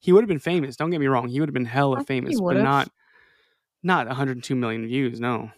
[0.00, 0.76] He would have been famous.
[0.76, 2.88] Don't get me wrong; he would have been I hella he famous, but not
[3.82, 5.20] not 102 million views.
[5.20, 5.50] No.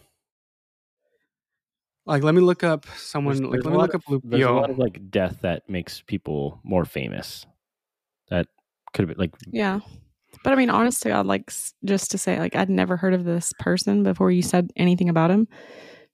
[2.07, 3.35] Like, let me look up someone.
[3.37, 5.39] There's- like, there's let me lot look up of- There's a lot of like death
[5.41, 7.45] that makes people more famous.
[8.29, 8.47] That
[8.93, 9.79] could have been like Yeah.
[10.45, 11.51] But I mean, honest to God, like
[11.83, 15.31] just to say, like I'd never heard of this person before you said anything about
[15.31, 15.47] him.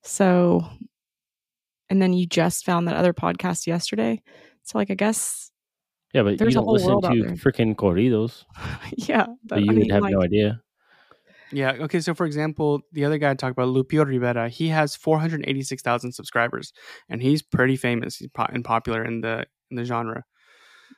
[0.04, 0.66] So,
[1.90, 4.22] and then you just found that other podcast yesterday.
[4.64, 5.52] So, like, I guess,
[6.14, 7.36] yeah, but There's you a don't whole listen world out to there.
[7.36, 8.46] freaking corridos,
[8.96, 9.26] yeah.
[9.44, 10.62] But but you I would have like, no idea.
[11.52, 11.72] Yeah.
[11.74, 12.00] Okay.
[12.00, 16.72] So, for example, the other guy I talked about, Lupillo Rivera, he has 486,000 subscribers,
[17.10, 18.16] and he's pretty famous.
[18.16, 20.24] He's po- and popular in the in the genre.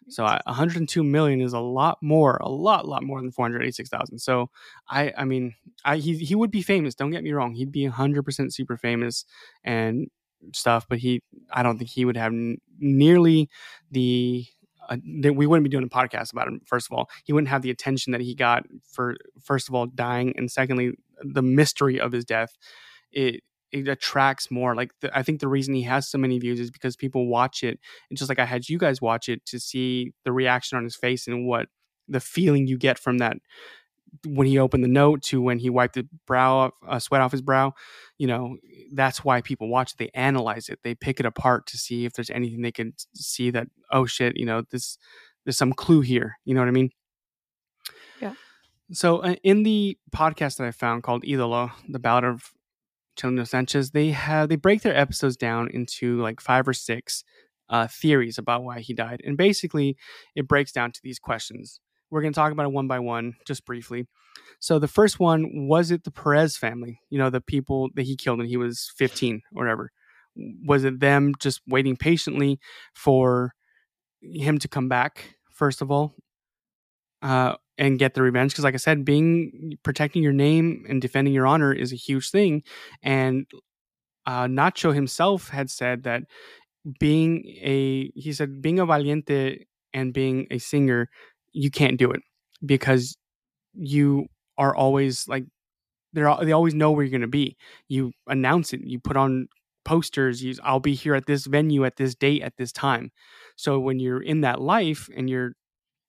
[0.10, 4.20] So, I, 102 million is a lot more, a lot, lot more than 486,000.
[4.20, 4.50] So,
[4.90, 5.56] I, I mean,
[5.86, 6.96] I he he would be famous.
[6.96, 7.54] Don't get me wrong.
[7.54, 9.26] He'd be 100 percent super famous,
[9.64, 10.08] and
[10.54, 11.22] stuff, but he
[11.52, 13.50] I don't think he would have n- nearly
[13.92, 14.46] the
[14.90, 16.60] uh, we wouldn't be doing a podcast about him.
[16.66, 19.86] First of all, he wouldn't have the attention that he got for first of all
[19.86, 22.58] dying, and secondly, the mystery of his death.
[23.12, 23.42] It
[23.74, 24.76] it attracts more.
[24.76, 27.64] Like the, I think the reason he has so many views is because people watch
[27.64, 27.80] it,
[28.10, 30.96] and just like I had you guys watch it to see the reaction on his
[30.96, 31.68] face and what
[32.08, 33.38] the feeling you get from that
[34.28, 37.42] when he opened the note to when he wiped the brow uh, sweat off his
[37.42, 37.74] brow
[38.20, 38.58] you know
[38.94, 42.14] that's why people watch it they analyze it they pick it apart to see if
[42.14, 45.00] there's anything they can see that oh shit you know this
[45.46, 46.92] there's some clue here you know what i mean
[48.22, 48.34] Yeah.
[48.92, 52.52] so uh, in the podcast that i found called idolo the ballad of
[53.18, 57.24] Chalino Sanchez, they have they break their episodes down into like five or six
[57.70, 59.98] uh, theories about why he died, and basically
[60.36, 61.80] it breaks down to these questions.
[62.10, 64.08] We're going to talk about it one by one, just briefly.
[64.60, 67.00] So the first one was it the Perez family?
[67.10, 69.92] You know, the people that he killed when he was 15 or whatever.
[70.66, 72.60] Was it them just waiting patiently
[72.94, 73.54] for
[74.22, 75.36] him to come back?
[75.52, 76.16] First of all,
[77.22, 81.34] uh, and get the revenge because like i said being protecting your name and defending
[81.34, 82.64] your honor is a huge thing
[83.02, 83.46] and
[84.26, 86.24] uh, nacho himself had said that
[87.00, 91.10] being a he said being a valiente and being a singer
[91.54, 92.22] you can't do it
[92.66, 93.16] because
[93.74, 94.26] you
[94.58, 95.46] are always like
[96.14, 97.58] they're they always know where you're going to be.
[97.88, 99.48] You announce it you put on
[99.86, 103.12] posters you i'll be here at this venue at this date at this time.
[103.58, 105.54] So when you're in that life and you're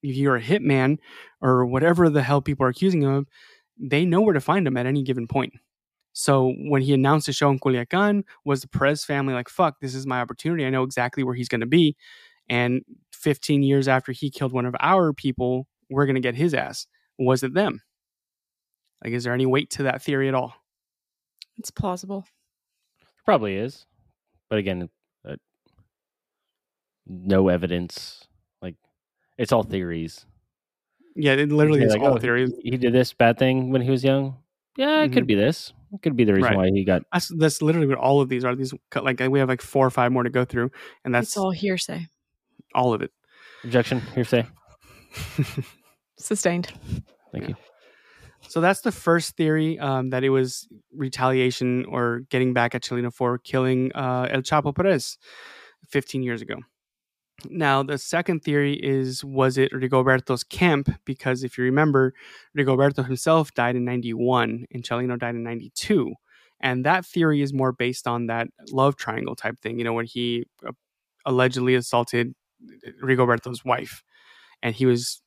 [0.05, 0.99] if you're a hitman
[1.41, 3.27] or whatever the hell people are accusing him of,
[3.79, 5.55] they know where to find him at any given point.
[6.13, 9.95] So when he announced the show in Culiacan, was the Perez family like, fuck, this
[9.95, 10.65] is my opportunity.
[10.65, 11.97] I know exactly where he's going to be.
[12.49, 12.83] And
[13.13, 16.87] 15 years after he killed one of our people, we're going to get his ass.
[17.19, 17.81] Was it them?
[19.03, 20.55] Like, is there any weight to that theory at all?
[21.59, 22.27] It's plausible.
[23.25, 23.87] Probably is,
[24.49, 24.89] but again,
[25.27, 25.37] uh,
[27.07, 28.27] no evidence.
[29.39, 30.27] Like it's all theories.
[31.17, 32.53] Yeah, it literally is like, all oh, theories.
[32.63, 34.37] He, he did this bad thing when he was young.
[34.77, 35.29] Yeah, it could Mhm.
[35.29, 35.73] be this.
[35.93, 36.57] It could be the reason Right.
[36.57, 37.03] why he got.
[37.13, 38.57] That's, that's literally what all of these are.
[38.57, 40.71] These like we have like four or five more to go through,
[41.05, 42.07] and that's it's all hearsay.
[42.75, 43.13] all of it.
[43.63, 44.01] Objection.
[44.15, 44.47] Hearsay.
[46.19, 46.73] Sustained.
[47.33, 47.49] Thank Yeah.
[47.51, 47.55] you.
[48.49, 53.13] So that's the first theory um, that it was retaliation or getting back at Chalino
[53.13, 55.17] for killing uh, El Chapo Perez
[55.89, 56.57] 15 years ago.
[57.51, 60.89] Now, the second theory is was it Rigoberto's camp?
[61.05, 62.15] Because if you remember,
[62.57, 66.15] Rigoberto himself died in 91 and Chalino died in 92.
[66.61, 70.07] And that theory is more based on that love triangle type thing, you know, when
[70.07, 70.73] he uh,
[71.27, 72.35] allegedly assaulted
[73.03, 74.03] Rigoberto's wife
[74.63, 75.21] and he was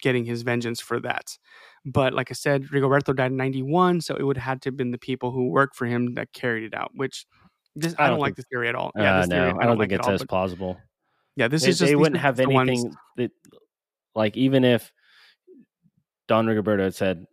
[0.00, 1.36] getting his vengeance for that.
[1.84, 4.76] But like I said, Rigoberto died in 91, so it would have had to have
[4.76, 7.26] been the people who worked for him that carried it out, which
[7.74, 8.92] this, I, I don't, don't like think- this theory at all.
[8.96, 10.76] Uh, this no, theory I don't like think at it's all, as plausible.
[11.38, 13.30] Yeah, this they, is just they wouldn't have the ones- anything that,
[14.14, 14.92] like, even if
[16.26, 17.26] Don Rigoberto had said,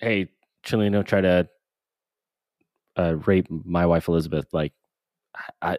[0.00, 0.28] "Hey,
[0.64, 1.48] Chalino tried to
[2.96, 4.72] uh, rape my wife Elizabeth," like,
[5.60, 5.78] I, I,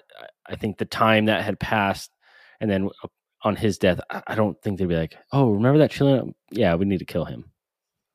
[0.49, 2.11] I think the time that had passed,
[2.59, 3.07] and then uh,
[3.43, 6.33] on his death, I, don't think they'd be like, "Oh, remember that Chalino?
[6.51, 7.45] Yeah, we need to kill him."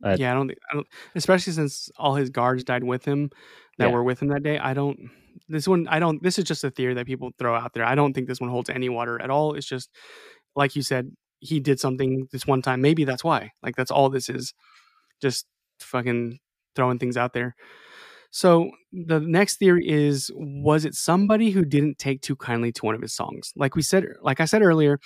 [0.04, 3.30] Uh, yeah, I don't think, I don't, especially since all his guards died with him
[3.78, 3.94] that Yeah.
[3.94, 4.58] were with him that day.
[4.58, 4.98] I don't,
[5.48, 7.84] this one, I don't, this is just a theory that people throw out there.
[7.84, 9.54] I don't think this one holds any water at all.
[9.54, 9.90] It's just,
[10.56, 12.80] like you said, he did something this one time.
[12.80, 13.50] Maybe that's why.
[13.62, 14.54] Like, that's all this is.
[15.22, 15.46] Just
[15.80, 16.38] fucking
[16.74, 17.54] throwing things out there.
[18.30, 22.96] So the next theory is was it somebody who didn't take too kindly to one
[22.96, 23.52] of his songs?
[23.54, 24.98] Like we said like I said earlier,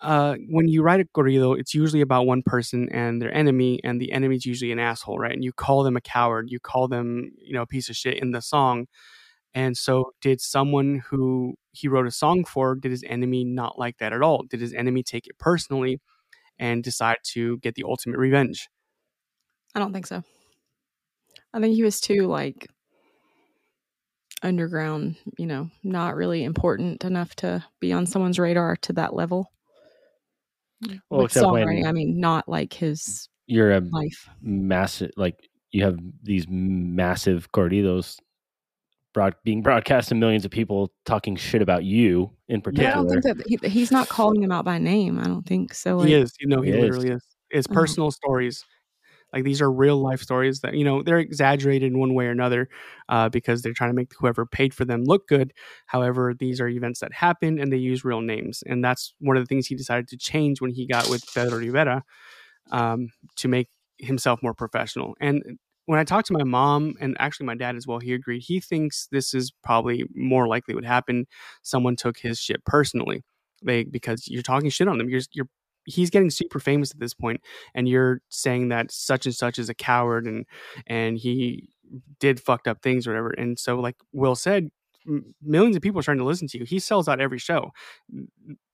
[0.00, 4.00] uh, when you write a corrido, it's usually about one person and their enemy, and
[4.00, 5.32] the enemy's usually an asshole, right?
[5.32, 8.18] And you call them a coward, you call them, you know, a piece of shit
[8.22, 8.86] in the song.
[9.54, 13.98] And so, did someone who he wrote a song for, did his enemy not like
[13.98, 14.44] that at all?
[14.44, 16.00] Did his enemy take it personally
[16.58, 18.68] and decide to get the ultimate revenge?
[19.74, 20.22] I don't think so.
[21.52, 22.68] I think he was too like
[24.42, 29.50] underground, you know, not really important enough to be on someone's radar to that level.
[31.10, 34.28] Well, With except when- songwriting, I mean, not like his You're a life.
[34.40, 35.36] massive, like,
[35.72, 38.16] you have these massive corridos
[39.12, 43.08] broad, being broadcast to millions of people talking shit about you in But I don't
[43.08, 43.20] particular.
[43.22, 45.18] think that he, he's not calling him out by name.
[45.18, 45.98] I don't think so.
[45.98, 47.24] Like, he is, you know, he He literally is.
[47.50, 47.74] It's Oh.
[47.74, 48.64] personal stories.
[49.32, 52.30] Like these are real life stories that you know they're exaggerated in one way or
[52.30, 52.68] another
[53.08, 55.52] uh, because they're trying to make whoever paid for them look good.
[55.86, 59.42] However, these are events that happen and they use real names, and that's one of
[59.44, 62.02] the things he decided to change when he got with Pedro Rivera
[62.72, 63.68] um, to make
[63.98, 65.14] himself more professional.
[65.20, 65.58] And
[65.90, 68.44] when I talked to my mom and actually my dad as well, he agreed.
[68.44, 71.26] He thinks this is probably more likely would happen.
[71.62, 73.24] Someone took his shit personally,
[73.60, 75.08] they because you're talking shit on them.
[75.08, 75.48] You're you're
[75.86, 77.40] he's getting super famous at this point,
[77.74, 80.46] and you're saying that such and such is a coward and
[80.86, 81.68] and he
[82.20, 83.30] did fucked up things or whatever.
[83.30, 84.70] And so, like Will said,
[85.42, 86.64] millions of people are trying to listen to you.
[86.66, 87.72] He sells out every show.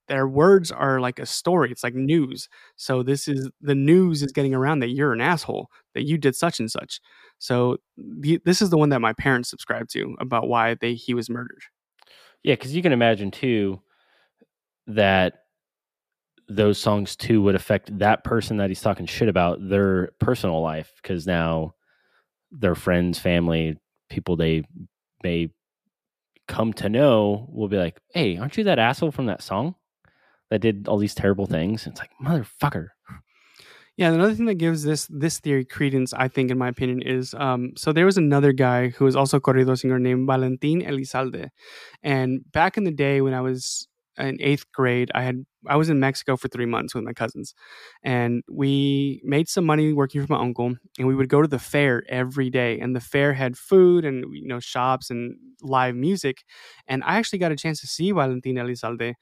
[0.07, 1.71] Their words are like a story.
[1.71, 2.47] It's like news.
[2.77, 6.35] So this is the news is getting around that you're an asshole, that you did
[6.35, 7.01] such and such.
[7.39, 11.13] So the, this is the one that my parents subscribed to about why they he
[11.13, 11.61] was murdered.
[12.43, 13.81] Yeah, because you can imagine too
[14.87, 15.33] that
[16.47, 20.93] those songs too would affect that person that he's talking shit about their personal life
[21.01, 21.73] because now
[22.51, 23.77] their friends, family,
[24.09, 24.63] people they
[25.23, 25.49] may
[26.47, 29.75] come to know will be like, "Hey, aren't you that asshole from that song
[30.49, 32.87] that did all these terrible things?" It's like, motherfucker.
[33.97, 37.33] Yeah, another thing that gives this this theory credence, I think, in my opinion, is
[37.33, 41.49] um, so there was another guy who was also corrido singer named Valentin Elizalde,
[42.03, 43.87] and back in the day when I was
[44.19, 47.55] in eighth grade, I had I was in Mexico for three months with my cousins,
[48.03, 51.59] and we made some money working for my uncle, and we would go to the
[51.59, 56.43] fair every day, and the fair had food and you know shops and live music,
[56.87, 59.15] and I actually got a chance to see Valentin Elizalde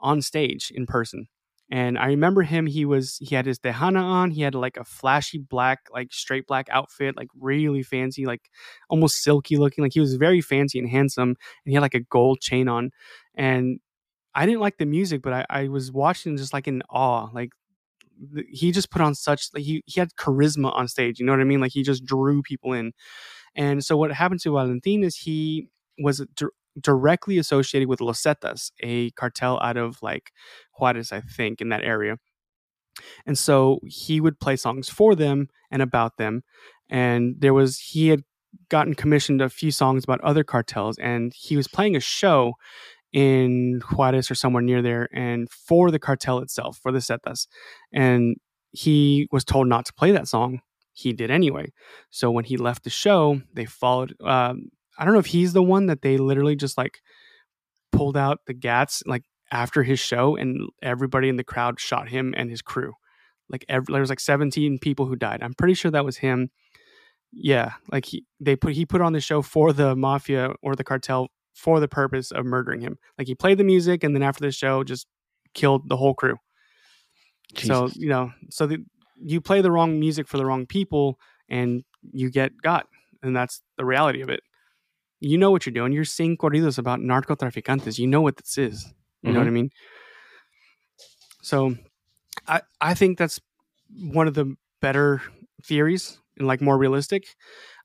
[0.00, 1.26] on stage in person.
[1.72, 2.66] And I remember him.
[2.66, 4.32] He was he had his tejana on.
[4.32, 8.50] He had like a flashy black, like straight black outfit, like really fancy, like
[8.88, 9.82] almost silky looking.
[9.84, 11.28] Like he was very fancy and handsome.
[11.30, 11.36] And
[11.66, 12.90] he had like a gold chain on.
[13.36, 13.78] And
[14.34, 17.28] I didn't like the music, but I, I was watching just like in awe.
[17.34, 17.50] Like
[18.48, 21.18] he just put on such like he he had charisma on stage.
[21.18, 21.60] You know what I mean?
[21.60, 22.92] Like he just drew people in.
[23.56, 25.68] And so what happened to Valentin is he
[25.98, 26.24] was
[26.80, 30.32] directly associated with Los Zetas, a cartel out of like
[30.78, 32.16] Juarez, I think, in that area.
[33.26, 36.42] And so he would play songs for them and about them.
[36.88, 38.22] And there was he had
[38.68, 42.54] gotten commissioned a few songs about other cartels, and he was playing a show
[43.12, 47.46] in Juarez or somewhere near there, and for the cartel itself, for the Zetas.
[47.92, 48.36] And
[48.72, 50.60] he was told not to play that song.
[50.92, 51.72] He did anyway.
[52.10, 54.14] So when he left the show, they followed.
[54.20, 54.70] Um,
[55.00, 57.00] I don't know if he's the one that they literally just like
[57.90, 62.34] pulled out the gats like after his show, and everybody in the crowd shot him
[62.36, 62.92] and his crew.
[63.48, 65.42] Like every, there was like 17 people who died.
[65.42, 66.50] I'm pretty sure that was him.
[67.32, 70.84] Yeah, like he they put he put on the show for the mafia or the
[70.84, 72.98] cartel for the purpose of murdering him.
[73.16, 75.06] Like he played the music, and then after the show, just
[75.54, 76.36] killed the whole crew.
[77.56, 78.84] So you know, so the,
[79.16, 81.18] you play the wrong music for the wrong people,
[81.48, 81.82] and
[82.12, 82.86] you get got,
[83.22, 84.40] and that's the reality of it.
[85.20, 85.92] You know what you're doing.
[85.92, 87.98] You're seeing corridos about narcotraficantes.
[87.98, 88.86] You know what this is.
[89.22, 89.70] You know what I mean?
[91.42, 91.76] So,
[92.46, 93.40] I I think that's
[94.12, 95.22] one of the better
[95.64, 97.24] theories and like more realistic.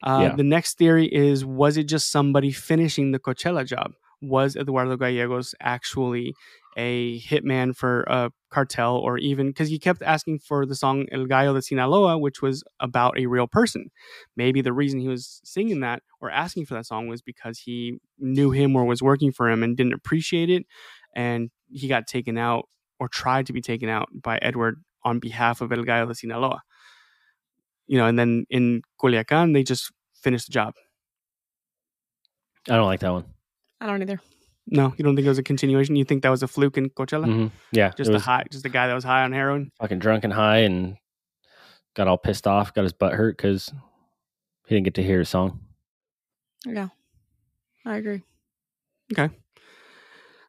[0.03, 0.35] Uh, Yeah.
[0.35, 3.93] The next theory is: was it just somebody finishing the Coachella job?
[4.21, 6.33] Was Eduardo Gallegos actually
[6.75, 11.25] a hitman for a cartel, or even because he kept asking for the song El
[11.25, 13.89] Gallo de Sinaloa, which was about a real person?
[14.35, 17.99] Maybe the reason he was singing that or asking for that song was because he
[18.19, 20.65] knew him or was working for him and didn't appreciate it,
[21.15, 22.67] and he got taken out
[22.99, 26.61] or tried to be taken out by Edward on behalf of El Gallo de Sinaloa.
[27.87, 30.73] You know, and then in Culiacan, they just finished the job.
[32.67, 33.25] I don't like that one.
[33.79, 34.19] I don't either.
[34.67, 35.95] No, you don't think it was a continuation?
[35.95, 37.25] You think that was a fluke in Coachella?
[37.25, 37.51] Mhm.
[37.71, 39.71] Yeah, Just it a was high, just a guy that was high on heroin.
[39.79, 40.97] fucking drunk and high and
[41.95, 43.71] got all pissed off, got his butt hurt because
[44.67, 45.59] he didn't get to hear his song.
[46.65, 46.87] Yeah,
[47.85, 48.23] I agree.
[49.13, 49.33] Okay.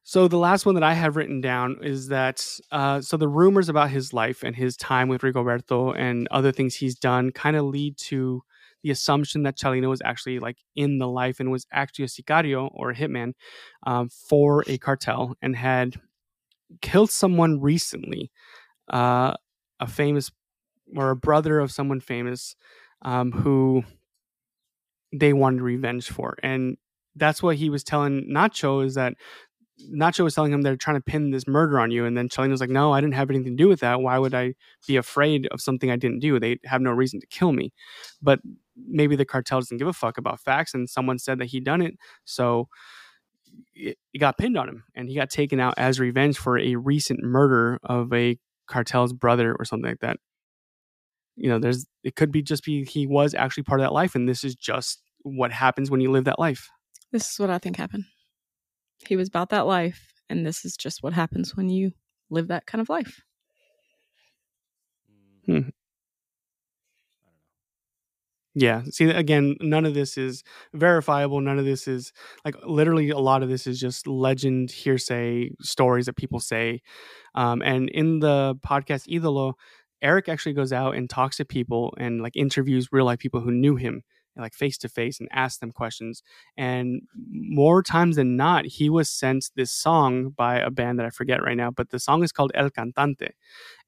[0.03, 3.69] So the last one that I have written down is that uh, so the rumors
[3.69, 7.65] about his life and his time with Rigoberto and other things he's done kind of
[7.65, 8.43] lead to
[8.87, 12.71] the assumption that Chalino was actually like in the life and was actually a sicario
[12.73, 13.33] or a hitman
[13.85, 15.97] um, for a cartel and had
[16.83, 18.31] killed someone recently,
[18.93, 19.35] uh,
[19.81, 20.31] a famous
[20.95, 22.55] or a brother of someone famous
[23.03, 23.83] um, who
[25.13, 26.77] they wanted revenge for, and
[27.17, 29.15] that's what he was telling Nacho is that
[29.93, 32.61] Nacho was telling him they're trying to pin this murder on you, and then Chalino's
[32.61, 34.01] like, "No, I didn't have anything to do with that.
[34.01, 34.55] Why would I
[34.87, 36.41] be afraid of something I didn't do?
[36.41, 37.73] They have no reason to kill me."
[38.23, 38.41] But
[38.77, 41.83] maybe the cartel doesn't give a fuck about facts, and someone said that he done
[41.83, 41.95] it,
[42.25, 42.69] so
[43.75, 47.23] it got pinned on him, and he got taken out as revenge for a recent
[47.23, 50.19] murder of a cartel's brother or something like that.
[51.37, 54.15] You know, there's it could be just be he was actually part of that life,
[54.15, 56.71] and this is just what happens when you live that life.
[57.13, 58.05] This is what I think happened.
[59.07, 61.93] He was about that life, and this is just what happens when you
[62.31, 63.23] live that kind of life.
[68.55, 68.85] Yeah.
[68.91, 70.43] See, again, none of this is
[70.73, 71.41] verifiable.
[71.43, 72.13] None of this is
[72.45, 76.81] like literally a lot of this is just legend, hearsay stories that people say.
[77.35, 79.55] Um, and in the podcast Idolo,
[80.03, 83.51] Eric actually goes out and talks to people and like interviews real life people who
[83.53, 84.03] knew him
[84.43, 86.23] like face to face and ask them questions.
[86.57, 91.11] And more times than not, he was sent this song by a band that I
[91.11, 93.31] forget right now, but the song is called El Cantante.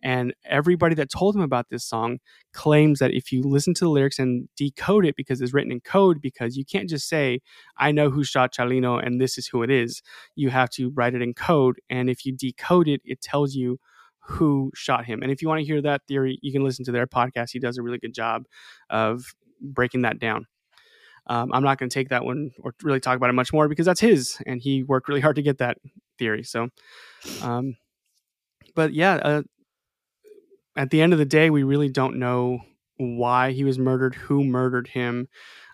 [0.02, 2.18] And everybody that told him about this song
[2.52, 5.80] claims that if you listen to the lyrics and decode it because it's written in
[5.80, 7.40] code, because you can't just say,
[7.76, 10.02] I know who shot Chalino and this is who it is.
[10.34, 11.80] You have to write it in code.
[11.90, 13.80] And if you decode it, it tells you
[14.28, 15.22] who shot him.
[15.22, 17.50] And if you want to hear that theory, you can listen to their podcast.
[17.50, 18.44] He does a really good job
[18.90, 20.46] of breaking that down.
[21.26, 23.68] Um, I'm not going to take that one or really talk about it much more
[23.68, 25.76] because that's his, and he worked really hard to get that
[26.18, 26.42] theory.
[26.42, 26.68] So,
[27.42, 27.76] um,
[28.74, 29.42] but yeah, uh,
[30.74, 32.60] at the end of the day, we really don't know
[32.96, 35.28] why he was murdered, who murdered him,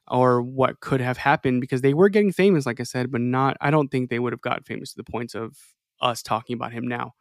[0.09, 3.57] or what could have happened because they were getting famous, like I said, but not.
[3.61, 5.57] I don't think they would have got famous to the point of
[6.01, 7.13] us talking about him now.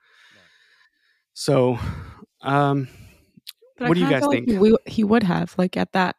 [1.34, 1.78] So,
[2.42, 2.88] um,
[3.78, 4.60] But I what do you guys feel like think?
[4.60, 6.16] we, he would have like at that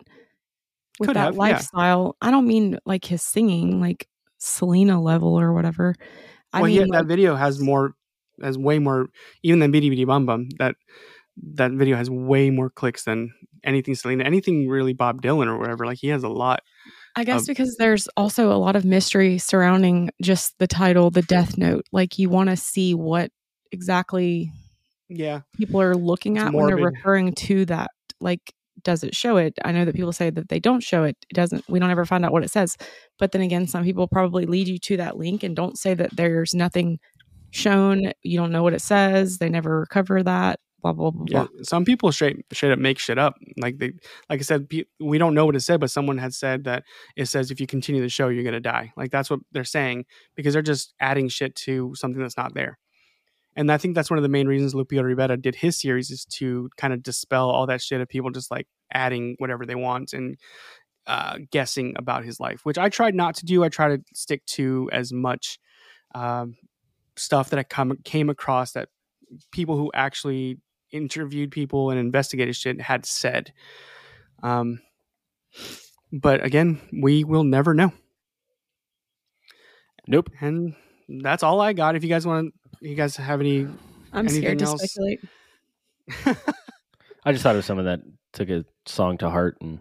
[0.98, 1.40] with Could that have, yeah.
[1.40, 2.16] lifestyle.
[2.20, 4.08] I don't mean like his singing, like
[4.38, 5.94] Selena level or whatever.
[6.52, 7.94] I well, mean, yeah, like, that video has more,
[8.42, 9.08] has way more,
[9.42, 10.48] even than Bidi Bidi Bom Bom.
[10.58, 10.76] That
[11.54, 13.32] that video has way more clicks than
[13.64, 15.84] anything Selena, anything really Bob Dylan or whatever.
[15.84, 16.62] Like he has a lot.
[17.16, 21.56] I guess because there's also a lot of mystery surrounding just the title, the Death
[21.56, 21.84] Note.
[21.92, 23.30] Like you want to see what
[23.72, 24.52] exactly
[25.08, 27.90] Yeah, people are looking It's at when they're referring to that.
[28.20, 29.54] Like, does it show it?
[29.64, 31.16] I know that people say that they don't show it.
[31.30, 31.64] It doesn't.
[31.68, 32.76] We don't ever find out what it says.
[33.18, 36.16] But then again, some people probably lead you to that link and don't say that
[36.16, 36.98] there's nothing
[37.50, 38.12] shown.
[38.22, 39.38] You don't know what it says.
[39.38, 40.60] They never recover that.
[40.82, 41.24] Blah blah blah.
[41.28, 41.46] yeah.
[41.50, 41.62] blah.
[41.62, 43.36] Some people straight straight up make shit up.
[43.56, 43.92] Like they,
[44.28, 46.84] like I said, pe- we don't know what it said, but someone had said that
[47.16, 48.92] it says if you continue the show, you're gonna die.
[48.96, 52.78] Like that's what they're saying because they're just adding shit to something that's not there.
[53.56, 56.24] And I think that's one of the main reasons Lupillo Rivera did his series is
[56.26, 60.12] to kind of dispel all that shit of people just like adding whatever they want
[60.12, 60.36] and
[61.06, 63.62] uh, guessing about his life, which I tried not to do.
[63.62, 65.58] I try to stick to as much
[66.14, 66.56] um,
[67.16, 68.88] stuff that I come came across that
[69.52, 70.58] people who actually
[70.92, 73.52] interviewed people and investigated shit had said.
[74.42, 74.80] Um,
[76.12, 77.92] but again, we will never know.
[80.06, 80.30] Nope.
[80.40, 80.74] And
[81.08, 81.96] that's all I got.
[81.96, 82.54] If you guys want,
[82.88, 83.66] you guys have any?
[84.12, 84.82] I'm Anything scared to else?
[84.82, 85.20] speculate.
[87.24, 88.00] I just thought of someone that
[88.32, 89.78] took a song to heart and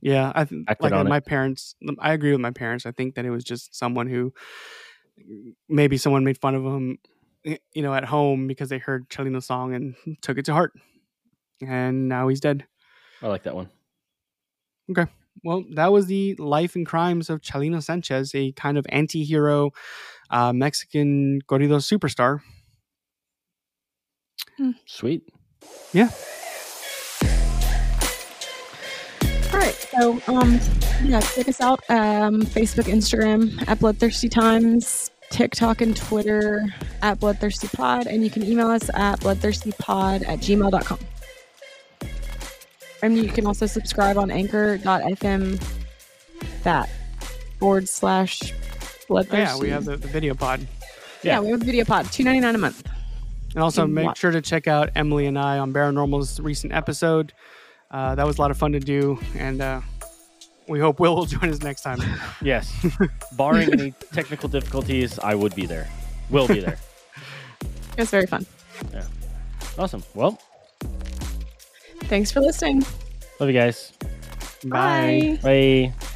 [0.00, 1.10] Yeah, I th- like on it.
[1.10, 1.74] my parents.
[1.98, 2.86] I agree with my parents.
[2.86, 4.32] I think that it was just someone who
[5.68, 6.98] maybe someone made fun of them,
[7.44, 10.72] you know, at home because they heard Chalino's song and took it to heart,
[11.60, 12.64] and now he's dead.
[13.20, 13.68] I like that one.
[14.90, 15.06] Okay.
[15.44, 19.70] Well, that was the life and crimes of Chalino Sanchez, a kind of anti-hero
[20.30, 22.40] uh, Mexican corrido superstar.
[24.86, 25.22] Sweet.
[25.92, 26.10] Yeah,
[29.52, 29.74] All right.
[29.74, 30.60] So, um,
[31.04, 31.80] yeah, check us out.
[31.88, 36.64] Um, Facebook, Instagram at Bloodthirsty Times, TikTok and Twitter
[37.02, 40.98] at Bloodthirsty Pod, and you can email us at bloodthirstypod at gmail.com.
[43.02, 45.62] And you can also subscribe on anchor.fm
[46.62, 46.90] that
[47.58, 48.52] forward slash
[49.10, 49.38] Oh, bloodthirsty.
[49.38, 50.60] yeah, we have the, the video pod,
[51.22, 51.34] yeah.
[51.34, 51.40] yeah.
[51.40, 52.86] we have the video pod, two ninety nine a month.
[53.54, 54.18] and also can make watch.
[54.18, 57.32] sure to check out Emily and I on Paranormal's recent episode.
[57.90, 59.80] Uh, that was a lot of fun to do, and uh,
[60.68, 62.00] we hope Will will join us next time.
[62.42, 62.70] Yes.
[63.38, 65.88] Barring any technical difficulties, I would be there.
[66.30, 66.78] Will be there.
[67.96, 68.46] It was very fun.
[68.92, 69.02] Yeah,
[69.76, 70.04] awesome.
[70.14, 70.38] Well,
[72.04, 72.84] Thanks for listening.
[73.40, 73.92] love you guys.
[74.64, 75.36] Bye.
[75.42, 75.92] Bye.
[75.92, 76.07] Bye.